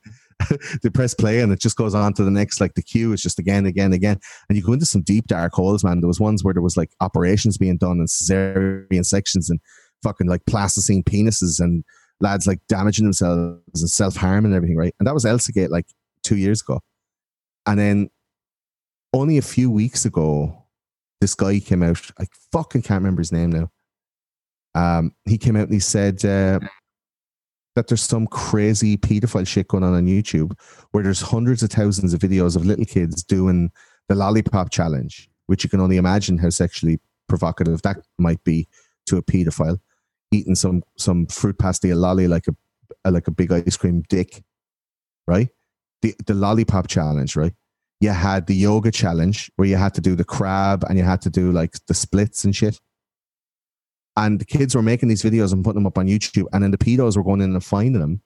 [0.83, 3.21] they press play and it just goes on to the next like the queue is
[3.21, 4.19] just again again again.
[4.47, 6.01] And you go into some deep dark holes man.
[6.01, 9.59] There was ones where there was like operations being done and cesarean sections and
[10.03, 11.83] fucking like plasticine penises and
[12.21, 14.95] lads like damaging themselves and self-harm and everything right?
[14.99, 15.87] And that was Elsagate like
[16.23, 16.81] two years ago.
[17.65, 18.09] And then
[19.13, 20.65] only a few weeks ago
[21.21, 22.09] this guy came out.
[22.19, 23.71] I fucking can't remember his name now.
[24.73, 26.59] Um he came out and he said uh,
[27.79, 30.51] that there's some crazy pedophile shit going on on YouTube
[30.91, 33.71] where there's hundreds of thousands of videos of little kids doing
[34.09, 36.99] the lollipop challenge, which you can only imagine how sexually
[37.29, 38.67] provocative that might be
[39.05, 39.79] to a pedophile,
[40.31, 44.43] eating some some fruit pasty, a lolly like a like a big ice cream dick,
[45.25, 45.47] right?
[46.01, 47.53] The the lollipop challenge, right?
[48.01, 51.21] You had the yoga challenge where you had to do the crab and you had
[51.21, 52.77] to do like the splits and shit.
[54.19, 56.45] And the kids were making these videos and putting them up on YouTube.
[56.51, 58.21] And then the pedos were going in and finding them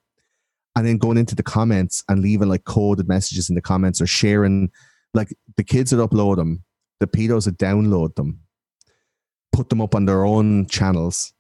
[0.76, 4.08] and then going into the comments and leaving like coded messages in the comments or
[4.08, 4.72] sharing.
[5.14, 6.64] Like the kids would upload them,
[7.00, 8.40] the pedos would download them,
[9.52, 11.32] put them up on their own channels,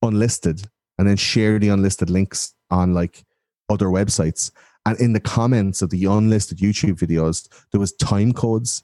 [0.00, 0.66] unlisted,
[0.98, 3.24] and then share the unlisted links on like
[3.68, 4.50] other websites.
[4.86, 8.82] And in the comments of the unlisted YouTube videos, there was time codes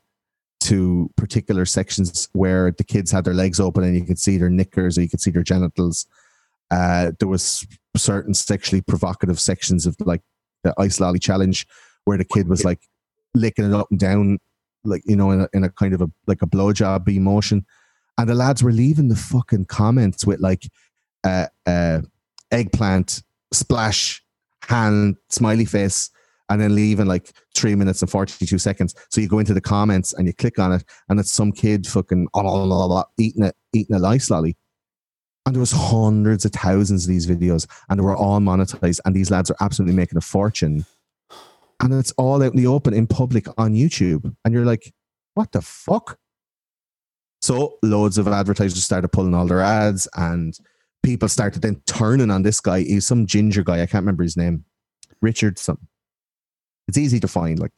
[0.62, 4.50] to particular sections where the kids had their legs open and you could see their
[4.50, 6.06] knickers or you could see their genitals.
[6.70, 7.66] Uh, there was
[7.96, 10.22] certain sexually provocative sections of like
[10.62, 11.66] the ice lolly challenge
[12.04, 12.80] where the kid was like
[13.34, 14.38] licking it up and down,
[14.84, 17.66] like you know, in a, in a kind of a like a blowjob be motion,
[18.18, 20.68] and the lads were leaving the fucking comments with like
[21.24, 22.00] uh, uh,
[22.50, 23.22] eggplant
[23.52, 24.22] splash
[24.68, 26.10] hand smiley face
[26.52, 28.94] and then leaving like three minutes and 42 seconds.
[29.10, 31.86] So you go into the comments and you click on it, and it's some kid
[31.86, 34.56] fucking blah, blah, blah, eating it, eating a ice lolly.
[35.46, 39.00] And there was hundreds of thousands of these videos, and they were all monetized.
[39.04, 40.84] And these lads are absolutely making a fortune.
[41.80, 44.36] And it's all out in the open in public on YouTube.
[44.44, 44.92] And you're like,
[45.34, 46.18] what the fuck?
[47.40, 50.54] So loads of advertisers started pulling all their ads, and
[51.02, 52.80] people started then turning on this guy.
[52.82, 53.82] He's some ginger guy.
[53.82, 54.64] I can't remember his name.
[55.22, 55.88] Richard something.
[56.92, 57.72] It's easy to find, like,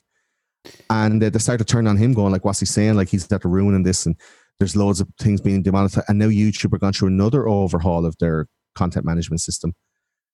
[0.90, 2.96] and they started turning on him, going like, "What's he saying?
[2.96, 4.16] Like he's after ruining this." And
[4.58, 6.06] there's loads of things being demonetized.
[6.08, 9.74] And now YouTube are going through another overhaul of their content management system,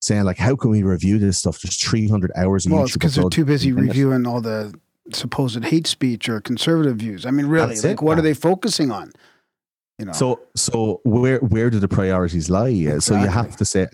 [0.00, 1.60] saying like, "How can we review this stuff?
[1.60, 4.72] There's 300 hours." Of Well, YouTube it's because they're too busy reviewing all the
[5.12, 7.26] supposed hate speech or conservative views.
[7.26, 9.12] I mean, really, That's like, it, what are they focusing on?
[9.98, 12.68] You know, So, so where where do the priorities lie?
[12.68, 13.86] Yeah, So you have to say,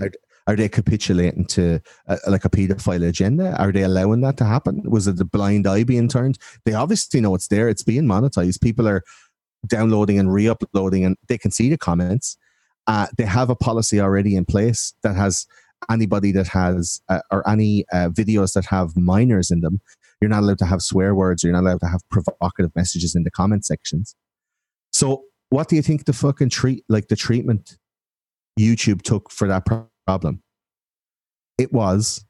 [0.47, 3.57] are, they capitulating to uh, like a paedophile agenda?
[3.61, 4.83] Are they allowing that to happen?
[4.85, 6.39] Was it the blind eye being turned?
[6.65, 7.69] They obviously know it's there.
[7.69, 8.61] It's being monetized.
[8.61, 9.03] People are
[9.67, 12.37] downloading and re-uploading, and they can see the comments.
[12.87, 15.47] Uh, they have a policy already in place that has
[15.91, 19.81] anybody that has uh, or any uh, videos that have minors in them.
[20.21, 21.45] You're not allowed to have swear words.
[21.45, 24.15] Or you're not allowed to have provocative messages in the comment sections.
[24.93, 27.77] So, what do you think the fucking treat like the treatment
[28.59, 29.67] YouTube took for that
[30.07, 30.43] problem?
[31.59, 32.25] It was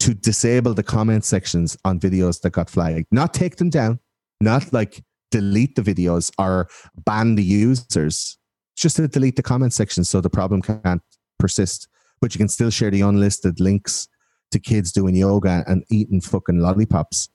[0.00, 4.00] to disable the comment sections on videos that got flagged, not take them down,
[4.40, 6.68] not like delete the videos or
[7.04, 8.36] ban the users,
[8.76, 11.02] just to delete the comment section so the problem can't
[11.38, 11.88] persist.
[12.20, 14.08] But you can still share the unlisted links
[14.50, 17.28] to kids doing yoga and eating fucking lollipops.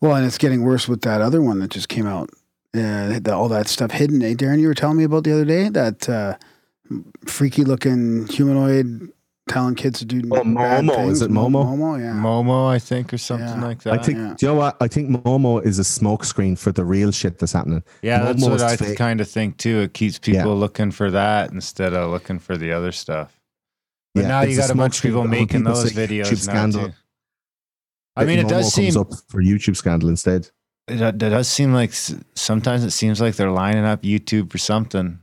[0.00, 2.30] well, and it's getting worse with that other one that just came out.
[2.72, 4.22] Uh, the, all that stuff hidden.
[4.22, 6.36] Eh, Darren, you were telling me about the other day that uh,
[7.26, 9.10] freaky looking humanoid
[9.48, 10.94] telling kids to do Oh, bad Momo.
[10.94, 11.12] things.
[11.14, 11.64] Is it Momo?
[11.64, 12.12] Momo, yeah.
[12.12, 13.64] Momo, I think, or something Yeah.
[13.64, 13.94] like that.
[13.94, 14.34] I think, yeah.
[14.38, 14.76] do you know what?
[14.80, 17.82] I think Momo is a smokescreen for the real shit that's happening.
[18.02, 18.96] yeah, that's Momo what is I fake.
[18.98, 19.80] kind of think too.
[19.80, 20.60] It keeps people Yeah.
[20.60, 23.40] looking for that instead of looking for the other stuff.
[24.14, 26.52] But Yeah, now you got a bunch of people making people those videos YouTube now
[26.52, 26.86] scandal.
[26.88, 26.94] too.
[28.16, 30.48] I mean, it does Momo seem up for YouTube scandal instead.
[30.88, 31.92] it, uh, it does seem like
[32.34, 35.19] sometimes it seems like they're lining up YouTube for something.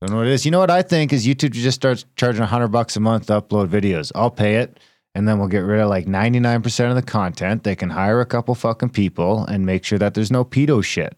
[0.00, 0.44] Don't know what it is.
[0.44, 3.40] You know what I think is YouTube just starts charging hundred bucks a month to
[3.40, 4.12] upload videos.
[4.14, 4.78] I'll pay it,
[5.14, 7.64] and then we'll get rid of like ninety nine percent of the content.
[7.64, 11.16] They can hire a couple fucking people and make sure that there's no pedo shit.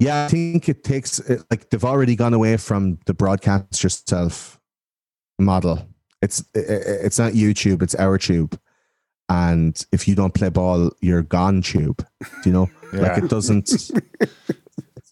[0.00, 1.20] Yeah, I think it takes
[1.50, 4.58] like they've already gone away from the broadcast yourself
[5.38, 5.86] model.
[6.22, 8.58] It's i- i- it's not YouTube, it's our tube.
[9.28, 12.04] And if you don't play ball, you're gone tube.
[12.42, 12.70] Do you know?
[12.92, 13.70] Like it doesn't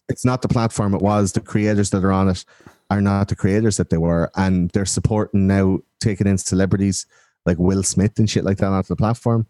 [0.09, 2.43] it's not the platform it was, the creators that are on it
[2.89, 7.05] are not the creators that they were, and they're supporting now taking in celebrities
[7.45, 9.47] like Will Smith and shit like that onto the platform,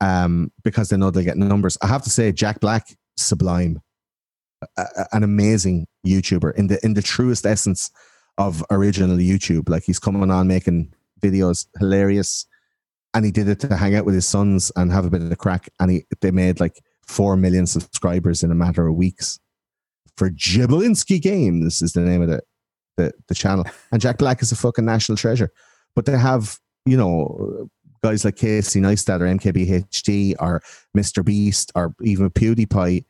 [0.00, 1.78] um, because they know they get numbers.
[1.80, 3.80] I have to say, Jack Black, sublime,
[4.76, 7.90] a, an amazing YouTuber in the in the truest essence
[8.38, 9.68] of original YouTube.
[9.68, 12.46] Like he's coming on making videos hilarious,
[13.14, 15.30] and he did it to hang out with his sons and have a bit of
[15.30, 19.38] a crack, and he they made like four million subscribers in a matter of weeks.
[20.16, 22.40] For Jablinski Games is the name of the,
[22.96, 25.50] the the channel, and Jack Black is a fucking national treasure.
[25.94, 27.68] But they have you know
[28.02, 30.62] guys like Casey Neistat or MKBHD or
[30.96, 33.04] Mr Beast or even PewDiePie.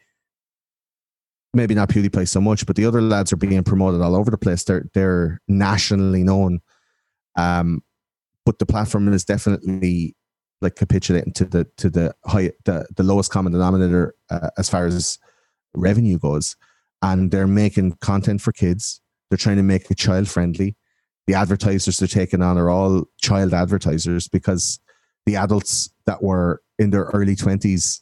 [1.54, 4.38] Maybe not PewDiePie so much, but the other lads are being promoted all over the
[4.38, 4.64] place.
[4.64, 6.60] They're they're nationally known,
[7.36, 7.82] um,
[8.44, 10.16] but the platform is definitely
[10.60, 14.86] like capitulating to the to the high the, the lowest common denominator uh, as far
[14.86, 15.18] as
[15.74, 16.56] revenue goes
[17.02, 19.00] and they're making content for kids.
[19.30, 20.76] They're trying to make it child friendly
[21.26, 24.78] the advertisers they're taking on are all child advertisers because
[25.26, 28.00] the adults that were in their early 20s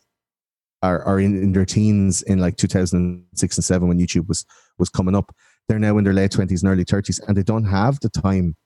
[0.83, 4.45] are, are in, in their teens in like 2006 and 7 when youtube was
[4.77, 5.33] was coming up.
[5.69, 8.57] They're now in their late 20s and early 30s and they don't have the time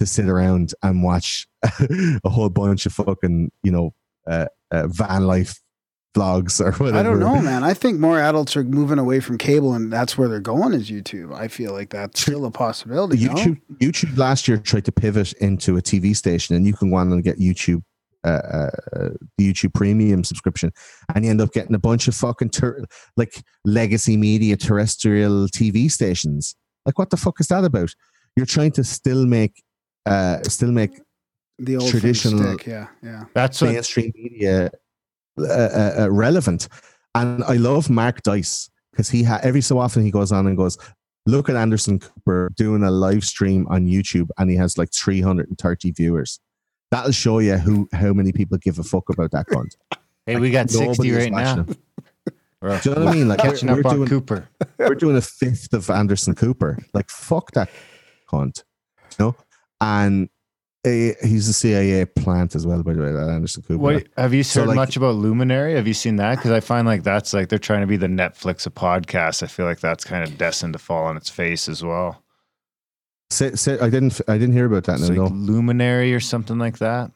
[0.00, 3.94] to sit around and watch a whole bunch of fucking you know
[4.26, 5.60] uh, uh, van life
[6.14, 6.98] vlogs or whatever.
[6.98, 7.62] I don't know, man.
[7.64, 10.90] I think more adults are moving away from cable, and that's where they're going is
[10.90, 11.34] YouTube.
[11.34, 13.24] I feel like that's still a possibility.
[13.24, 13.34] no?
[13.34, 16.96] YouTube YouTube last year tried to pivot into a TV station, and you can go
[16.96, 17.82] on and get YouTube.
[18.22, 19.08] Uh, uh, uh,
[19.38, 20.70] the YouTube Premium subscription,
[21.14, 22.84] and you end up getting a bunch of fucking ter-
[23.16, 23.32] like
[23.64, 26.54] legacy media terrestrial TV stations.
[26.84, 27.94] Like, what the fuck is that about?
[28.36, 29.62] You're trying to still make,
[30.04, 31.00] uh, still make
[31.58, 32.58] the old traditional- traditional.
[32.58, 33.24] Stick, yeah, yeah.
[33.32, 34.70] That's what mainstream media
[35.48, 36.68] uh, uh, uh, relevant.
[37.14, 40.56] And I love Mark Dice because he ha- every so often he goes on and
[40.56, 40.78] goes,
[41.26, 45.90] look at Anderson Cooper doing a live stream on YouTube, and he has like 330
[45.92, 46.40] viewers.
[46.90, 49.76] That'll show you who how many people give a fuck about that cunt.
[50.26, 51.66] hey, we got sixty is right now.
[52.62, 53.28] Do you know what I mean?
[53.28, 54.48] Like we're, catching we're on doing, Cooper.
[54.78, 56.78] we're doing a fifth of Anderson Cooper.
[56.92, 57.70] Like fuck that
[58.30, 58.64] cunt,
[59.18, 59.36] you know.
[59.80, 60.28] And
[60.86, 60.90] uh,
[61.22, 63.08] he's a CIA plant as well, by the way.
[63.08, 63.78] Anderson Cooper.
[63.82, 65.74] What have you So, heard like- much about Luminary?
[65.74, 66.36] Have you seen that?
[66.36, 69.42] Because I find like that's like they're trying to be the Netflix of podcasts.
[69.42, 72.22] I feel like that's kind of destined to fall on its face as well.
[73.30, 74.20] Say, say, I didn't.
[74.26, 74.98] I didn't hear about that.
[75.00, 75.52] It's No, like no.
[75.52, 77.12] Luminary or something like that.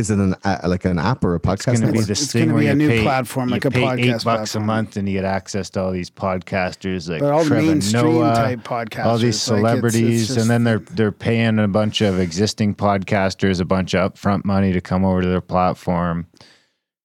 [0.00, 1.52] Is it an uh, like an app or a podcast?
[1.52, 2.06] It's going to be network?
[2.06, 3.98] this It's thing gonna where be a you new pay, platform, you like a podcast
[3.98, 4.64] eight bucks platform.
[4.64, 7.66] a month, and you get access to all these podcasters like But all the Trevor
[7.66, 12.18] mainstream Noah, type podcasts, all these celebrities, and then they're they're paying a bunch of
[12.18, 16.26] existing podcasters a bunch of upfront money to come over to their platform.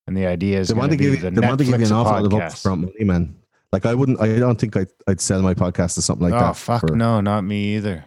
[0.08, 1.18] And the idea is they want to give you.
[1.20, 3.36] the They want to give you an of awful lot of upfront money, man.
[3.74, 4.22] Like I wouldn't.
[4.22, 6.56] I don't think I'd, I'd sell my podcast to something like oh that.
[6.56, 8.06] fuck for, no, not me either.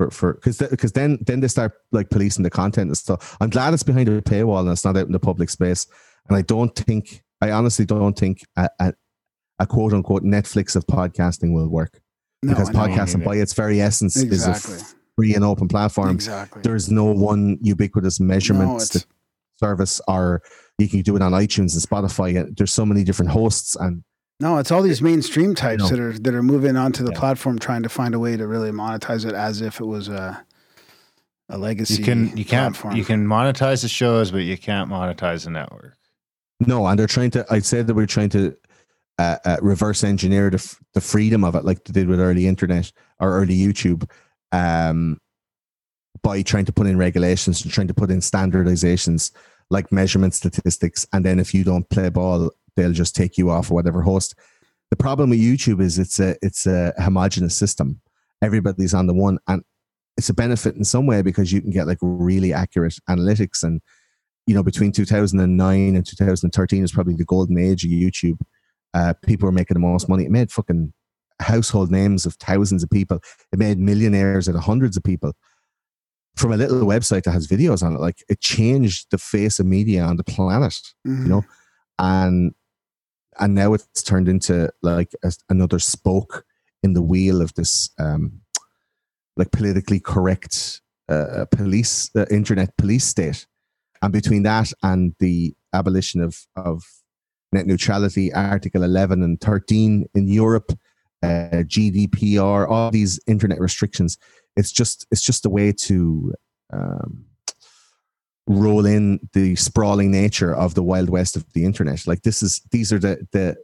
[0.00, 3.36] For for because because then then they start like policing the content and stuff.
[3.40, 5.86] I'm glad it's behind a paywall and it's not out in the public space.
[6.28, 7.22] And I don't think.
[7.42, 8.92] I honestly don't think a, a,
[9.58, 12.00] a quote unquote Netflix of podcasting will work
[12.42, 16.10] no, because podcasting by its very essence exactly, is a free and open platform.
[16.10, 16.60] exactly.
[16.62, 19.00] There's no one ubiquitous measurement No,
[19.58, 20.42] service or
[20.78, 22.38] you can do it on iTunes and Spotify.
[22.38, 24.02] And There's so many different hosts and
[24.40, 25.88] No, it's all these mainstream types know.
[25.90, 27.18] that are that are moving onto the Yeah.
[27.18, 30.44] platform, trying to find a way to really monetize it as if it was a
[31.48, 31.96] a legacy.
[31.96, 32.96] You can you can't platform.
[32.96, 35.96] you can monetize the shows, but you can't monetize the network.
[36.60, 37.44] no, and they're trying to.
[37.50, 38.56] I'd say that we're trying to
[39.18, 42.46] uh, uh, reverse engineer the, f- the freedom of it, like they did with early
[42.46, 44.08] internet or early YouTube,
[44.52, 45.18] um,
[46.22, 49.32] by trying to put in regulations and trying to put in standardizations
[49.70, 53.70] like measurement statistics, and then if you don't play ball, they'll just take you off
[53.70, 54.34] or whatever host.
[54.90, 58.00] The problem with YouTube is it's a it's a homogenous system.
[58.42, 59.62] Everybody's on the one, and
[60.16, 63.80] it's a benefit in some way because you can get like really accurate analytics and
[64.46, 68.38] you know between 2009 and 2013 is probably the golden age of youtube
[68.94, 70.92] uh, people were making the most money it made fucking
[71.40, 73.18] household names of thousands of people
[73.52, 75.32] it made millionaires out of hundreds of people
[76.36, 79.66] from a little website that has videos on it like it changed the face of
[79.66, 80.74] media on the planet
[81.06, 81.22] Mhm.
[81.22, 81.44] you know
[81.98, 82.52] and
[83.40, 86.44] and now it's turned into like a, another spoke
[86.82, 88.40] in the wheel of this um
[89.36, 93.46] like politically correct uh, police uh, internet police state.
[94.02, 96.84] And between that and the abolition of of
[97.52, 100.72] net neutrality article 11 and 13 in europe
[101.22, 104.18] uh, gdpr all these internet restrictions
[104.56, 106.32] it's just it's just a way to
[106.72, 107.24] um,
[108.46, 112.60] roll in the sprawling nature of the wild west of the internet like this is
[112.72, 113.56] these are the the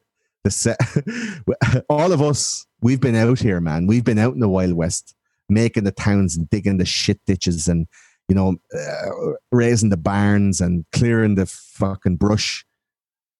[0.44, 0.78] the set
[1.88, 3.86] all of us we've been out here, man.
[3.86, 5.14] We've been out in the Wild West,
[5.48, 7.86] making the towns and digging the shit ditches and
[8.28, 12.64] you know, uh, raising the barns and clearing the fucking brush.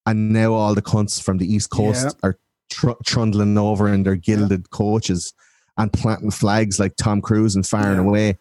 [0.05, 2.11] And now all the cunts from the East Coast Yeah.
[2.23, 2.39] are
[2.71, 5.33] tr- trundling over in their gilded coaches
[5.77, 8.05] and planting flags like Tom Cruise and firing Yeah.
[8.07, 8.37] away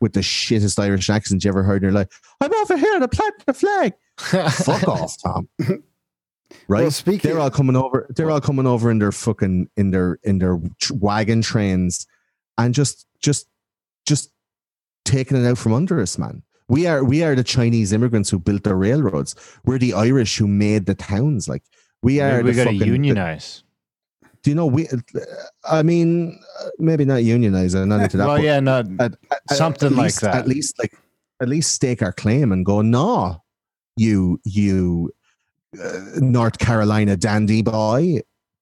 [0.00, 2.08] with the shittest Irish accent you ever heard in your life.
[2.40, 3.92] I'm over here to plant the flag.
[4.18, 5.48] Fuck off, Tom.
[6.66, 6.82] Right?
[6.82, 8.06] Well, speaking, they're all coming over.
[8.16, 10.58] They're all coming over in their fucking in their in their
[10.92, 12.06] wagon trains,
[12.58, 13.46] and just just
[14.06, 14.32] just
[15.04, 16.42] taking it out from under us, man.
[16.68, 19.34] We are we are the Chinese immigrants who built the railroads.
[19.64, 21.48] We're the Irish who made the towns.
[21.48, 21.62] Like
[22.02, 22.38] we are.
[22.38, 23.62] Maybe we got to fucking- the- unionize.
[24.42, 24.88] Do you know we?
[25.70, 27.74] I mean, uh, maybe not unionize.
[27.74, 28.26] I'm not into that.
[28.26, 30.34] well, but yeah, not at- at- something at like least- that.
[30.34, 30.94] At least like
[31.40, 33.42] at least stake our claim and go, no,
[33.96, 35.10] you you
[35.82, 38.20] uh, North Carolina dandy boy,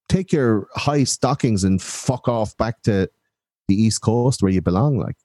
[0.08, 3.08] take your high stockings and fuck off back to
[3.68, 4.98] the East Coast where you belong.
[4.98, 5.16] Like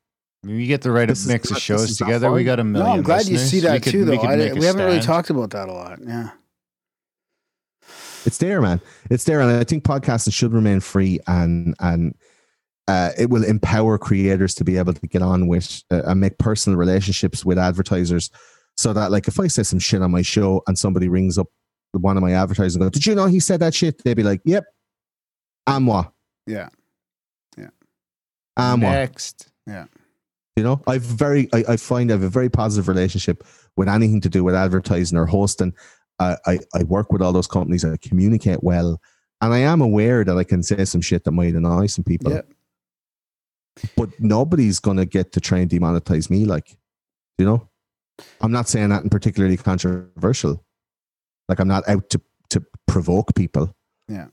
[0.43, 2.31] I mean, we get the right This is mix of shows together.
[2.31, 2.97] We got a no, million.
[2.97, 4.21] I'm glad you see that could- too, we though.
[4.21, 5.99] could I, make we haven't really talked about that a lot.
[6.05, 6.29] Yeah.
[8.25, 8.81] It's there, man.
[9.09, 12.15] It's there, and I think podcasting should remain free and and.
[12.85, 16.37] Uh, it will empower creators to be able to get on with uh, and make
[16.37, 18.29] personal relationships with advertisers
[18.75, 21.47] so that like if I say some shit on my show and somebody rings up
[21.93, 24.03] one of my advertisers and go, Did you know he said that shit?
[24.03, 24.65] They'd be like, Yep.
[25.65, 26.11] I'm what?
[26.45, 26.67] Yeah.
[28.57, 28.91] I'm what?
[28.91, 29.49] Next.
[29.67, 29.85] Yeah.
[30.55, 33.43] You know, I've very I, I find I have a very positive relationship
[33.75, 35.73] with anything to do with advertising or hosting.
[36.23, 39.01] I, I, I work with all those companies, I communicate well,
[39.41, 42.31] and I am aware that I can say some shit that might annoy some people.
[42.31, 42.41] Yeah.
[43.97, 46.77] But nobody's gonna get to try and demonetize me, like
[47.37, 47.69] you know.
[48.41, 50.63] I'm not saying that in particularly controversial.
[51.49, 52.21] Like I'm not out to
[52.51, 53.75] to provoke people.
[54.07, 54.27] Yeah.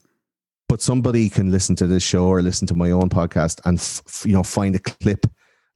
[0.68, 4.02] But somebody can listen to this show or listen to my own podcast and f-
[4.06, 5.26] f- you know find a clip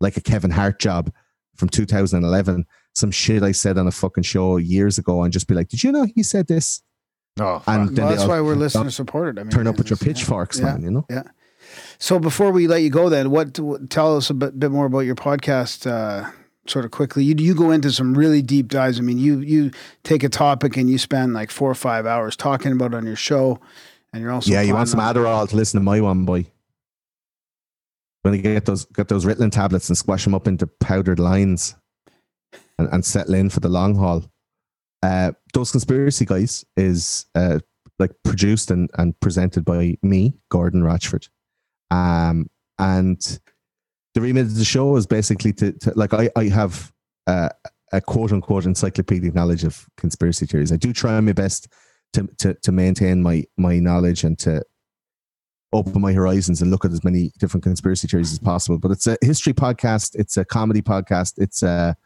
[0.01, 1.11] like a Kevin Hart job
[1.57, 5.55] from 2011, some shit I said on a fucking show years ago, and just be
[5.55, 6.83] like, "Did you know he said this?"
[7.41, 9.39] Oh, And Well, that's why we're listener supported.
[9.39, 10.65] I mean, turn up with your pitchforks, Yeah.
[10.67, 10.83] man.
[10.83, 11.07] You know.
[11.11, 11.25] Yeah.
[11.99, 13.59] So before we let you go, then what?
[13.91, 16.31] Tell us a bit, bit more about your podcast, uh,
[16.69, 17.25] sort of quickly.
[17.25, 18.99] You you go into some really deep dives.
[18.99, 19.71] I mean, you you
[20.05, 23.07] take a topic and you spend like four or five hours talking about it on
[23.07, 23.59] your show,
[24.13, 26.47] and you're also yeah, you want some Adderall to listen to my one, boy.
[28.23, 31.75] When you get those get those Ritalin tablets and squash them up into powdered lines,
[32.79, 34.25] and, and settle in for the long haul.
[35.03, 37.59] Uh, those conspiracy guys is uh,
[37.99, 41.29] like produced and, and presented by me, Gordon Rochford.
[41.91, 43.39] Um, and
[44.15, 46.93] the remit of the show is basically to, to like I, I have
[47.27, 47.51] uh,
[47.93, 50.73] a quote unquote encyclopedic knowledge of conspiracy theories.
[50.73, 51.69] I do try my best
[52.15, 54.65] to, to, to maintain my, my knowledge and to
[55.73, 58.79] open my horizons and look at as many different conspiracy theories as possible.
[58.79, 61.97] But it's a history podcast, it's a comedy podcast, it's a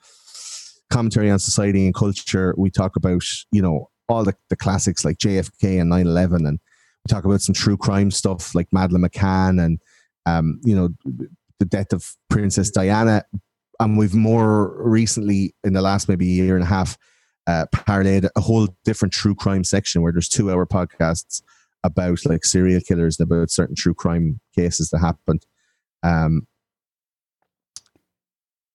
[0.91, 2.55] commentary on society and culture.
[2.57, 6.58] We talk about, you know, all the, the classics like JFK and 9 11, and
[7.05, 9.81] we talk about some true crime stuff like Madeleine McCann and,
[10.26, 10.89] um, you know,
[11.58, 13.25] the death of Princess Diana.
[13.81, 16.97] And we've more recently, in the last maybe year and a half,
[17.47, 21.42] uh, parlayed a whole different true crime section where there's two hour podcasts
[21.84, 25.47] about like serial killers and about certain true crime cases that happened.
[26.02, 26.47] Um,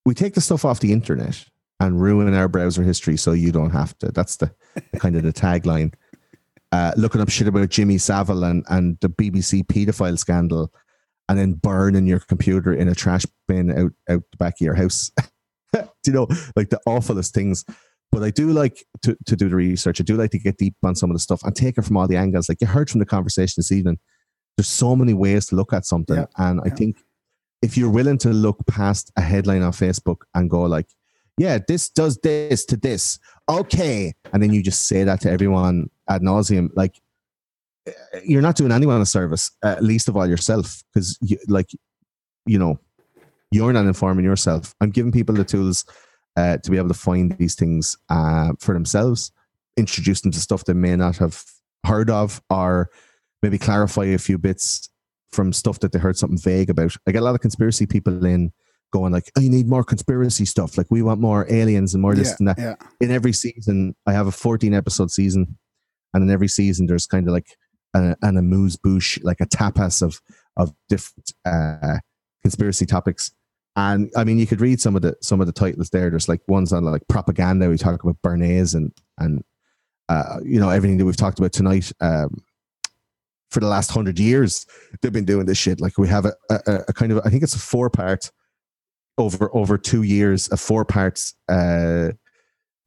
[0.06, 1.46] we take the stuff off the internet
[1.80, 4.12] and ruin our browser history so you don't have to.
[4.12, 4.52] That's the,
[4.92, 5.94] the kind of the tagline.
[6.72, 10.72] Uh, looking up shit about Jimmy Savile and, and the BBC paedophile scandal
[11.30, 14.76] and then burning your computer in a trash bin out, out the back of your
[14.76, 15.12] house.
[15.74, 17.64] do you know, like the awfulest things.
[18.12, 20.00] But I do like to, to do the research.
[20.00, 21.98] I do like to get deep on some of the stuff and take it from
[21.98, 22.48] all the angles.
[22.48, 23.98] Like you heard from the conversation this evening,
[24.56, 26.18] there's so many ways to look at something.
[26.18, 26.26] Yeah.
[26.38, 26.76] And I Yeah.
[26.76, 26.98] think
[27.64, 30.88] if you're willing to look past a headline on Facebook and go like,
[31.38, 33.20] yeah, this does this to this.
[33.50, 34.14] Okay.
[34.32, 36.70] And then you just say that to everyone ad nauseum.
[36.76, 37.00] Like
[37.88, 37.92] eh,
[38.24, 40.84] you're not doing anyone a service, uh, least of all yourself.
[40.94, 41.72] Because you, like,
[42.46, 42.80] you know,
[43.52, 44.76] you're not informing yourself.
[44.82, 45.86] I'm giving people the tools
[46.36, 49.32] uh, to be able to find these things uh, for themselves,
[49.78, 51.44] introduce them to stuff they may not have
[51.86, 52.90] heard of, or
[53.42, 54.90] maybe clarify a few bits
[55.32, 56.96] from stuff that they heard something vague about.
[57.08, 58.52] I get a lot of conspiracy people in
[58.94, 60.78] going like, "I need more conspiracy stuff.
[60.78, 62.76] Like we want more aliens and more this yeah, and that." yeah.
[63.02, 65.58] In every season, I have a 14 episode season,
[66.14, 67.58] and in every season, there's kind of like
[67.94, 70.22] an, an amuse bouche, like a tapas of
[70.56, 71.98] of different uh,
[72.44, 73.32] conspiracy topics.
[73.76, 76.10] And I mean, you could read some of the some of the titles there.
[76.10, 77.70] There's like ones on like propaganda.
[77.70, 79.44] We talk about Bernays and and
[80.08, 81.92] uh, you know everything that we've talked about tonight.
[82.00, 82.44] Um,
[83.54, 84.66] for the last hundred years.
[85.02, 85.80] They've been doing this shit.
[85.80, 88.32] Like we have a, a, a kind of I think it's a four part
[89.18, 92.10] over over two years, a four parts uh,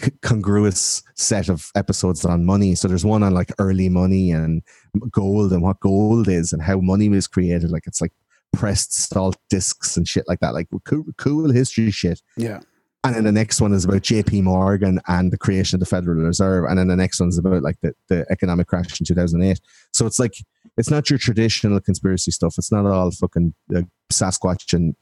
[0.00, 2.74] c- congruous set of episodes on money.
[2.74, 4.62] So there's one on like early money and
[5.10, 7.70] gold and what gold is and how money was created.
[7.70, 8.12] Like it's like
[8.52, 10.54] pressed salt discs and shit like that.
[10.54, 12.20] Like cool, cool history shit.
[12.36, 12.60] Yeah.
[13.04, 14.42] And then the next one is about J.P.
[14.42, 16.64] Morgan and the creation of the Federal Reserve.
[16.68, 19.60] And then the next one's about like the, the economic crash in 2008.
[19.92, 20.34] So it's like,
[20.76, 22.56] it's not your traditional conspiracy stuff.
[22.58, 23.82] It's not all fucking uh,
[24.12, 24.96] Sasquatch and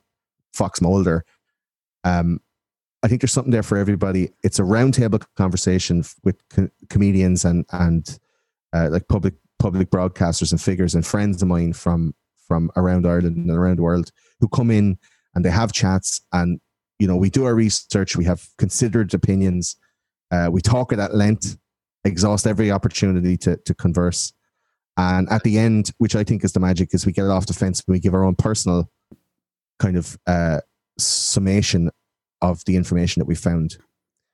[0.55, 1.25] Fox Mulder.
[2.05, 2.41] Um,
[3.03, 4.31] I think there's something there for everybody.
[4.43, 8.19] It's a roundtable conversation with co- comedians and and
[8.73, 12.15] uh, like public public broadcasters and figures and friends of mine from
[12.49, 14.11] from around Ireland and around the world
[14.41, 14.99] who come in
[15.35, 16.61] and they have chats and
[16.99, 18.17] you know we do our research.
[18.17, 19.77] We have considered opinions.
[20.31, 21.59] Uh, we talk it at length,
[22.05, 24.33] exhaust every opportunity to to converse,
[24.97, 27.47] and at the end, which I think is the magic, is we get it off
[27.47, 28.91] the fence and we give our own personal
[29.79, 30.61] kind of uh,
[30.99, 31.91] summation
[32.43, 33.77] of the information that we found,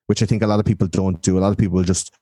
[0.07, 1.39] which I think a lot of people don't do.
[1.39, 2.13] A lot of people will just,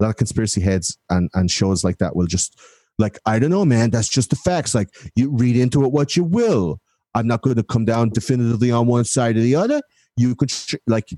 [0.00, 2.58] a lot of conspiracy heads and, and shows like that will just,
[2.98, 4.74] like, I don't know, man, that's just the facts.
[4.74, 6.80] Like, you read into it what you will.
[7.14, 9.80] I'm not going to come down definitively on one side or the other.
[10.16, 11.08] You could, sh- like,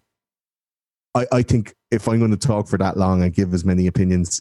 [1.15, 3.87] I, I think if I'm going to talk for that long and give as many
[3.87, 4.41] opinions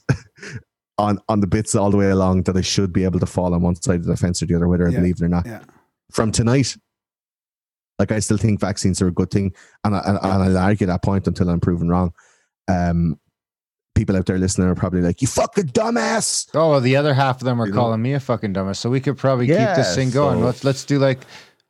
[0.97, 3.53] on, on the bits all the way along, that I should be able to fall
[3.53, 4.97] on one side of the fence or the other, whether I Yeah.
[4.99, 5.45] believe it or not.
[5.45, 5.61] Yeah.
[6.11, 6.75] From tonight,
[7.99, 9.53] like I still think vaccines are a good thing,
[9.83, 12.13] and I, and, and I'll argue that point until I'm proven wrong.
[12.67, 13.19] Um,
[13.95, 17.37] people out there listening are probably like, "You fucking dumbass." Oh, well, the other half
[17.41, 17.79] of them are You know?
[17.79, 18.77] calling me a fucking dumbass.
[18.77, 20.39] So we could probably keep this thing going.
[20.39, 21.19] so- Let's let's do like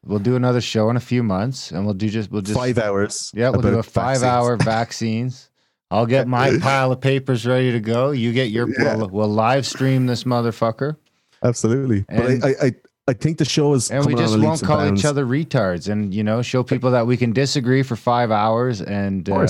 [0.05, 2.77] we'll do another show in a few months, and we'll do just we'll just Five
[2.77, 3.31] hours.
[3.33, 4.23] yeah we'll do a five vaccines.
[4.23, 5.49] hour vaccines.
[5.91, 8.11] I'll get my pile of papers ready to go.
[8.11, 8.95] You get your Yeah.
[8.97, 10.95] we'll, we'll live stream this motherfucker,
[11.43, 12.71] Absolutely, And- but I, I,
[13.09, 16.13] I, think the show is and we just on won't call each other retards, and
[16.13, 19.47] you know show people that we can disagree for five hours, and uh,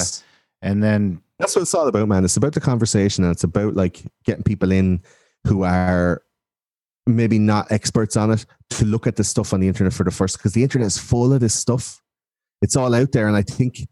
[0.61, 2.25] and then that's what it's all about, man.
[2.25, 5.01] It's about the conversation, and it's about like getting people in
[5.47, 6.21] who are
[7.05, 10.11] maybe not experts on it to look at the stuff on the internet for the
[10.11, 12.01] first because the internet is full of this stuff.
[12.61, 13.87] It's all out there, and I think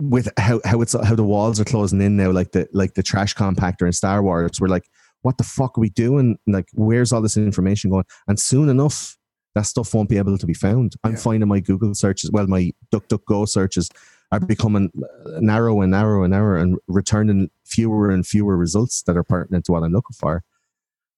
[0.00, 3.02] with how how it's how the walls are closing in now, like the like the
[3.02, 4.88] trash compactor in Star Wars, we're like,
[5.26, 6.38] what the fuck are we doing?
[6.46, 8.04] Like, where's all this information going?
[8.28, 9.18] And soon enough,
[9.56, 10.94] that stuff won't be able to be found.
[11.02, 11.18] I'm Yeah.
[11.18, 13.90] finding my Google searches, well, my DuckDuckGo searches
[14.30, 14.92] are becoming
[15.40, 19.72] narrow and narrow and narrow and returning fewer and fewer results that are pertinent to
[19.72, 20.44] what I'm looking for.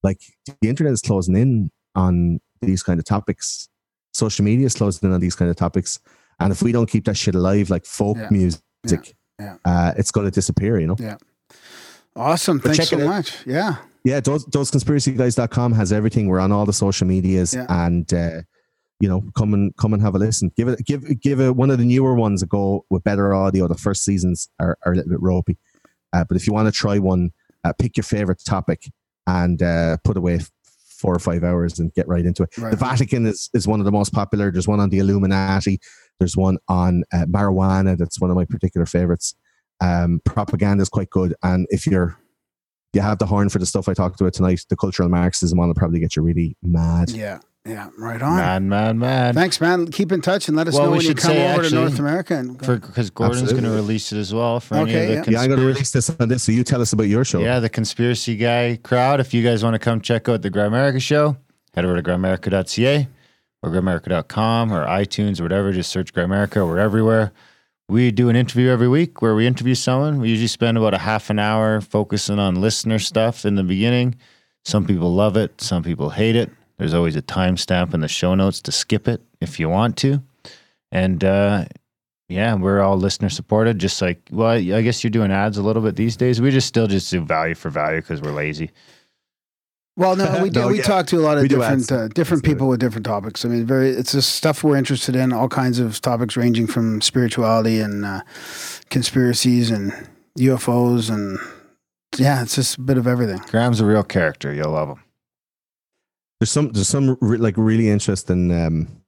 [0.02, 0.20] Like
[0.62, 3.68] the internet is closing in on these kind of topics.
[4.14, 6.00] Social media is closing in on these kind of topics.
[6.40, 8.28] And if we don't keep that shit alive, like folk Yeah.
[8.30, 9.56] music, Yeah.
[9.64, 10.96] Uh, it's going to disappear, you know?
[12.18, 12.58] Awesome.
[12.58, 13.06] But Thanks so it out.
[13.08, 13.46] much.
[13.46, 13.76] Yeah.
[14.04, 16.28] Yeah, those, thoseconspiracyguys.com has everything.
[16.28, 17.66] We're on all the social medias Yeah.
[17.68, 18.42] and, uh,
[19.00, 20.50] you know, come and come and have a listen.
[20.56, 23.68] Give it, give, give it one of the newer ones a go with better audio.
[23.68, 25.56] The first seasons are, are a little bit ropey,
[26.12, 27.32] uh, but if you want to try one,
[27.64, 28.90] uh, pick your favorite topic
[29.26, 30.40] and uh, put away
[30.98, 32.58] four or five hours and get right into it.
[32.58, 32.70] Right.
[32.72, 34.50] The Vatican is, is one of the most popular.
[34.50, 35.78] There's one on the Illuminati.
[36.18, 37.96] There's one on uh, marijuana.
[37.96, 39.34] That's one of my particular favorites.
[39.80, 41.34] Um, propaganda is quite good.
[41.42, 42.16] And if you're,
[42.92, 45.68] you have the horn for the stuff I talked about tonight, the cultural Marxism one
[45.68, 47.10] will probably get you really mad.
[47.10, 47.40] Yeah.
[47.66, 47.90] Yeah.
[47.98, 48.36] Right on.
[48.36, 49.34] man, man, man.
[49.34, 49.90] Thanks, man.
[49.90, 51.98] Keep in touch and let us Well, know when you come say, over to North
[51.98, 52.34] America.
[52.34, 55.38] And because Gordon's going to release it as well for any Okay, of the yeah.
[55.38, 56.44] Yeah, I'm going to release this on this.
[56.44, 57.40] So you tell us about your show.
[57.40, 59.20] Yeah, the conspiracy guy crowd.
[59.20, 61.36] If you guys want to come check out the Grimerica show,
[61.74, 63.06] head over to grimerica.ca
[63.62, 65.70] or grimerica.com or iTunes or whatever.
[65.72, 66.66] Just search Grimerica.
[66.66, 67.32] We're everywhere.
[67.90, 70.20] We do an interview every week where we interview someone.
[70.20, 74.16] We usually spend about a half an hour focusing on listener stuff in the beginning.
[74.62, 76.50] Some people love it, some people hate it.
[76.76, 80.22] There's always a timestamp in the show notes to skip it if you want to.
[80.92, 81.64] And uh,
[82.28, 83.78] yeah, we're all listener supported.
[83.78, 86.42] Just like, well, I guess you're doing ads a little bit these days.
[86.42, 88.70] We just still just do value for value because we're lazy.
[89.98, 90.60] Well, no, we do.
[90.60, 90.84] No, we yeah.
[90.84, 92.54] talk to a lot of We different uh, different Absolutely.
[92.54, 93.44] people with different topics.
[93.44, 95.32] I mean, very it's just stuff we're interested in.
[95.32, 98.22] All kinds of topics ranging from spirituality and uh,
[98.90, 99.92] conspiracies and
[100.38, 101.38] UFOs and
[102.16, 103.38] yeah, it's just a bit of everything.
[103.48, 104.54] Graham's a real character.
[104.54, 105.02] You'll love him.
[106.38, 109.02] There's some there's some re- like really interesting, um,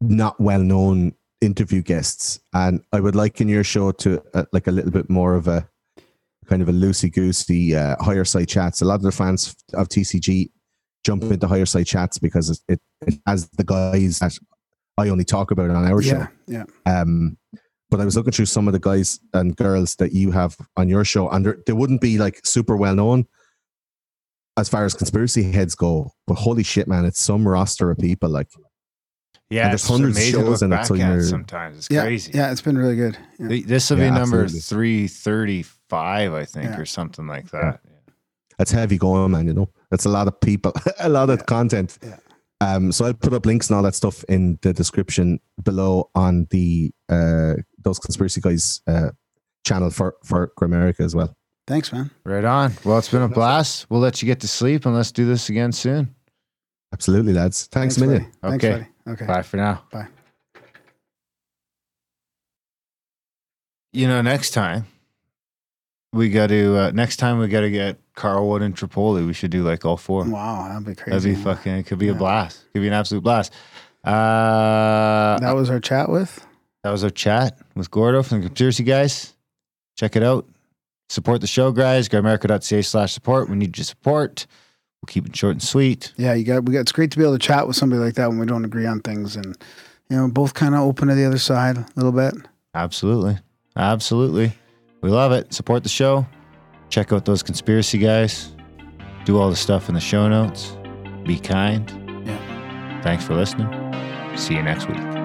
[0.00, 4.72] not well known interview guests, and I would liken your show to uh, like a
[4.72, 5.68] little bit more of a
[6.48, 8.80] kind of a loosey goosey uh, Higherside Chats.
[8.80, 10.50] A lot of the fans of TCG
[11.04, 14.36] jump into Higherside Chats because it, it, it has the guys that
[14.96, 16.26] I only talk about on our show.
[16.46, 17.00] Yeah, yeah.
[17.00, 17.36] Um,
[17.90, 20.88] but I was looking through some of the guys and girls that you have on
[20.88, 23.26] your show, and they're- wouldn't be like super well known.
[24.56, 26.10] as far as conspiracy heads go.
[26.26, 28.28] But holy shit, man, it's some roster of people.
[28.28, 28.48] Like,
[29.50, 30.94] Yeah, And there's it's hundreds of amazing shows look in it, so
[31.30, 31.76] sometimes.
[31.78, 32.32] It's Yeah, crazy.
[32.34, 33.16] yeah, it's been really good.
[33.38, 33.60] Yeah.
[33.64, 34.58] This will be Yeah, number absolutely.
[35.88, 36.78] 335, I think, Yeah.
[36.80, 37.80] or something like that.
[38.58, 39.46] that's heavy going, man.
[39.46, 41.98] You know, that's a lot of people, a lot of content.
[42.02, 42.16] Yeah.
[42.60, 46.48] Um, so I'll put up links and all that stuff in the description below on
[46.50, 49.10] the uh those conspiracy guys uh
[49.64, 51.36] channel for for Grimerica as well.
[51.68, 52.10] Thanks, man.
[52.24, 52.72] Right on.
[52.84, 53.86] Well, it's been a blast.
[53.90, 56.14] We'll let you get to sleep and let's do this again soon.
[56.92, 57.66] Absolutely, lads.
[57.66, 58.22] Thanks, a million.
[58.42, 58.58] buddy.
[58.58, 58.86] Thanks, Okay.
[59.04, 59.12] buddy.
[59.22, 59.26] Okay.
[59.26, 59.84] Bye for now.
[59.92, 60.08] Bye.
[63.92, 64.86] You know, next time
[66.12, 69.24] we got to, uh, next time we got to get Carlwood and Tripoli.
[69.24, 70.24] We should do like all four.
[70.24, 71.30] Wow, that'd be crazy.
[71.32, 72.18] That'd be fucking, it could be a Yeah.
[72.18, 72.64] blast.
[72.72, 73.52] Could be an absolute blast.
[74.04, 76.44] Uh, That was our chat with.
[76.84, 79.34] That was our chat with Gordo from the Conspiracy Guys.
[79.96, 80.46] Check it out.
[81.10, 82.08] Support the show, guys.
[82.08, 83.48] Grimerica.ca slash support.
[83.48, 84.46] We need your support.
[85.00, 86.12] We'll keep it short and sweet.
[86.16, 86.64] Yeah, you got.
[86.64, 86.80] We got.
[86.80, 88.84] It's great to be able to chat with somebody like that when we don't agree
[88.86, 89.56] on things, and
[90.10, 92.34] you know, both kind of open to the other side a little bit.
[92.74, 93.38] Absolutely.
[93.76, 94.52] Absolutely.
[95.00, 95.52] We love it.
[95.54, 96.26] Support the show.
[96.88, 98.54] Check out those conspiracy guys.
[99.24, 100.76] Do all the stuff in the show notes.
[101.24, 101.90] Be kind.
[102.26, 103.02] Yeah.
[103.02, 103.68] Thanks for listening.
[104.36, 105.17] See you next week.